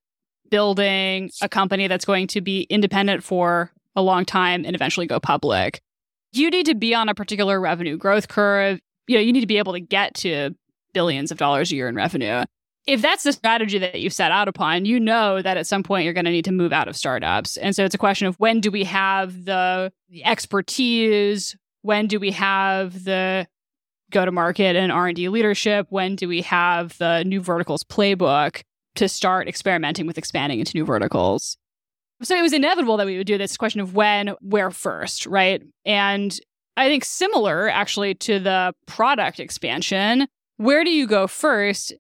building 0.51 1.31
a 1.41 1.49
company 1.49 1.87
that's 1.87 2.05
going 2.05 2.27
to 2.29 2.41
be 2.41 2.63
independent 2.63 3.23
for 3.23 3.71
a 3.95 4.03
long 4.03 4.25
time 4.25 4.65
and 4.65 4.75
eventually 4.75 5.07
go 5.07 5.21
public. 5.21 5.81
You 6.33 6.51
need 6.51 6.67
to 6.67 6.75
be 6.75 6.95
on 6.95 7.09
a 7.09 7.15
particular 7.15 7.61
revenue 7.61 7.97
growth 7.97 8.29
curve. 8.29 8.81
You 9.07 9.17
know, 9.17 9.23
you 9.23 9.33
need 9.33 9.43
to 9.43 9.47
be 9.47 9.59
able 9.59 9.75
to 9.75 9.81
get 9.81 10.15
to 10.17 10.55
billions 10.95 11.31
of 11.31 11.39
dollars 11.39 11.71
a 11.73 11.77
year 11.77 11.89
in 11.89 11.95
revenue. 11.95 12.45
If 12.87 13.01
that's 13.01 13.23
the 13.23 13.33
strategy 13.33 13.79
that 13.79 14.01
you've 14.01 14.13
set 14.13 14.33
out 14.33 14.49
upon, 14.49 14.87
you 14.87 14.99
know 14.99 15.41
that 15.41 15.57
at 15.57 15.67
some 15.67 15.83
point 15.83 16.05
you're 16.05 16.15
going 16.15 16.25
to 16.25 16.31
need 16.31 16.45
to 16.47 16.53
move 16.53 16.73
out 16.73 16.89
of 16.89 16.97
startups. 16.97 17.57
And 17.57 17.77
so 17.77 17.85
it's 17.85 17.95
a 17.95 17.99
question 17.99 18.27
of 18.27 18.35
when 18.37 18.61
do 18.61 18.71
we 18.71 18.85
have 18.85 19.45
the 19.45 19.93
expertise? 20.25 21.55
When 21.83 22.07
do 22.07 22.19
we 22.19 22.31
have 22.33 23.05
the 23.05 23.47
go 24.11 24.25
to 24.25 24.33
market 24.33 24.77
and 24.77 24.93
R&D 24.93 25.29
leadership? 25.29 25.87
When 25.91 26.17
do 26.17 26.29
we 26.29 26.43
have 26.43 26.97
the 26.99 27.25
new 27.25 27.41
verticals 27.41 27.83
playbook 27.83 28.63
to 28.95 29.09
start 29.09 29.49
experimenting 29.49 30.07
with 30.07 30.19
expanding 30.19 30.61
into 30.61 30.77
new 30.77 30.85
verticals? 30.85 31.57
So 32.23 32.37
it 32.37 32.43
was 32.43 32.53
inevitable 32.53 32.97
that 32.99 33.07
we 33.07 33.19
would 33.19 33.27
do 33.27 33.39
this 33.39 33.57
question 33.57 33.81
of 33.81 33.95
when, 33.95 34.29
where 34.41 34.71
first, 34.71 35.27
right? 35.27 35.63
And 35.85 36.39
I 36.77 36.89
think 36.89 37.05
similar 37.05 37.69
actually 37.69 38.15
to 38.15 38.39
the 38.39 38.75
product 38.87 39.41
expansion, 39.41 40.29
where 40.57 40.85
do 40.85 40.91
you 40.91 41.07
go 41.07 41.27
first? 41.27 41.93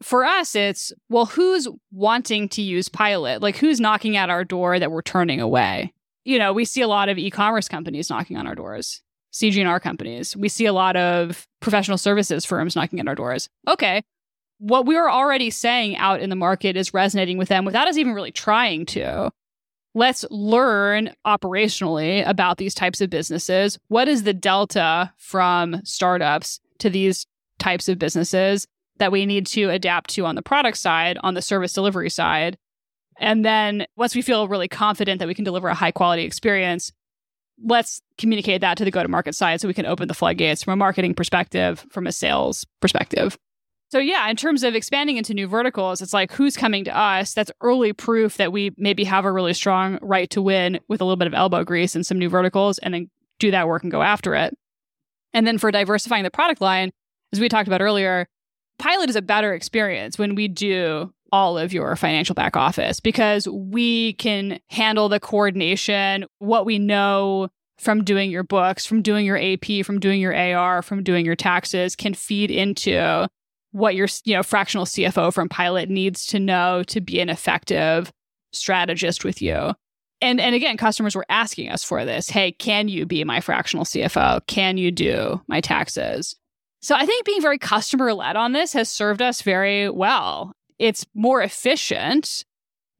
For 0.00 0.24
us, 0.24 0.54
it's 0.54 0.92
well, 1.08 1.26
who's 1.26 1.66
wanting 1.90 2.48
to 2.50 2.62
use 2.62 2.88
Pilot? 2.88 3.42
Like, 3.42 3.56
who's 3.56 3.80
knocking 3.80 4.16
at 4.16 4.30
our 4.30 4.44
door 4.44 4.78
that 4.78 4.92
we're 4.92 5.02
turning 5.02 5.40
away? 5.40 5.92
You 6.24 6.38
know, 6.38 6.52
we 6.52 6.64
see 6.64 6.82
a 6.82 6.88
lot 6.88 7.08
of 7.08 7.18
e 7.18 7.30
commerce 7.30 7.68
companies 7.68 8.08
knocking 8.08 8.36
on 8.36 8.46
our 8.46 8.54
doors, 8.54 9.02
CG&R 9.32 9.80
companies. 9.80 10.36
We 10.36 10.48
see 10.48 10.66
a 10.66 10.72
lot 10.72 10.96
of 10.96 11.46
professional 11.60 11.98
services 11.98 12.44
firms 12.44 12.74
knocking 12.74 13.00
at 13.00 13.08
our 13.08 13.14
doors. 13.14 13.48
Okay. 13.66 14.02
What 14.58 14.86
we 14.86 14.96
are 14.96 15.10
already 15.10 15.50
saying 15.50 15.96
out 15.98 16.20
in 16.20 16.30
the 16.30 16.36
market 16.36 16.76
is 16.76 16.92
resonating 16.94 17.38
with 17.38 17.48
them 17.48 17.64
without 17.64 17.88
us 17.88 17.96
even 17.96 18.14
really 18.14 18.32
trying 18.32 18.86
to. 18.86 19.30
let's 19.94 20.24
learn 20.30 21.10
operationally 21.26 22.26
about 22.26 22.58
these 22.58 22.74
types 22.74 23.00
of 23.00 23.10
businesses. 23.10 23.78
What 23.88 24.08
is 24.08 24.22
the 24.22 24.34
delta 24.34 25.12
from 25.16 25.80
startups 25.84 26.60
to 26.78 26.90
these 26.90 27.26
types 27.58 27.88
of 27.88 27.98
businesses 27.98 28.66
that 28.98 29.12
we 29.12 29.26
need 29.26 29.46
to 29.48 29.70
adapt 29.70 30.10
to 30.10 30.24
on 30.24 30.34
the 30.34 30.42
product 30.42 30.76
side, 30.76 31.18
on 31.22 31.34
the 31.34 31.42
service 31.42 31.72
delivery 31.72 32.10
side? 32.10 32.56
And 33.20 33.44
then 33.44 33.86
once 33.96 34.14
we 34.14 34.22
feel 34.22 34.46
really 34.46 34.68
confident 34.68 35.18
that 35.18 35.26
we 35.26 35.34
can 35.34 35.44
deliver 35.44 35.68
a 35.68 35.74
high 35.74 35.90
quality 35.90 36.22
experience, 36.22 36.92
let's 37.64 38.00
communicate 38.18 38.60
that 38.60 38.78
to 38.78 38.84
the 38.84 38.90
go 38.90 39.02
to 39.02 39.08
market 39.08 39.34
side 39.34 39.60
so 39.60 39.68
we 39.68 39.74
can 39.74 39.86
open 39.86 40.08
the 40.08 40.14
floodgates 40.14 40.62
from 40.62 40.72
a 40.72 40.76
marketing 40.76 41.14
perspective, 41.14 41.86
from 41.90 42.06
a 42.06 42.12
sales 42.12 42.64
perspective. 42.80 43.38
So, 43.90 43.98
yeah, 43.98 44.28
in 44.28 44.36
terms 44.36 44.62
of 44.64 44.74
expanding 44.74 45.16
into 45.16 45.32
new 45.32 45.46
verticals, 45.46 46.02
it's 46.02 46.12
like 46.12 46.30
who's 46.32 46.56
coming 46.56 46.84
to 46.84 46.96
us? 46.96 47.32
That's 47.32 47.50
early 47.62 47.94
proof 47.94 48.36
that 48.36 48.52
we 48.52 48.72
maybe 48.76 49.04
have 49.04 49.24
a 49.24 49.32
really 49.32 49.54
strong 49.54 49.98
right 50.02 50.28
to 50.30 50.42
win 50.42 50.78
with 50.88 51.00
a 51.00 51.04
little 51.04 51.16
bit 51.16 51.26
of 51.26 51.34
elbow 51.34 51.64
grease 51.64 51.96
in 51.96 52.04
some 52.04 52.18
new 52.18 52.28
verticals 52.28 52.78
and 52.78 52.92
then 52.92 53.10
do 53.38 53.50
that 53.50 53.66
work 53.66 53.82
and 53.82 53.90
go 53.90 54.02
after 54.02 54.34
it. 54.34 54.54
And 55.32 55.46
then 55.46 55.56
for 55.56 55.70
diversifying 55.70 56.24
the 56.24 56.30
product 56.30 56.60
line, 56.60 56.90
as 57.32 57.40
we 57.40 57.48
talked 57.48 57.68
about 57.68 57.80
earlier, 57.80 58.26
Pilot 58.78 59.10
is 59.10 59.16
a 59.16 59.22
better 59.22 59.54
experience 59.54 60.18
when 60.18 60.36
we 60.36 60.46
do 60.46 61.12
all 61.32 61.58
of 61.58 61.72
your 61.72 61.94
financial 61.96 62.34
back 62.34 62.56
office 62.56 63.00
because 63.00 63.48
we 63.48 64.14
can 64.14 64.60
handle 64.68 65.08
the 65.08 65.20
coordination, 65.20 66.24
what 66.38 66.66
we 66.66 66.78
know 66.78 67.48
from 67.78 68.02
doing 68.02 68.30
your 68.30 68.42
books, 68.42 68.84
from 68.84 69.02
doing 69.02 69.24
your 69.24 69.38
AP, 69.38 69.84
from 69.84 70.00
doing 70.00 70.20
your 70.20 70.36
AR, 70.36 70.82
from 70.82 71.02
doing 71.02 71.24
your 71.24 71.36
taxes 71.36 71.94
can 71.94 72.12
feed 72.12 72.50
into 72.50 73.28
what 73.72 73.94
your 73.94 74.08
you 74.24 74.34
know 74.34 74.42
fractional 74.42 74.86
CFO 74.86 75.32
from 75.32 75.48
Pilot 75.48 75.88
needs 75.88 76.26
to 76.26 76.38
know 76.38 76.82
to 76.84 77.00
be 77.00 77.20
an 77.20 77.28
effective 77.28 78.12
strategist 78.52 79.24
with 79.24 79.40
you. 79.40 79.74
And 80.20 80.40
and 80.40 80.54
again, 80.54 80.76
customers 80.76 81.14
were 81.14 81.26
asking 81.28 81.70
us 81.70 81.84
for 81.84 82.04
this. 82.04 82.28
Hey, 82.28 82.52
can 82.52 82.88
you 82.88 83.06
be 83.06 83.22
my 83.24 83.40
fractional 83.40 83.84
CFO? 83.84 84.44
Can 84.46 84.76
you 84.76 84.90
do 84.90 85.40
my 85.46 85.60
taxes? 85.60 86.34
So 86.80 86.94
I 86.94 87.06
think 87.06 87.24
being 87.24 87.42
very 87.42 87.58
customer 87.58 88.12
led 88.14 88.36
on 88.36 88.52
this 88.52 88.72
has 88.72 88.88
served 88.88 89.20
us 89.22 89.42
very 89.42 89.90
well. 89.90 90.52
It's 90.78 91.06
more 91.14 91.42
efficient 91.42 92.44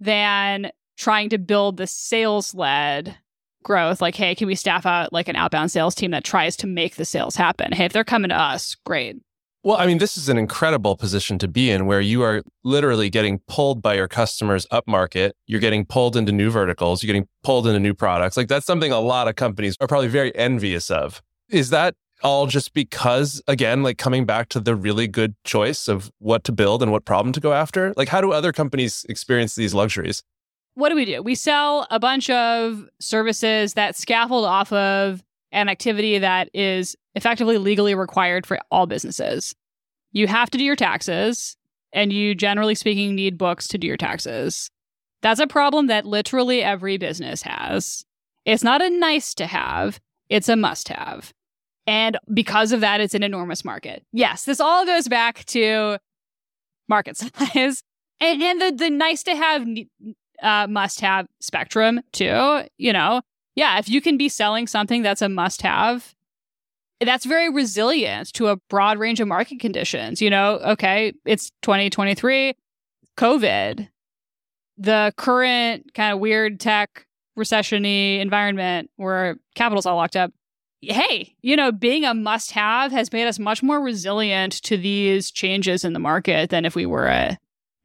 than 0.00 0.70
trying 0.96 1.28
to 1.30 1.38
build 1.38 1.76
the 1.76 1.86
sales 1.86 2.54
led 2.54 3.16
growth. 3.62 4.00
Like, 4.00 4.14
hey, 4.14 4.34
can 4.34 4.46
we 4.46 4.54
staff 4.54 4.86
out 4.86 5.12
like 5.12 5.28
an 5.28 5.36
outbound 5.36 5.70
sales 5.70 5.94
team 5.94 6.10
that 6.10 6.24
tries 6.24 6.56
to 6.56 6.66
make 6.66 6.96
the 6.96 7.04
sales 7.04 7.36
happen? 7.36 7.72
Hey, 7.72 7.84
if 7.84 7.92
they're 7.92 8.04
coming 8.04 8.30
to 8.30 8.40
us, 8.40 8.76
great. 8.84 9.16
Well, 9.64 9.76
I 9.76 9.86
mean, 9.86 9.98
this 9.98 10.16
is 10.16 10.28
an 10.28 10.38
incredible 10.38 10.96
position 10.96 11.38
to 11.40 11.48
be 11.48 11.70
in 11.70 11.86
where 11.86 12.00
you 12.00 12.22
are 12.22 12.42
literally 12.62 13.10
getting 13.10 13.40
pulled 13.48 13.82
by 13.82 13.94
your 13.94 14.06
customers 14.06 14.66
up 14.70 14.86
market. 14.86 15.34
You're 15.46 15.60
getting 15.60 15.84
pulled 15.84 16.16
into 16.16 16.30
new 16.30 16.50
verticals. 16.50 17.02
You're 17.02 17.08
getting 17.08 17.28
pulled 17.42 17.66
into 17.66 17.80
new 17.80 17.92
products. 17.92 18.36
Like 18.36 18.48
that's 18.48 18.64
something 18.64 18.92
a 18.92 19.00
lot 19.00 19.26
of 19.26 19.34
companies 19.34 19.76
are 19.80 19.88
probably 19.88 20.08
very 20.08 20.34
envious 20.36 20.90
of. 20.90 21.20
Is 21.50 21.70
that 21.70 21.94
all 22.22 22.46
just 22.46 22.74
because, 22.74 23.40
again, 23.46 23.82
like 23.82 23.98
coming 23.98 24.24
back 24.24 24.48
to 24.50 24.60
the 24.60 24.74
really 24.74 25.06
good 25.06 25.34
choice 25.44 25.88
of 25.88 26.10
what 26.18 26.44
to 26.44 26.52
build 26.52 26.82
and 26.82 26.92
what 26.92 27.04
problem 27.04 27.32
to 27.32 27.40
go 27.40 27.52
after? 27.52 27.92
Like, 27.96 28.08
how 28.08 28.20
do 28.20 28.32
other 28.32 28.52
companies 28.52 29.06
experience 29.08 29.54
these 29.54 29.74
luxuries? 29.74 30.22
What 30.74 30.90
do 30.90 30.94
we 30.94 31.04
do? 31.04 31.22
We 31.22 31.34
sell 31.34 31.86
a 31.90 31.98
bunch 31.98 32.30
of 32.30 32.88
services 33.00 33.74
that 33.74 33.96
scaffold 33.96 34.44
off 34.44 34.72
of 34.72 35.22
an 35.50 35.68
activity 35.68 36.18
that 36.18 36.50
is 36.54 36.96
effectively 37.14 37.58
legally 37.58 37.94
required 37.94 38.46
for 38.46 38.58
all 38.70 38.86
businesses. 38.86 39.54
You 40.12 40.26
have 40.26 40.50
to 40.50 40.58
do 40.58 40.64
your 40.64 40.76
taxes, 40.76 41.56
and 41.92 42.12
you 42.12 42.34
generally 42.34 42.74
speaking 42.74 43.14
need 43.14 43.38
books 43.38 43.66
to 43.68 43.78
do 43.78 43.86
your 43.86 43.96
taxes. 43.96 44.70
That's 45.22 45.40
a 45.40 45.46
problem 45.46 45.88
that 45.88 46.06
literally 46.06 46.62
every 46.62 46.96
business 46.96 47.42
has. 47.42 48.04
It's 48.44 48.62
not 48.62 48.80
a 48.80 48.90
nice 48.90 49.34
to 49.34 49.46
have, 49.46 49.98
it's 50.28 50.48
a 50.48 50.56
must 50.56 50.88
have. 50.88 51.32
And 51.88 52.18
because 52.34 52.72
of 52.72 52.82
that, 52.82 53.00
it's 53.00 53.14
an 53.14 53.22
enormous 53.22 53.64
market. 53.64 54.04
Yes, 54.12 54.44
this 54.44 54.60
all 54.60 54.84
goes 54.84 55.08
back 55.08 55.46
to 55.46 55.96
market 56.86 57.16
size 57.16 57.82
and, 58.20 58.42
and 58.42 58.60
the, 58.60 58.84
the 58.84 58.90
nice 58.90 59.22
to 59.22 59.34
have, 59.34 59.66
uh, 60.42 60.66
must 60.68 61.00
have 61.00 61.26
spectrum 61.40 62.02
too. 62.12 62.62
You 62.76 62.92
know, 62.92 63.22
yeah, 63.54 63.78
if 63.78 63.88
you 63.88 64.02
can 64.02 64.18
be 64.18 64.28
selling 64.28 64.66
something 64.66 65.02
that's 65.02 65.22
a 65.22 65.30
must 65.30 65.62
have, 65.62 66.14
that's 67.00 67.24
very 67.24 67.48
resilient 67.48 68.32
to 68.34 68.48
a 68.48 68.56
broad 68.68 68.98
range 68.98 69.20
of 69.20 69.28
market 69.28 69.58
conditions. 69.58 70.20
You 70.20 70.30
know, 70.30 70.56
okay, 70.56 71.12
it's 71.24 71.50
2023, 71.62 72.54
COVID, 73.16 73.88
the 74.76 75.12
current 75.16 75.94
kind 75.94 76.12
of 76.12 76.18
weird 76.18 76.60
tech 76.60 77.06
recessiony 77.38 78.20
environment 78.20 78.90
where 78.96 79.38
capital's 79.54 79.86
all 79.86 79.96
locked 79.96 80.16
up. 80.16 80.32
Hey, 80.80 81.34
you 81.42 81.56
know, 81.56 81.72
being 81.72 82.04
a 82.04 82.14
must 82.14 82.52
have 82.52 82.92
has 82.92 83.12
made 83.12 83.26
us 83.26 83.38
much 83.38 83.62
more 83.62 83.80
resilient 83.80 84.52
to 84.62 84.76
these 84.76 85.30
changes 85.30 85.84
in 85.84 85.92
the 85.92 85.98
market 85.98 86.50
than 86.50 86.64
if 86.64 86.76
we 86.76 86.86
were 86.86 87.06
a 87.06 87.36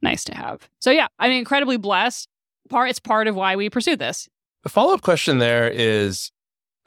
nice 0.02 0.22
to 0.24 0.36
have. 0.36 0.68
So 0.78 0.90
yeah, 0.90 1.08
I'm 1.18 1.32
incredibly 1.32 1.76
blessed. 1.76 2.28
Part 2.68 2.90
it's 2.90 3.00
part 3.00 3.26
of 3.26 3.34
why 3.34 3.56
we 3.56 3.68
pursued 3.68 3.98
this. 3.98 4.28
The 4.62 4.68
follow 4.68 4.94
up 4.94 5.02
question 5.02 5.38
there 5.38 5.68
is 5.68 6.30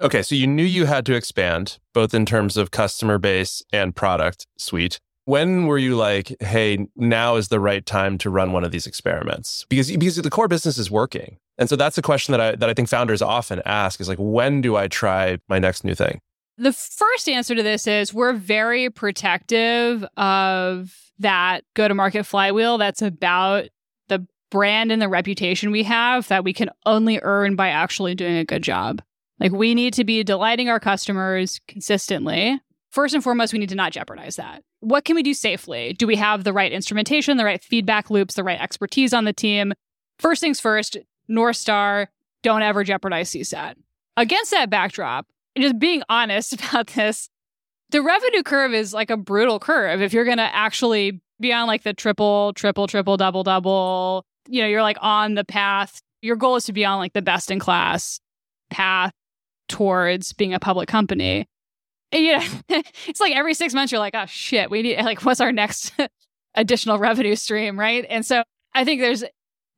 okay, 0.01 0.21
so 0.21 0.33
you 0.33 0.47
knew 0.47 0.63
you 0.63 0.85
had 0.85 1.05
to 1.07 1.15
expand 1.15 1.77
both 1.93 2.13
in 2.13 2.25
terms 2.25 2.57
of 2.57 2.71
customer 2.71 3.17
base 3.17 3.61
and 3.73 3.95
product 3.95 4.47
suite. 4.57 4.99
When 5.27 5.65
were 5.65 5.77
you 5.77 5.97
like, 5.97 6.33
hey, 6.39 6.87
now 6.95 7.35
is 7.35 7.49
the 7.49 7.59
right 7.59 7.85
time 7.85 8.17
to 8.19 8.29
run 8.29 8.53
one 8.53 8.63
of 8.63 8.71
these 8.71 8.87
experiments? 8.87 9.65
Because, 9.67 9.91
because 9.91 10.15
the 10.15 10.29
core 10.29 10.47
business 10.47 10.77
is 10.77 10.89
working. 10.89 11.37
And 11.57 11.67
so 11.67 11.75
that's 11.75 11.97
a 11.97 12.01
question 12.01 12.31
that 12.31 12.39
I, 12.39 12.55
that 12.55 12.69
I 12.69 12.73
think 12.73 12.87
founders 12.87 13.21
often 13.21 13.61
ask 13.65 13.99
is 13.99 14.07
like, 14.07 14.19
when 14.19 14.61
do 14.61 14.77
I 14.77 14.87
try 14.87 15.37
my 15.49 15.59
next 15.59 15.83
new 15.83 15.95
thing? 15.95 16.21
The 16.57 16.71
first 16.71 17.27
answer 17.27 17.55
to 17.55 17.61
this 17.61 17.87
is 17.87 18.13
we're 18.13 18.31
very 18.31 18.89
protective 18.89 20.05
of 20.15 20.95
that 21.19 21.65
go 21.73 21.89
to 21.89 21.93
market 21.93 22.25
flywheel 22.25 22.77
that's 22.77 23.01
about 23.01 23.65
the 24.07 24.25
brand 24.49 24.93
and 24.93 25.01
the 25.01 25.09
reputation 25.09 25.71
we 25.71 25.83
have 25.83 26.29
that 26.29 26.45
we 26.45 26.53
can 26.53 26.69
only 26.85 27.19
earn 27.21 27.57
by 27.57 27.67
actually 27.67 28.15
doing 28.15 28.37
a 28.37 28.45
good 28.45 28.63
job. 28.63 29.01
Like 29.41 29.51
we 29.51 29.75
need 29.75 29.93
to 29.95 30.05
be 30.05 30.23
delighting 30.23 30.69
our 30.69 30.79
customers 30.79 31.59
consistently. 31.67 32.61
First 32.97 33.13
and 33.13 33.23
foremost, 33.23 33.53
we 33.53 33.59
need 33.59 33.69
to 33.69 33.75
not 33.75 33.91
jeopardize 33.91 34.37
that. 34.37 34.63
What 34.79 35.05
can 35.05 35.15
we 35.15 35.21
do 35.21 35.35
safely? 35.35 35.93
Do 35.93 36.07
we 36.07 36.15
have 36.15 36.43
the 36.43 36.51
right 36.51 36.71
instrumentation, 36.71 37.37
the 37.37 37.45
right 37.45 37.63
feedback 37.63 38.09
loops, 38.09 38.33
the 38.33 38.43
right 38.43 38.59
expertise 38.59 39.13
on 39.13 39.23
the 39.23 39.33
team? 39.33 39.75
First 40.17 40.41
things 40.41 40.59
first, 40.59 40.97
North 41.27 41.57
Star, 41.57 42.09
don't 42.41 42.63
ever 42.63 42.83
jeopardize 42.83 43.29
CSAT. 43.29 43.75
Against 44.15 44.49
that 44.49 44.71
backdrop, 44.71 45.27
and 45.55 45.61
just 45.61 45.77
being 45.77 46.01
honest 46.09 46.53
about 46.53 46.87
this, 46.87 47.29
the 47.91 48.01
revenue 48.01 48.41
curve 48.41 48.73
is 48.73 48.95
like 48.95 49.11
a 49.11 49.17
brutal 49.17 49.59
curve. 49.59 50.01
If 50.01 50.11
you're 50.11 50.25
going 50.25 50.37
to 50.37 50.55
actually 50.55 51.21
be 51.39 51.53
on 51.53 51.67
like 51.67 51.83
the 51.83 51.93
triple, 51.93 52.51
triple, 52.53 52.87
triple, 52.87 53.15
double, 53.15 53.43
double 53.43 54.25
you 54.47 54.59
know, 54.59 54.67
you're 54.67 54.81
like 54.81 54.97
on 55.01 55.35
the 55.35 55.45
path. 55.45 56.01
Your 56.23 56.35
goal 56.35 56.55
is 56.55 56.63
to 56.63 56.73
be 56.73 56.83
on 56.83 56.97
like 56.97 57.13
the 57.13 57.21
best 57.21 57.51
in 57.51 57.59
class 57.59 58.19
path 58.71 59.11
towards 59.69 60.33
being 60.33 60.55
a 60.55 60.59
public 60.59 60.89
company. 60.89 61.47
You 62.11 62.37
know, 62.37 62.45
it's 63.07 63.19
like 63.19 63.35
every 63.35 63.53
six 63.53 63.73
months 63.73 63.91
you're 63.91 63.99
like, 63.99 64.15
oh 64.15 64.25
shit, 64.27 64.69
we 64.69 64.81
need 64.81 65.01
like 65.01 65.23
what's 65.23 65.41
our 65.41 65.51
next 65.51 65.91
additional 66.55 66.97
revenue 66.99 67.35
stream, 67.35 67.79
right? 67.79 68.05
And 68.09 68.25
so 68.25 68.43
I 68.73 68.85
think 68.85 69.01
there's 69.01 69.23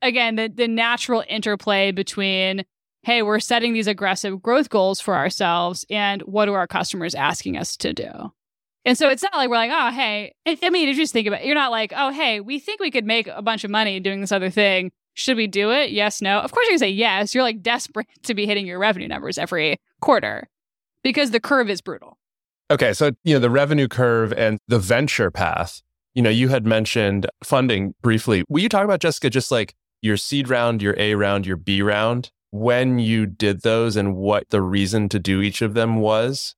again 0.01 0.35
the 0.35 0.51
the 0.53 0.67
natural 0.67 1.23
interplay 1.27 1.91
between 1.91 2.63
hey, 3.03 3.21
we're 3.21 3.39
setting 3.39 3.73
these 3.73 3.87
aggressive 3.87 4.41
growth 4.41 4.69
goals 4.69 4.99
for 4.99 5.15
ourselves 5.15 5.85
and 5.89 6.21
what 6.23 6.49
are 6.49 6.57
our 6.57 6.67
customers 6.67 7.15
asking 7.15 7.57
us 7.57 7.77
to 7.77 7.93
do? 7.93 8.11
And 8.85 8.97
so 8.97 9.09
it's 9.09 9.23
not 9.23 9.33
like 9.33 9.49
we're 9.49 9.55
like, 9.55 9.71
oh, 9.73 9.91
hey, 9.91 10.33
I 10.45 10.69
mean, 10.69 10.89
if 10.89 10.97
you 10.97 11.03
just 11.03 11.13
think 11.13 11.27
about 11.27 11.41
it, 11.41 11.45
you're 11.45 11.55
not 11.55 11.71
like, 11.71 11.93
oh, 11.95 12.11
hey, 12.11 12.39
we 12.39 12.59
think 12.59 12.79
we 12.79 12.91
could 12.91 13.05
make 13.05 13.27
a 13.27 13.41
bunch 13.41 13.63
of 13.63 13.71
money 13.71 13.99
doing 13.99 14.21
this 14.21 14.31
other 14.31 14.49
thing. 14.49 14.91
Should 15.15 15.37
we 15.37 15.47
do 15.47 15.71
it? 15.71 15.91
Yes, 15.91 16.21
no. 16.21 16.39
Of 16.39 16.51
course, 16.51 16.67
to 16.69 16.79
say 16.79 16.89
yes. 16.89 17.33
You're 17.33 17.43
like 17.43 17.61
desperate 17.61 18.07
to 18.23 18.33
be 18.33 18.45
hitting 18.45 18.65
your 18.65 18.79
revenue 18.79 19.07
numbers 19.07 19.37
every 19.37 19.77
quarter 20.01 20.47
because 21.03 21.31
the 21.31 21.39
curve 21.39 21.69
is 21.69 21.81
brutal. 21.81 22.17
Okay. 22.71 22.93
So, 22.93 23.11
you 23.23 23.33
know, 23.33 23.39
the 23.39 23.49
revenue 23.49 23.87
curve 23.87 24.33
and 24.33 24.59
the 24.67 24.79
venture 24.79 25.31
path, 25.31 25.81
you 26.13 26.21
know, 26.21 26.29
you 26.29 26.49
had 26.49 26.65
mentioned 26.65 27.27
funding 27.43 27.95
briefly. 28.01 28.43
Will 28.49 28.61
you 28.61 28.69
talk 28.69 28.85
about, 28.85 28.99
Jessica, 28.99 29.29
just 29.29 29.51
like 29.51 29.75
your 30.01 30.17
seed 30.17 30.49
round, 30.49 30.81
your 30.81 30.95
A 30.97 31.15
round, 31.15 31.45
your 31.45 31.57
B 31.57 31.81
round, 31.81 32.31
when 32.51 32.99
you 32.99 33.25
did 33.25 33.61
those 33.61 33.95
and 33.95 34.15
what 34.15 34.49
the 34.49 34.61
reason 34.61 35.09
to 35.09 35.19
do 35.19 35.41
each 35.41 35.61
of 35.61 35.73
them 35.73 35.97
was? 35.97 36.55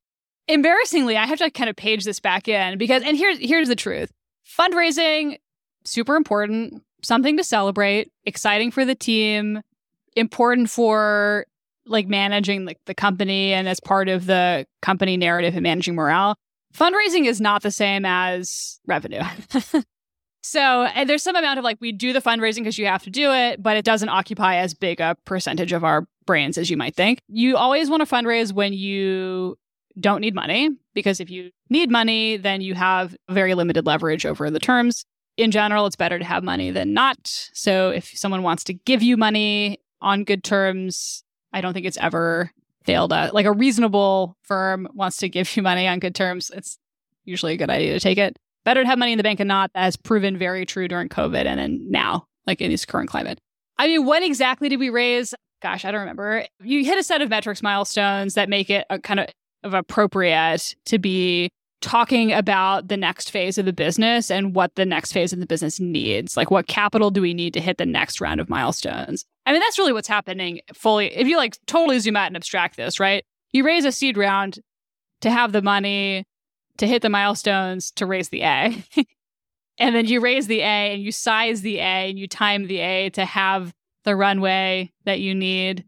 embarrassingly, 0.47 1.17
I 1.17 1.25
have 1.25 1.39
to 1.39 1.49
kind 1.49 1.69
of 1.69 1.75
page 1.75 2.03
this 2.03 2.19
back 2.19 2.47
in 2.47 2.77
because, 2.77 3.03
and 3.03 3.17
here's 3.17 3.39
here's 3.39 3.67
the 3.67 3.75
truth: 3.75 4.11
fundraising, 4.45 5.37
super 5.85 6.15
important, 6.15 6.83
something 7.01 7.37
to 7.37 7.43
celebrate, 7.43 8.11
exciting 8.25 8.71
for 8.71 8.85
the 8.85 8.95
team, 8.95 9.61
important 10.15 10.69
for 10.69 11.45
like 11.85 12.07
managing 12.07 12.65
like 12.65 12.79
the 12.85 12.93
company 12.93 13.53
and 13.53 13.67
as 13.67 13.79
part 13.79 14.09
of 14.09 14.25
the 14.25 14.65
company 14.81 15.17
narrative 15.17 15.55
and 15.55 15.63
managing 15.63 15.95
morale. 15.95 16.35
Fundraising 16.73 17.25
is 17.25 17.41
not 17.41 17.63
the 17.63 17.71
same 17.71 18.05
as 18.05 18.79
revenue. 18.87 19.21
So 20.43 20.87
there's 21.05 21.23
some 21.23 21.35
amount 21.35 21.59
of 21.59 21.63
like 21.63 21.77
we 21.79 21.91
do 21.91 22.13
the 22.13 22.19
fundraising 22.19 22.59
because 22.59 22.77
you 22.77 22.87
have 22.87 23.03
to 23.03 23.09
do 23.09 23.31
it, 23.31 23.61
but 23.61 23.77
it 23.77 23.85
doesn't 23.85 24.09
occupy 24.09 24.55
as 24.57 24.73
big 24.73 24.99
a 24.99 25.15
percentage 25.25 25.71
of 25.71 25.83
our 25.83 26.07
brains 26.25 26.57
as 26.57 26.69
you 26.69 26.77
might 26.77 26.95
think. 26.95 27.19
You 27.27 27.57
always 27.57 27.89
want 27.89 28.07
to 28.07 28.11
fundraise 28.11 28.51
when 28.51 28.73
you 28.73 29.57
don't 29.99 30.21
need 30.21 30.33
money 30.33 30.69
because 30.93 31.19
if 31.19 31.29
you 31.29 31.51
need 31.69 31.91
money, 31.91 32.37
then 32.37 32.61
you 32.61 32.73
have 32.73 33.15
very 33.29 33.53
limited 33.53 33.85
leverage 33.85 34.25
over 34.25 34.49
the 34.49 34.59
terms. 34.59 35.05
In 35.37 35.51
general, 35.51 35.85
it's 35.85 35.95
better 35.95 36.17
to 36.17 36.25
have 36.25 36.43
money 36.43 36.71
than 36.71 36.93
not. 36.93 37.19
So 37.53 37.89
if 37.89 38.07
someone 38.17 38.43
wants 38.43 38.63
to 38.65 38.73
give 38.73 39.03
you 39.03 39.17
money 39.17 39.79
on 40.01 40.23
good 40.23 40.43
terms, 40.43 41.23
I 41.53 41.61
don't 41.61 41.73
think 41.73 41.85
it's 41.85 41.97
ever 41.97 42.51
failed. 42.83 43.13
At, 43.13 43.33
like 43.33 43.45
a 43.45 43.51
reasonable 43.51 44.35
firm 44.43 44.87
wants 44.93 45.17
to 45.17 45.29
give 45.29 45.55
you 45.55 45.63
money 45.63 45.87
on 45.87 45.99
good 45.99 46.15
terms, 46.15 46.51
it's 46.53 46.77
usually 47.25 47.53
a 47.53 47.57
good 47.57 47.69
idea 47.69 47.93
to 47.93 47.99
take 47.99 48.17
it. 48.17 48.37
Better 48.63 48.83
to 48.83 48.87
have 48.87 48.99
money 48.99 49.11
in 49.11 49.17
the 49.17 49.23
bank 49.23 49.39
and 49.39 49.47
not. 49.47 49.71
That 49.73 49.83
has 49.83 49.97
proven 49.97 50.37
very 50.37 50.65
true 50.65 50.87
during 50.87 51.09
COVID 51.09 51.45
and 51.45 51.59
then 51.59 51.79
now, 51.89 52.25
like 52.45 52.61
in 52.61 52.69
this 52.69 52.85
current 52.85 53.09
climate. 53.09 53.39
I 53.77 53.87
mean, 53.87 54.05
what 54.05 54.21
exactly 54.21 54.69
did 54.69 54.79
we 54.79 54.89
raise? 54.91 55.33
Gosh, 55.61 55.85
I 55.85 55.91
don't 55.91 56.01
remember. 56.01 56.45
You 56.63 56.85
hit 56.85 56.99
a 56.99 57.03
set 57.03 57.21
of 57.21 57.29
metrics 57.29 57.63
milestones 57.63 58.35
that 58.35 58.49
make 58.49 58.69
it 58.69 58.85
a 58.89 58.99
kind 58.99 59.19
of, 59.19 59.29
of 59.63 59.73
appropriate 59.73 60.75
to 60.85 60.99
be 60.99 61.49
talking 61.81 62.31
about 62.31 62.87
the 62.87 62.97
next 62.97 63.31
phase 63.31 63.57
of 63.57 63.65
the 63.65 63.73
business 63.73 64.29
and 64.29 64.55
what 64.55 64.75
the 64.75 64.85
next 64.85 65.11
phase 65.11 65.33
of 65.33 65.39
the 65.39 65.47
business 65.47 65.79
needs. 65.79 66.37
Like, 66.37 66.51
what 66.51 66.67
capital 66.67 67.09
do 67.09 67.21
we 67.21 67.33
need 67.33 67.53
to 67.55 67.59
hit 67.59 67.77
the 67.77 67.85
next 67.85 68.21
round 68.21 68.39
of 68.39 68.49
milestones? 68.49 69.25
I 69.45 69.51
mean, 69.51 69.61
that's 69.61 69.79
really 69.79 69.93
what's 69.93 70.07
happening 70.07 70.61
fully. 70.73 71.07
If 71.07 71.27
you 71.27 71.37
like 71.37 71.57
totally 71.65 71.99
zoom 71.99 72.15
out 72.15 72.27
and 72.27 72.35
abstract 72.35 72.77
this, 72.77 72.99
right? 72.99 73.23
You 73.51 73.65
raise 73.65 73.85
a 73.85 73.91
seed 73.91 74.17
round 74.17 74.59
to 75.21 75.31
have 75.31 75.51
the 75.51 75.61
money 75.61 76.25
to 76.77 76.87
hit 76.87 77.01
the 77.01 77.09
milestones 77.09 77.91
to 77.91 78.05
raise 78.05 78.29
the 78.29 78.43
A. 78.43 78.83
and 79.77 79.95
then 79.95 80.05
you 80.05 80.19
raise 80.19 80.47
the 80.47 80.59
A 80.59 80.93
and 80.93 81.01
you 81.01 81.11
size 81.11 81.61
the 81.61 81.77
A 81.77 82.09
and 82.09 82.19
you 82.19 82.27
time 82.27 82.67
the 82.67 82.79
A 82.79 83.09
to 83.11 83.25
have 83.25 83.73
the 84.03 84.15
runway 84.15 84.91
that 85.05 85.19
you 85.19 85.35
need 85.35 85.85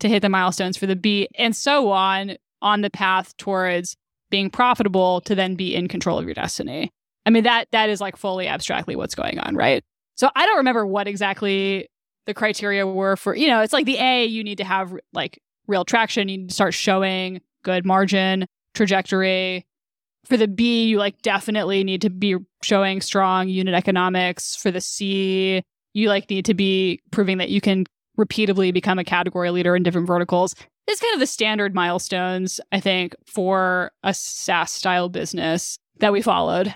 to 0.00 0.08
hit 0.08 0.22
the 0.22 0.28
milestones 0.28 0.76
for 0.76 0.86
the 0.86 0.96
B 0.96 1.28
and 1.36 1.54
so 1.54 1.90
on 1.90 2.36
on 2.62 2.80
the 2.80 2.90
path 2.90 3.36
towards 3.36 3.96
being 4.30 4.50
profitable 4.50 5.20
to 5.22 5.34
then 5.34 5.54
be 5.54 5.74
in 5.74 5.86
control 5.86 6.18
of 6.18 6.24
your 6.24 6.34
destiny. 6.34 6.90
I 7.26 7.30
mean 7.30 7.44
that 7.44 7.68
that 7.70 7.88
is 7.88 8.00
like 8.00 8.16
fully 8.16 8.48
abstractly 8.48 8.96
what's 8.96 9.14
going 9.14 9.38
on, 9.38 9.54
right? 9.54 9.84
So 10.16 10.30
I 10.34 10.46
don't 10.46 10.58
remember 10.58 10.86
what 10.86 11.06
exactly 11.06 11.88
the 12.26 12.34
criteria 12.34 12.86
were 12.86 13.16
for, 13.16 13.34
you 13.34 13.48
know, 13.48 13.60
it's 13.60 13.72
like 13.72 13.86
the 13.86 13.98
A 13.98 14.24
you 14.24 14.44
need 14.44 14.58
to 14.58 14.64
have 14.64 14.94
like 15.12 15.40
real 15.66 15.84
traction, 15.84 16.28
you 16.28 16.38
need 16.38 16.48
to 16.48 16.54
start 16.54 16.74
showing 16.74 17.40
good 17.62 17.84
margin 17.84 18.46
trajectory 18.74 19.66
for 20.24 20.36
the 20.36 20.48
B, 20.48 20.86
you 20.86 20.98
like 20.98 21.20
definitely 21.22 21.84
need 21.84 22.00
to 22.02 22.10
be 22.10 22.36
showing 22.62 23.00
strong 23.00 23.48
unit 23.48 23.74
economics. 23.74 24.56
For 24.56 24.70
the 24.70 24.80
C, 24.80 25.62
you 25.92 26.08
like 26.08 26.28
need 26.30 26.44
to 26.46 26.54
be 26.54 27.00
proving 27.10 27.38
that 27.38 27.50
you 27.50 27.60
can 27.60 27.84
repeatedly 28.16 28.72
become 28.72 28.98
a 28.98 29.04
category 29.04 29.50
leader 29.50 29.76
in 29.76 29.82
different 29.82 30.06
verticals. 30.06 30.54
It's 30.86 31.00
kind 31.00 31.14
of 31.14 31.20
the 31.20 31.26
standard 31.26 31.74
milestones, 31.74 32.60
I 32.72 32.80
think, 32.80 33.14
for 33.26 33.92
a 34.02 34.12
SaaS 34.12 34.70
style 34.70 35.08
business 35.08 35.78
that 36.00 36.12
we 36.12 36.22
followed. 36.22 36.74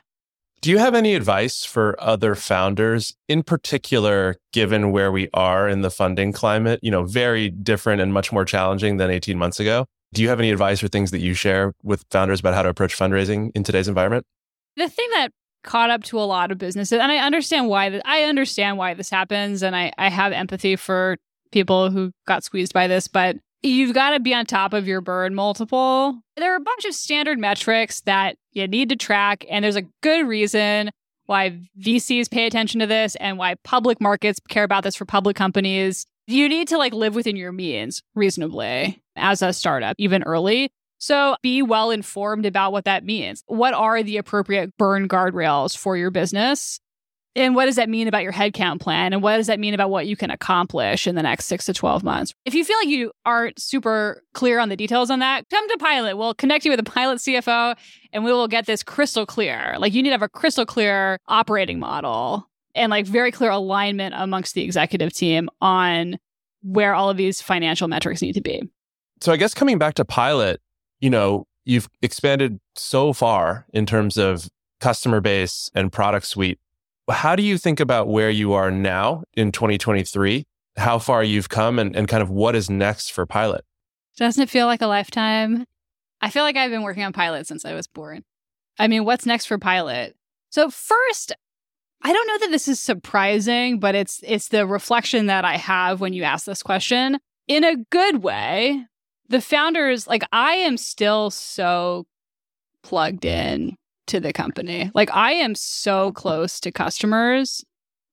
Do 0.61 0.70
you 0.70 0.78
have 0.78 0.94
any 0.94 1.14
advice 1.14 1.64
for 1.64 1.94
other 2.00 2.34
founders, 2.34 3.14
in 3.28 3.44
particular, 3.44 4.36
given 4.52 4.90
where 4.90 5.12
we 5.12 5.28
are 5.32 5.68
in 5.68 5.82
the 5.82 5.90
funding 5.90 6.32
climate? 6.32 6.80
You 6.82 6.90
know, 6.90 7.04
very 7.04 7.48
different 7.48 8.02
and 8.02 8.12
much 8.12 8.32
more 8.32 8.44
challenging 8.44 8.96
than 8.96 9.09
18 9.09 9.38
months 9.38 9.61
ago. 9.61 9.86
Do 10.12 10.22
you 10.22 10.28
have 10.30 10.40
any 10.40 10.50
advice 10.50 10.82
or 10.82 10.88
things 10.88 11.12
that 11.12 11.20
you 11.20 11.34
share 11.34 11.74
with 11.84 12.04
founders 12.11 12.40
about 12.40 12.54
how 12.54 12.62
to 12.62 12.68
approach 12.70 12.96
fundraising 12.96 13.50
in 13.54 13.62
today's 13.62 13.86
environment? 13.86 14.24
The 14.76 14.88
thing 14.88 15.09
that 15.11 15.30
caught 15.62 15.90
up 15.90 16.02
to 16.04 16.18
a 16.18 16.22
lot 16.22 16.50
of 16.50 16.59
businesses, 16.59 16.98
and 16.98 17.12
I 17.12 17.18
understand 17.18 17.68
why 17.68 17.90
th- 17.90 18.02
I 18.04 18.24
understand 18.24 18.78
why 18.78 18.94
this 18.94 19.11
happens, 19.11 19.62
and 19.62 19.76
I, 19.76 19.92
I 19.96 20.09
have 20.09 20.32
empathy 20.32 20.74
for 20.74 21.18
people 21.52 21.90
who 21.90 22.11
got 22.26 22.42
squeezed 22.42 22.72
by 22.72 22.88
this, 22.88 23.06
but 23.06 23.36
you've 23.62 23.94
got 23.94 24.11
to 24.11 24.20
be 24.20 24.34
on 24.34 24.46
top 24.46 24.72
of 24.72 24.86
your 24.86 25.00
burn 25.00 25.34
multiple. 25.34 26.20
There 26.36 26.52
are 26.52 26.56
a 26.56 26.61
bunch 26.61 26.84
of 26.84 26.94
standard 26.94 27.38
metrics 27.38 28.00
that 28.02 28.36
you 28.52 28.66
need 28.68 28.88
to 28.90 28.96
track, 28.96 29.44
and 29.50 29.64
there's 29.64 29.76
a 29.76 29.86
good 30.02 30.26
reason 30.26 30.90
why 31.26 31.61
VCs 31.78 32.30
pay 32.30 32.46
attention 32.46 32.80
to 32.80 32.86
this 32.86 33.14
and 33.16 33.36
why 33.38 33.56
public 33.64 34.00
markets 34.00 34.40
care 34.48 34.64
about 34.64 34.82
this 34.82 34.96
for 34.96 35.04
public 35.04 35.36
companies 35.36 36.06
you 36.28 36.46
need 36.46 36.68
to 36.68 36.76
like 36.76 36.92
live 36.92 37.14
within 37.14 37.36
your 37.36 37.52
means 37.52 38.02
reasonably 38.14 39.02
as 39.16 39.40
a 39.40 39.54
startup, 39.54 39.96
even 39.98 40.22
early. 40.24 40.70
So 40.98 41.36
be 41.42 41.62
well 41.62 41.90
informed 41.90 42.44
about 42.44 42.70
what 42.72 42.84
that 42.84 43.02
means. 43.02 43.42
What 43.46 43.72
are 43.72 44.02
the 44.02 44.18
appropriate 44.18 44.76
burn 44.76 45.09
guardrails 45.09 45.74
for 45.76 45.96
your 45.96 46.11
business? 46.11 46.80
And 47.39 47.55
what 47.55 47.66
does 47.66 47.76
that 47.76 47.89
mean 47.89 48.09
about 48.09 48.24
your 48.24 48.32
headcount 48.32 48.80
plan? 48.80 49.12
And 49.12 49.22
what 49.22 49.36
does 49.36 49.47
that 49.47 49.61
mean 49.61 49.72
about 49.72 49.91
what 49.91 50.07
you 50.07 50.16
can 50.16 50.30
accomplish 50.30 51.07
in 51.07 51.14
the 51.14 51.22
next 51.22 51.45
six 51.45 51.66
to 51.66 51.72
12 51.72 52.03
months? 52.03 52.34
If 52.45 52.55
you 52.55 52.64
feel 52.64 52.76
like 52.78 52.89
you 52.89 53.12
aren't 53.24 53.61
super 53.61 54.22
clear 54.34 54.59
on 54.59 54.68
the 54.68 54.76
details 54.76 55.11
on 55.11 55.20
that, 55.20 55.45
come 55.51 55.68
to 55.68 55.76
Pilot. 55.78 56.16
We'll 56.16 56.34
connect 56.34 56.64
you 56.64 56.72
with 56.72 56.80
a 56.80 56.84
Pilot 56.84 57.18
CFO 57.18 57.76
and 58.12 58.24
we 58.24 58.32
will 58.32 58.49
get 58.49 58.66
this 58.66 58.82
crystal 58.82 59.24
clear. 59.24 59.76
Like 59.78 59.95
you 59.95 60.03
need 60.03 60.09
to 60.09 60.14
have 60.14 60.22
a 60.22 60.28
crystal 60.28 60.66
clear 60.66 61.18
operating 61.28 61.78
model 61.78 62.49
and 62.74 62.91
like 62.91 63.07
very 63.07 63.30
clear 63.30 63.51
alignment 63.51 64.14
amongst 64.16 64.55
the 64.55 64.62
executive 64.62 65.12
team 65.12 65.49
on 65.61 66.18
where 66.62 66.95
all 66.95 67.09
of 67.09 67.16
these 67.16 67.41
financial 67.41 67.86
metrics 67.86 68.20
need 68.20 68.32
to 68.32 68.41
be. 68.41 68.62
So 69.20 69.32
I 69.32 69.36
guess 69.36 69.55
coming 69.55 69.78
back 69.78 69.95
to 69.95 70.05
pilot, 70.05 70.61
you 71.01 71.11
know, 71.11 71.47
you've 71.64 71.89
expanded 72.03 72.59
so 72.74 73.12
far 73.12 73.66
in 73.72 73.86
terms 73.86 74.16
of 74.16 74.49
customer 74.80 75.20
base 75.20 75.70
and 75.74 75.93
product 75.93 76.26
suite. 76.26 76.59
How 77.11 77.36
do 77.36 77.42
you 77.42 77.59
think 77.59 77.80
about 77.80 78.09
where 78.09 78.30
you 78.30 78.52
are 78.52 78.70
now 78.70 79.24
in 79.34 79.52
2023? 79.52 80.44
How 80.76 80.98
far 80.98 81.24
you've 81.24 81.48
come 81.48 81.78
and, 81.78 81.96
and 81.96 82.06
kind 82.06 82.22
of 82.22 82.30
what 82.30 82.54
is 82.54 82.70
next 82.70 83.12
for 83.12 83.26
pilot? 83.26 83.64
Doesn't 84.16 84.42
it 84.42 84.50
feel 84.50 84.66
like 84.66 84.82
a 84.82 84.86
lifetime? 84.86 85.64
I 86.20 86.30
feel 86.30 86.42
like 86.42 86.56
I've 86.56 86.70
been 86.70 86.82
working 86.82 87.04
on 87.04 87.12
pilot 87.12 87.46
since 87.46 87.64
I 87.64 87.74
was 87.74 87.86
born. 87.86 88.24
I 88.78 88.88
mean, 88.88 89.04
what's 89.04 89.26
next 89.26 89.46
for 89.46 89.59
pilot? 89.59 90.16
So 90.50 90.70
first, 90.70 91.32
I 92.02 92.12
don't 92.12 92.26
know 92.26 92.38
that 92.38 92.50
this 92.50 92.68
is 92.68 92.78
surprising, 92.80 93.80
but 93.80 93.94
it's 93.94 94.20
it's 94.24 94.48
the 94.48 94.66
reflection 94.66 95.26
that 95.26 95.44
I 95.44 95.56
have 95.56 96.00
when 96.00 96.12
you 96.12 96.22
ask 96.22 96.44
this 96.44 96.62
question. 96.62 97.18
In 97.48 97.64
a 97.64 97.76
good 97.90 98.22
way, 98.22 98.84
the 99.28 99.40
founders 99.40 100.06
like 100.06 100.22
I 100.32 100.52
am 100.52 100.76
still 100.76 101.30
so 101.30 102.06
plugged 102.82 103.24
in 103.24 103.76
to 104.09 104.20
the 104.20 104.32
company. 104.32 104.90
Like 104.94 105.11
I 105.12 105.32
am 105.32 105.54
so 105.54 106.12
close 106.12 106.61
to 106.61 106.72
customers. 106.72 107.64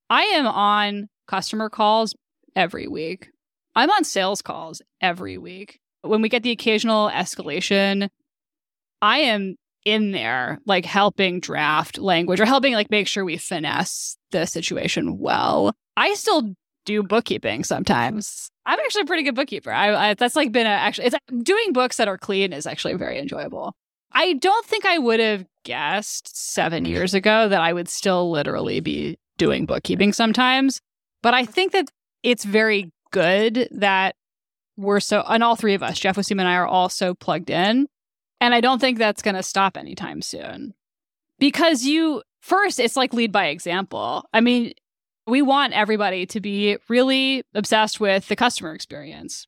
I 0.08 0.22
am 0.22 0.46
on 0.46 1.08
customer 1.26 1.68
calls 1.68 2.14
every 2.54 2.86
week. 2.86 3.30
I'm 3.74 3.90
on 3.90 4.04
sales 4.04 4.40
calls 4.42 4.80
every 5.00 5.36
week. 5.38 5.80
When 6.02 6.22
we 6.22 6.28
get 6.28 6.42
the 6.42 6.52
occasional 6.52 7.10
escalation, 7.10 8.08
I 9.02 9.18
am 9.18 9.56
in 9.84 10.10
there 10.12 10.58
like 10.66 10.84
helping 10.84 11.40
draft 11.40 11.98
language 11.98 12.40
or 12.40 12.44
helping 12.44 12.74
like 12.74 12.90
make 12.90 13.06
sure 13.06 13.24
we 13.24 13.36
finesse 13.36 14.16
the 14.32 14.46
situation 14.46 15.18
well. 15.18 15.72
I 15.96 16.14
still 16.14 16.54
do 16.84 17.02
bookkeeping 17.02 17.64
sometimes. 17.64 18.48
I'm 18.64 18.78
actually 18.80 19.02
a 19.02 19.06
pretty 19.06 19.22
good 19.22 19.34
bookkeeper. 19.34 19.70
I, 19.70 20.10
I 20.10 20.14
that's 20.14 20.36
like 20.36 20.52
been 20.52 20.66
a 20.66 20.70
actually 20.70 21.08
it's 21.08 21.16
doing 21.42 21.72
books 21.72 21.98
that 21.98 22.08
are 22.08 22.18
clean 22.18 22.52
is 22.52 22.66
actually 22.66 22.94
very 22.94 23.18
enjoyable. 23.18 23.74
I 24.16 24.32
don't 24.32 24.64
think 24.64 24.86
I 24.86 24.96
would 24.96 25.20
have 25.20 25.44
guessed 25.62 26.34
7 26.34 26.86
years 26.86 27.12
ago 27.12 27.50
that 27.50 27.60
I 27.60 27.74
would 27.74 27.86
still 27.86 28.30
literally 28.30 28.80
be 28.80 29.18
doing 29.36 29.66
bookkeeping 29.66 30.14
sometimes, 30.14 30.80
but 31.22 31.34
I 31.34 31.44
think 31.44 31.72
that 31.72 31.90
it's 32.22 32.42
very 32.42 32.90
good 33.10 33.68
that 33.72 34.16
we're 34.78 35.00
so 35.00 35.22
and 35.28 35.44
all 35.44 35.54
three 35.54 35.74
of 35.74 35.82
us, 35.82 35.98
Jeff 35.98 36.16
Waseem 36.16 36.40
and 36.40 36.48
I 36.48 36.54
are 36.54 36.66
all 36.66 36.88
so 36.88 37.14
plugged 37.14 37.50
in 37.50 37.88
and 38.40 38.54
I 38.54 38.62
don't 38.62 38.80
think 38.80 38.96
that's 38.96 39.20
going 39.20 39.34
to 39.34 39.42
stop 39.42 39.76
anytime 39.76 40.22
soon. 40.22 40.72
Because 41.38 41.84
you, 41.84 42.22
first, 42.40 42.80
it's 42.80 42.96
like 42.96 43.12
lead 43.12 43.32
by 43.32 43.48
example. 43.48 44.24
I 44.32 44.40
mean, 44.40 44.72
we 45.26 45.42
want 45.42 45.74
everybody 45.74 46.24
to 46.24 46.40
be 46.40 46.78
really 46.88 47.42
obsessed 47.54 48.00
with 48.00 48.28
the 48.28 48.36
customer 48.36 48.72
experience. 48.72 49.46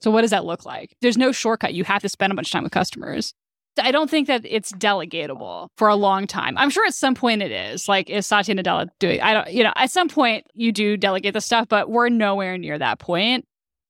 So, 0.00 0.12
what 0.12 0.20
does 0.20 0.30
that 0.30 0.44
look 0.44 0.64
like? 0.64 0.94
There's 1.00 1.16
no 1.16 1.32
shortcut. 1.32 1.74
You 1.74 1.82
have 1.82 2.02
to 2.02 2.08
spend 2.08 2.32
a 2.32 2.36
bunch 2.36 2.48
of 2.48 2.52
time 2.52 2.62
with 2.62 2.72
customers. 2.72 3.34
I 3.78 3.90
don't 3.90 4.08
think 4.08 4.28
that 4.28 4.42
it's 4.44 4.72
delegatable 4.72 5.68
for 5.76 5.88
a 5.88 5.96
long 5.96 6.26
time. 6.26 6.56
I'm 6.56 6.70
sure 6.70 6.86
at 6.86 6.94
some 6.94 7.14
point 7.14 7.42
it 7.42 7.50
is. 7.50 7.88
Like, 7.88 8.08
is 8.08 8.26
Satya 8.26 8.54
Nadella 8.54 8.88
doing? 8.98 9.20
I 9.20 9.34
don't, 9.34 9.52
you 9.52 9.64
know, 9.64 9.72
at 9.76 9.90
some 9.90 10.08
point 10.08 10.46
you 10.54 10.70
do 10.72 10.96
delegate 10.96 11.34
the 11.34 11.40
stuff, 11.40 11.68
but 11.68 11.90
we're 11.90 12.08
nowhere 12.08 12.56
near 12.56 12.78
that 12.78 12.98
point. 12.98 13.46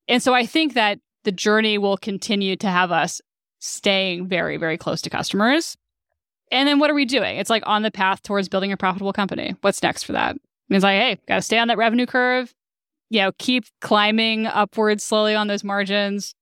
And 0.08 0.22
so 0.22 0.34
I 0.34 0.46
think 0.46 0.74
that 0.74 1.00
the 1.24 1.32
journey 1.32 1.78
will 1.78 1.96
continue 1.96 2.56
to 2.56 2.68
have 2.68 2.92
us 2.92 3.20
staying 3.60 4.28
very, 4.28 4.56
very 4.56 4.76
close 4.76 5.02
to 5.02 5.10
customers. 5.10 5.76
And 6.50 6.68
then 6.68 6.78
what 6.78 6.90
are 6.90 6.94
we 6.94 7.06
doing? 7.06 7.38
It's 7.38 7.50
like 7.50 7.62
on 7.66 7.82
the 7.82 7.90
path 7.90 8.22
towards 8.22 8.48
building 8.48 8.72
a 8.72 8.76
profitable 8.76 9.12
company. 9.12 9.54
What's 9.62 9.82
next 9.82 10.04
for 10.04 10.12
that? 10.12 10.36
It's 10.70 10.84
like, 10.84 11.00
hey, 11.00 11.18
got 11.26 11.36
to 11.36 11.42
stay 11.42 11.58
on 11.58 11.68
that 11.68 11.78
revenue 11.78 12.06
curve. 12.06 12.54
You 13.10 13.20
know, 13.22 13.32
keep 13.38 13.64
climbing 13.80 14.46
upwards 14.46 15.04
slowly 15.04 15.34
on 15.34 15.46
those 15.46 15.64
margins. 15.64 16.34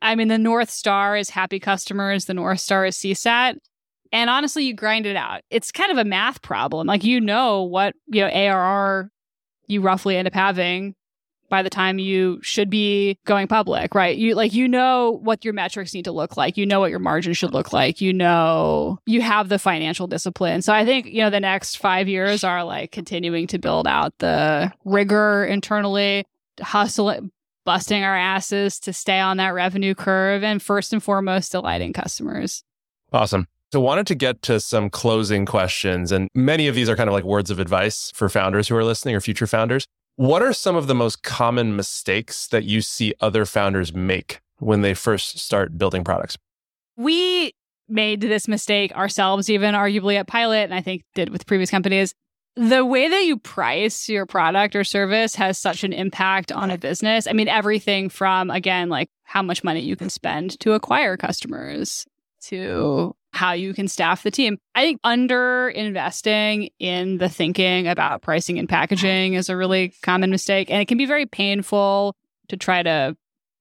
I 0.00 0.14
mean, 0.14 0.28
the 0.28 0.38
North 0.38 0.70
Star 0.70 1.16
is 1.16 1.30
happy 1.30 1.58
customers. 1.60 2.26
The 2.26 2.34
North 2.34 2.60
Star 2.60 2.86
is 2.86 2.96
CSAT. 2.96 3.56
And 4.12 4.30
honestly, 4.30 4.64
you 4.64 4.74
grind 4.74 5.06
it 5.06 5.16
out. 5.16 5.42
It's 5.50 5.70
kind 5.70 5.92
of 5.92 5.98
a 5.98 6.04
math 6.04 6.40
problem. 6.40 6.86
Like 6.86 7.04
you 7.04 7.20
know 7.20 7.62
what, 7.62 7.94
you 8.06 8.22
know, 8.22 8.28
ARR 8.28 9.10
you 9.66 9.82
roughly 9.82 10.16
end 10.16 10.26
up 10.26 10.34
having 10.34 10.94
by 11.50 11.62
the 11.62 11.70
time 11.70 11.98
you 11.98 12.38
should 12.42 12.68
be 12.68 13.18
going 13.24 13.48
public, 13.48 13.94
right? 13.94 14.16
You 14.16 14.34
like 14.34 14.52
you 14.52 14.68
know 14.68 15.18
what 15.22 15.44
your 15.44 15.54
metrics 15.54 15.94
need 15.94 16.04
to 16.04 16.12
look 16.12 16.36
like. 16.36 16.56
You 16.56 16.66
know 16.66 16.80
what 16.80 16.90
your 16.90 16.98
margin 16.98 17.32
should 17.32 17.52
look 17.52 17.72
like. 17.72 18.00
You 18.00 18.12
know 18.12 18.98
you 19.06 19.20
have 19.20 19.48
the 19.48 19.58
financial 19.58 20.06
discipline. 20.06 20.62
So 20.62 20.72
I 20.72 20.84
think, 20.84 21.06
you 21.06 21.22
know, 21.22 21.30
the 21.30 21.40
next 21.40 21.76
5 21.76 22.08
years 22.08 22.44
are 22.44 22.64
like 22.64 22.92
continuing 22.92 23.46
to 23.48 23.58
build 23.58 23.86
out 23.86 24.12
the 24.18 24.72
rigor 24.84 25.44
internally, 25.44 26.24
hustle 26.60 27.30
busting 27.68 28.02
our 28.02 28.16
asses 28.16 28.80
to 28.80 28.94
stay 28.94 29.20
on 29.20 29.36
that 29.36 29.52
revenue 29.52 29.94
curve 29.94 30.42
and 30.42 30.62
first 30.62 30.90
and 30.94 31.02
foremost 31.02 31.52
delighting 31.52 31.92
customers. 31.92 32.64
Awesome. 33.12 33.46
So 33.74 33.78
wanted 33.78 34.06
to 34.06 34.14
get 34.14 34.40
to 34.44 34.58
some 34.58 34.88
closing 34.88 35.44
questions 35.44 36.10
and 36.10 36.30
many 36.34 36.66
of 36.66 36.74
these 36.74 36.88
are 36.88 36.96
kind 36.96 37.10
of 37.10 37.12
like 37.12 37.24
words 37.24 37.50
of 37.50 37.58
advice 37.58 38.10
for 38.14 38.30
founders 38.30 38.68
who 38.68 38.76
are 38.76 38.84
listening 38.84 39.14
or 39.14 39.20
future 39.20 39.46
founders. 39.46 39.84
What 40.16 40.40
are 40.40 40.54
some 40.54 40.76
of 40.76 40.86
the 40.86 40.94
most 40.94 41.22
common 41.22 41.76
mistakes 41.76 42.46
that 42.46 42.64
you 42.64 42.80
see 42.80 43.12
other 43.20 43.44
founders 43.44 43.92
make 43.92 44.40
when 44.60 44.80
they 44.80 44.94
first 44.94 45.38
start 45.38 45.76
building 45.76 46.04
products? 46.04 46.38
We 46.96 47.52
made 47.86 48.22
this 48.22 48.48
mistake 48.48 48.96
ourselves, 48.96 49.50
even 49.50 49.74
arguably 49.74 50.14
at 50.14 50.26
Pilot, 50.26 50.64
and 50.64 50.74
I 50.74 50.80
think 50.80 51.02
did 51.14 51.28
with 51.28 51.44
previous 51.44 51.70
companies. 51.70 52.14
The 52.58 52.84
way 52.84 53.08
that 53.08 53.24
you 53.24 53.38
price 53.38 54.08
your 54.08 54.26
product 54.26 54.74
or 54.74 54.82
service 54.82 55.36
has 55.36 55.56
such 55.60 55.84
an 55.84 55.92
impact 55.92 56.50
on 56.50 56.72
a 56.72 56.76
business. 56.76 57.28
I 57.28 57.32
mean, 57.32 57.46
everything 57.46 58.08
from, 58.08 58.50
again, 58.50 58.88
like 58.88 59.08
how 59.22 59.42
much 59.42 59.62
money 59.62 59.78
you 59.78 59.94
can 59.94 60.10
spend 60.10 60.58
to 60.58 60.72
acquire 60.72 61.16
customers 61.16 62.04
to 62.46 63.14
how 63.32 63.52
you 63.52 63.72
can 63.74 63.86
staff 63.86 64.24
the 64.24 64.32
team. 64.32 64.58
I 64.74 64.82
think 64.82 64.98
under 65.04 65.68
investing 65.68 66.70
in 66.80 67.18
the 67.18 67.28
thinking 67.28 67.86
about 67.86 68.22
pricing 68.22 68.58
and 68.58 68.68
packaging 68.68 69.34
is 69.34 69.48
a 69.48 69.56
really 69.56 69.94
common 70.02 70.30
mistake. 70.30 70.68
And 70.68 70.82
it 70.82 70.88
can 70.88 70.98
be 70.98 71.06
very 71.06 71.26
painful 71.26 72.16
to 72.48 72.56
try 72.56 72.82
to 72.82 73.16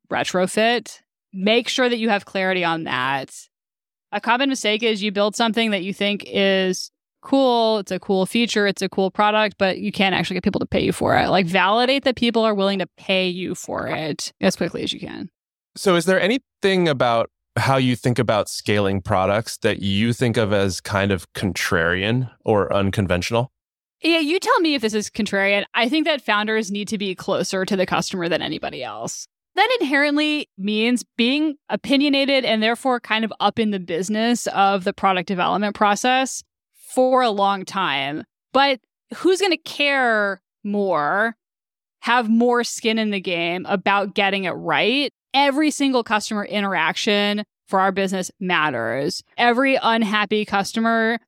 retrofit. 0.10 1.02
Make 1.32 1.68
sure 1.68 1.88
that 1.88 2.00
you 2.00 2.10
have 2.10 2.26
clarity 2.26 2.64
on 2.64 2.86
that. 2.86 3.32
A 4.12 4.20
common 4.20 4.50
mistake 4.50 4.82
is 4.82 5.04
you 5.04 5.12
build 5.12 5.36
something 5.36 5.70
that 5.70 5.84
you 5.84 5.94
think 5.94 6.24
is 6.26 6.90
cool, 7.28 7.80
it's 7.80 7.92
a 7.92 8.00
cool 8.00 8.26
feature, 8.26 8.66
it's 8.66 8.82
a 8.82 8.88
cool 8.88 9.12
product, 9.12 9.58
but 9.58 9.80
you 9.80 9.92
can't 9.92 10.16
actually 10.16 10.36
get 10.36 10.44
people 10.44 10.60
to 10.60 10.66
pay 10.66 10.82
you 10.82 10.94
for 10.94 11.18
it. 11.18 11.28
Like 11.28 11.46
validate 11.46 12.06
that 12.06 12.16
people 12.16 12.44
are 12.44 12.56
willing 12.56 12.80
to 12.80 12.88
pay 12.98 13.28
you 13.28 13.54
for 13.54 13.88
it 13.88 14.32
as 14.40 14.56
quickly 14.56 14.82
as 14.82 14.94
you 14.94 15.00
can. 15.02 15.30
So 15.76 15.96
is 15.96 16.06
there 16.06 16.22
anything 16.22 16.88
about 16.88 17.30
how 17.58 17.76
you 17.76 17.98
think 17.98 18.18
about 18.18 18.48
scaling 18.48 19.02
products 19.02 19.58
that 19.58 19.82
you 19.82 20.14
think 20.14 20.38
of 20.38 20.54
as 20.54 20.80
kind 20.80 21.12
of 21.12 21.32
contrarian 21.34 22.32
or 22.46 22.74
unconventional? 22.74 23.52
Yeah, 24.02 24.20
you 24.20 24.40
tell 24.40 24.60
me 24.62 24.76
if 24.76 24.82
this 24.82 24.94
is 24.94 25.10
contrarian. 25.10 25.66
I 25.74 25.90
think 25.90 26.06
that 26.06 26.22
founders 26.22 26.72
need 26.72 26.88
to 26.88 26.98
be 26.98 27.14
closer 27.14 27.66
to 27.66 27.76
the 27.76 27.86
customer 27.86 28.30
than 28.30 28.42
anybody 28.42 28.84
else. 28.84 29.28
That 29.56 29.78
inherently 29.82 30.50
means 30.58 31.04
being 31.18 31.56
opinionated 31.68 32.46
and 32.46 32.64
therefore 32.64 33.00
kind 33.00 33.26
of 33.26 33.34
up 33.40 33.58
in 33.60 33.72
the 33.72 33.80
business 33.80 34.46
of 34.48 34.84
the 34.84 34.94
product 34.94 35.28
development 35.28 35.76
process 35.76 36.44
for 36.98 37.22
a 37.22 37.30
long 37.30 37.64
time. 37.64 38.24
But 38.54 38.80
who's 39.18 39.40
going 39.40 39.52
to 39.52 39.58
care 39.58 40.42
more, 40.64 41.36
have 42.00 42.28
more 42.28 42.64
skin 42.64 42.98
in 42.98 43.12
the 43.12 43.20
game 43.20 43.68
about 43.70 44.16
getting 44.16 44.46
it 44.46 44.54
right 44.54 45.14
every 45.32 45.70
single 45.70 46.04
customer 46.04 46.44
interaction 46.44 47.44
for 47.68 47.80
our 47.80 47.92
business 47.92 48.32
matters. 48.40 49.22
Every 49.38 49.78
unhappy 49.80 50.44
customer 50.44 51.20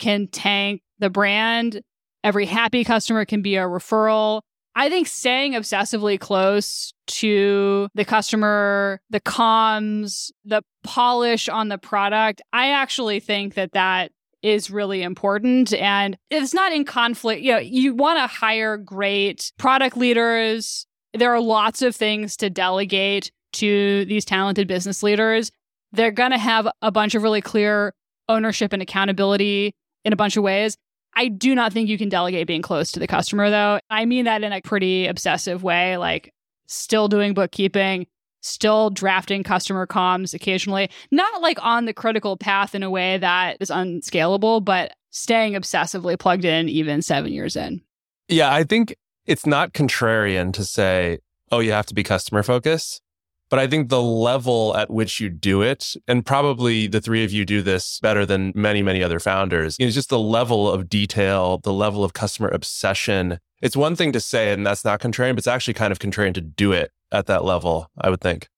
can 0.00 0.26
tank 0.26 0.82
the 0.98 1.10
brand. 1.10 1.80
Every 2.24 2.46
happy 2.46 2.82
customer 2.82 3.24
can 3.24 3.40
be 3.40 3.54
a 3.54 3.66
referral. 3.66 4.40
I 4.74 4.88
think 4.88 5.06
staying 5.06 5.52
obsessively 5.52 6.18
close 6.18 6.92
to 7.06 7.86
the 7.94 8.04
customer, 8.04 9.00
the 9.10 9.20
comms, 9.20 10.32
the 10.44 10.62
polish 10.82 11.48
on 11.48 11.68
the 11.68 11.78
product, 11.78 12.42
I 12.52 12.72
actually 12.72 13.20
think 13.20 13.54
that 13.54 13.74
that 13.74 14.10
is 14.44 14.70
really 14.70 15.02
important 15.02 15.72
and 15.74 16.16
it's 16.30 16.54
not 16.54 16.72
in 16.72 16.84
conflict. 16.84 17.42
You 17.42 17.52
know, 17.52 17.58
you 17.58 17.94
want 17.94 18.18
to 18.18 18.26
hire 18.26 18.76
great 18.76 19.50
product 19.58 19.96
leaders. 19.96 20.86
There 21.14 21.32
are 21.32 21.40
lots 21.40 21.82
of 21.82 21.96
things 21.96 22.36
to 22.36 22.50
delegate 22.50 23.32
to 23.54 24.04
these 24.04 24.24
talented 24.24 24.68
business 24.68 25.02
leaders, 25.02 25.50
they're 25.92 26.10
going 26.10 26.32
to 26.32 26.38
have 26.38 26.68
a 26.82 26.90
bunch 26.90 27.14
of 27.14 27.22
really 27.22 27.40
clear 27.40 27.94
ownership 28.28 28.72
and 28.72 28.82
accountability 28.82 29.74
in 30.04 30.12
a 30.12 30.16
bunch 30.16 30.36
of 30.36 30.42
ways. 30.42 30.76
I 31.16 31.28
do 31.28 31.54
not 31.54 31.72
think 31.72 31.88
you 31.88 31.96
can 31.96 32.08
delegate 32.08 32.46
being 32.46 32.62
close 32.62 32.90
to 32.92 33.00
the 33.00 33.06
customer, 33.06 33.48
though. 33.48 33.78
I 33.88 34.04
mean 34.04 34.24
that 34.24 34.42
in 34.42 34.52
a 34.52 34.60
pretty 34.60 35.06
obsessive 35.06 35.62
way, 35.62 35.96
like 35.96 36.32
still 36.66 37.06
doing 37.06 37.34
bookkeeping, 37.34 38.06
still 38.44 38.90
drafting 38.90 39.42
customer 39.42 39.86
comms 39.86 40.34
occasionally, 40.34 40.90
not 41.10 41.40
like 41.40 41.58
on 41.62 41.86
the 41.86 41.94
critical 41.94 42.36
path 42.36 42.74
in 42.74 42.82
a 42.82 42.90
way 42.90 43.18
that 43.18 43.56
is 43.60 43.70
unscalable, 43.70 44.60
but 44.60 44.94
staying 45.10 45.54
obsessively 45.54 46.18
plugged 46.18 46.44
in 46.44 46.68
even 46.68 47.02
seven 47.02 47.32
years 47.32 47.56
in. 47.56 47.80
Yeah, 48.28 48.52
I 48.52 48.64
think 48.64 48.96
it's 49.26 49.46
not 49.46 49.72
contrarian 49.72 50.52
to 50.54 50.64
say, 50.64 51.18
oh, 51.50 51.60
you 51.60 51.72
have 51.72 51.86
to 51.86 51.94
be 51.94 52.02
customer 52.02 52.42
focused. 52.42 53.00
But 53.50 53.58
I 53.58 53.66
think 53.66 53.88
the 53.88 54.02
level 54.02 54.76
at 54.76 54.90
which 54.90 55.20
you 55.20 55.28
do 55.28 55.62
it, 55.62 55.94
and 56.08 56.24
probably 56.24 56.86
the 56.86 57.00
three 57.00 57.24
of 57.24 57.30
you 57.30 57.44
do 57.44 57.62
this 57.62 58.00
better 58.00 58.26
than 58.26 58.52
many, 58.54 58.82
many 58.82 59.02
other 59.02 59.20
founders, 59.20 59.76
is 59.78 59.94
just 59.94 60.08
the 60.08 60.18
level 60.18 60.70
of 60.70 60.88
detail, 60.88 61.58
the 61.62 61.72
level 61.72 62.04
of 62.04 62.14
customer 62.14 62.48
obsession. 62.48 63.38
It's 63.60 63.76
one 63.76 63.96
thing 63.96 64.12
to 64.12 64.20
say 64.20 64.52
and 64.52 64.66
that's 64.66 64.84
not 64.84 65.00
contrarian, 65.00 65.32
but 65.32 65.38
it's 65.38 65.46
actually 65.46 65.74
kind 65.74 65.92
of 65.92 65.98
contrarian 65.98 66.34
to 66.34 66.40
do 66.40 66.72
it 66.72 66.90
at 67.12 67.26
that 67.26 67.44
level, 67.44 67.90
I 67.98 68.10
would 68.10 68.20
think. 68.20 68.48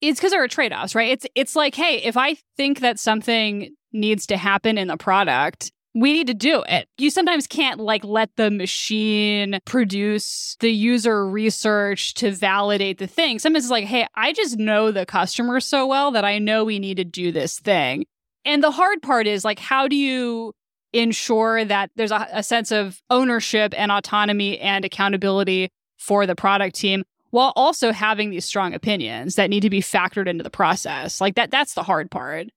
It's 0.00 0.20
because 0.20 0.32
there 0.32 0.42
are 0.42 0.48
trade 0.48 0.72
offs, 0.72 0.94
right? 0.94 1.10
It's 1.10 1.26
it's 1.34 1.56
like, 1.56 1.74
hey, 1.74 2.02
if 2.02 2.16
I 2.16 2.36
think 2.56 2.80
that 2.80 2.98
something 2.98 3.74
needs 3.92 4.26
to 4.26 4.36
happen 4.36 4.78
in 4.78 4.88
the 4.88 4.96
product, 4.96 5.72
we 5.96 6.12
need 6.12 6.26
to 6.26 6.34
do 6.34 6.62
it. 6.68 6.90
You 6.98 7.08
sometimes 7.08 7.46
can't 7.46 7.80
like 7.80 8.04
let 8.04 8.28
the 8.36 8.50
machine 8.50 9.58
produce 9.64 10.54
the 10.60 10.70
user 10.70 11.26
research 11.26 12.12
to 12.14 12.32
validate 12.32 12.98
the 12.98 13.06
thing. 13.06 13.38
Sometimes 13.38 13.64
it's 13.64 13.70
like, 13.70 13.86
hey, 13.86 14.06
I 14.14 14.34
just 14.34 14.58
know 14.58 14.90
the 14.90 15.06
customer 15.06 15.58
so 15.58 15.86
well 15.86 16.10
that 16.10 16.22
I 16.22 16.38
know 16.38 16.64
we 16.64 16.78
need 16.78 16.98
to 16.98 17.04
do 17.04 17.32
this 17.32 17.58
thing. 17.58 18.04
And 18.44 18.62
the 18.62 18.70
hard 18.70 19.00
part 19.00 19.26
is 19.26 19.42
like, 19.42 19.58
how 19.58 19.88
do 19.88 19.96
you 19.96 20.52
ensure 20.92 21.64
that 21.64 21.90
there's 21.96 22.12
a, 22.12 22.28
a 22.30 22.42
sense 22.42 22.70
of 22.70 23.00
ownership 23.08 23.72
and 23.74 23.90
autonomy 23.90 24.58
and 24.58 24.84
accountability 24.84 25.70
for 25.96 26.26
the 26.26 26.36
product 26.36 26.76
team 26.76 27.04
while 27.30 27.54
also 27.56 27.90
having 27.90 28.28
these 28.28 28.44
strong 28.44 28.74
opinions 28.74 29.36
that 29.36 29.48
need 29.48 29.60
to 29.60 29.70
be 29.70 29.80
factored 29.80 30.28
into 30.28 30.44
the 30.44 30.50
process? 30.50 31.22
Like 31.22 31.36
that, 31.36 31.50
that's 31.50 31.72
the 31.72 31.82
hard 31.82 32.10
part. 32.10 32.48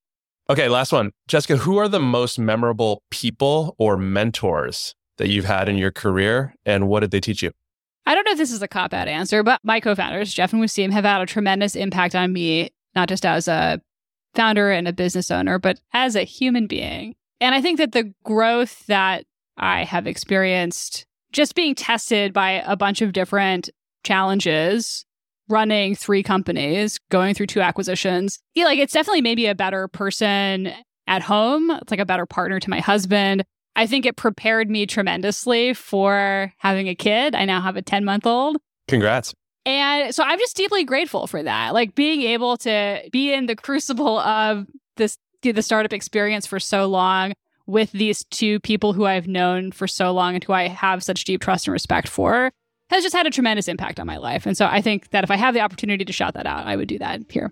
Okay, 0.50 0.68
last 0.68 0.92
one. 0.92 1.12
Jessica, 1.28 1.58
who 1.58 1.78
are 1.78 1.88
the 1.88 2.00
most 2.00 2.40
memorable 2.40 3.04
people 3.12 3.76
or 3.78 3.98
mentors 3.98 4.96
that 5.20 5.30
you've 5.30 5.46
had 5.46 5.70
in 5.70 5.78
your 5.78 5.92
career 5.92 6.56
and 6.66 6.88
what 6.88 7.02
did 7.02 7.12
they 7.12 7.20
teach 7.20 7.44
you? 7.44 7.52
I 8.08 8.16
don't 8.16 8.26
know 8.26 8.32
if 8.32 8.40
this 8.40 8.52
is 8.52 8.64
a 8.64 8.68
cop 8.68 8.92
out 8.92 9.08
answer, 9.08 9.44
but 9.44 9.60
my 9.64 9.80
co 9.80 9.94
founders, 9.94 10.34
Jeff 10.34 10.52
and 10.52 10.62
Waseem, 10.62 10.92
have 10.92 11.06
had 11.06 11.22
a 11.22 11.28
tremendous 11.28 11.76
impact 11.76 12.16
on 12.16 12.34
me, 12.34 12.72
not 12.96 13.08
just 13.10 13.28
as 13.28 13.48
a 13.48 13.80
founder 14.34 14.72
and 14.72 14.88
a 14.88 14.94
business 14.94 15.30
owner, 15.30 15.60
but 15.60 15.80
as 15.94 16.16
a 16.16 16.24
human 16.24 16.66
being. 16.66 17.14
And 17.40 17.54
I 17.54 17.62
think 17.62 17.78
that 17.78 17.92
the 17.92 18.12
growth 18.24 18.88
that 18.88 19.26
I 19.58 19.84
have 19.84 20.08
experienced 20.08 21.06
just 21.32 21.54
being 21.54 21.76
tested 21.76 22.34
by 22.34 22.64
a 22.66 22.76
bunch 22.76 23.04
of 23.04 23.14
different 23.14 23.70
challenges 24.04 25.06
running 25.50 25.96
three 25.96 26.24
companies, 26.24 27.00
going 27.10 27.34
through 27.34 27.48
two 27.48 27.62
acquisitions. 27.62 28.40
Yeah, 28.56 28.66
like 28.66 28.80
it's 28.80 28.94
definitely 28.94 29.22
maybe 29.22 29.48
a 29.48 29.56
better 29.56 29.88
person 29.88 30.72
at 31.08 31.22
home. 31.22 31.72
It's 31.72 31.92
like 31.92 32.00
a 32.00 32.06
better 32.06 32.26
partner 32.26 32.60
to 32.60 32.70
my 32.70 32.80
husband. 32.80 33.44
I 33.76 33.88
think 33.88 34.06
it 34.06 34.16
prepared 34.16 34.70
me 34.70 34.86
tremendously 34.86 35.74
for 35.74 36.54
having 36.58 36.88
a 36.88 36.96
kid. 36.96 37.36
I 37.36 37.46
now 37.46 37.62
have 37.62 37.78
a 37.78 37.82
10 37.82 38.06
month 38.06 38.26
old. 38.26 38.58
Congrats. 38.88 39.34
And 39.66 40.14
so 40.16 40.24
I'm 40.24 40.40
just 40.40 40.56
deeply 40.56 40.84
grateful 40.84 41.28
for 41.28 41.44
that. 41.44 41.74
Like 41.74 41.96
being 41.96 42.22
able 42.22 42.58
to 42.58 43.02
be 43.12 43.34
in 43.34 43.46
the 43.46 43.56
crucible 43.56 44.20
of 44.20 44.66
this 44.98 45.18
the 45.42 45.62
startup 45.62 45.94
experience 45.94 46.46
for 46.46 46.60
so 46.60 46.86
long 46.88 47.34
with 47.66 47.92
these 47.92 48.26
two 48.26 48.60
people 48.60 48.94
who 48.94 49.06
I've 49.06 49.28
known 49.28 49.72
for 49.72 49.88
so 49.88 50.12
long 50.12 50.36
and 50.36 50.44
who 50.44 50.52
I 50.52 50.68
have 50.68 51.04
such 51.04 51.24
deep 51.24 51.42
trust 51.42 51.68
and 51.68 51.72
respect 51.72 52.10
for 52.10 52.52
has 52.90 53.04
just 53.04 53.16
had 53.16 53.28
a 53.28 53.30
tremendous 53.30 53.68
impact 53.68 54.00
on 54.00 54.08
my 54.08 54.18
life. 54.18 54.46
And 54.46 54.58
so 54.58 54.66
I 54.66 54.82
think 54.82 55.10
that 55.12 55.24
if 55.24 55.32
I 55.32 55.36
have 55.36 55.54
the 55.54 55.62
opportunity 55.62 56.06
to 56.06 56.14
shout 56.14 56.34
that 56.34 56.46
out, 56.46 56.66
I 56.66 56.76
would 56.76 56.88
do 56.88 56.98
that 57.00 57.22
here. 57.30 57.52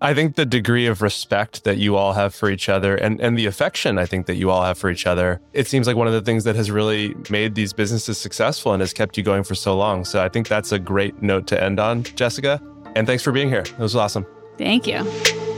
I 0.00 0.12
think 0.12 0.36
the 0.36 0.44
degree 0.44 0.86
of 0.86 1.00
respect 1.00 1.64
that 1.64 1.78
you 1.78 1.96
all 1.96 2.12
have 2.12 2.34
for 2.34 2.50
each 2.50 2.68
other 2.68 2.94
and, 2.94 3.20
and 3.20 3.38
the 3.38 3.46
affection 3.46 3.96
I 3.96 4.04
think 4.04 4.26
that 4.26 4.34
you 4.34 4.50
all 4.50 4.62
have 4.62 4.76
for 4.76 4.90
each 4.90 5.06
other, 5.06 5.40
it 5.54 5.66
seems 5.66 5.86
like 5.86 5.96
one 5.96 6.06
of 6.06 6.12
the 6.12 6.20
things 6.20 6.44
that 6.44 6.56
has 6.56 6.70
really 6.70 7.14
made 7.30 7.54
these 7.54 7.72
businesses 7.72 8.18
successful 8.18 8.74
and 8.74 8.82
has 8.82 8.92
kept 8.92 9.16
you 9.16 9.22
going 9.22 9.44
for 9.44 9.54
so 9.54 9.74
long. 9.74 10.04
So 10.04 10.22
I 10.22 10.28
think 10.28 10.48
that's 10.48 10.72
a 10.72 10.78
great 10.78 11.22
note 11.22 11.46
to 11.46 11.62
end 11.62 11.80
on, 11.80 12.02
Jessica. 12.02 12.60
And 12.94 13.06
thanks 13.06 13.22
for 13.22 13.32
being 13.32 13.48
here. 13.48 13.60
It 13.62 13.78
was 13.78 13.96
awesome. 13.96 14.26
Thank 14.58 14.86
you. 14.86 15.53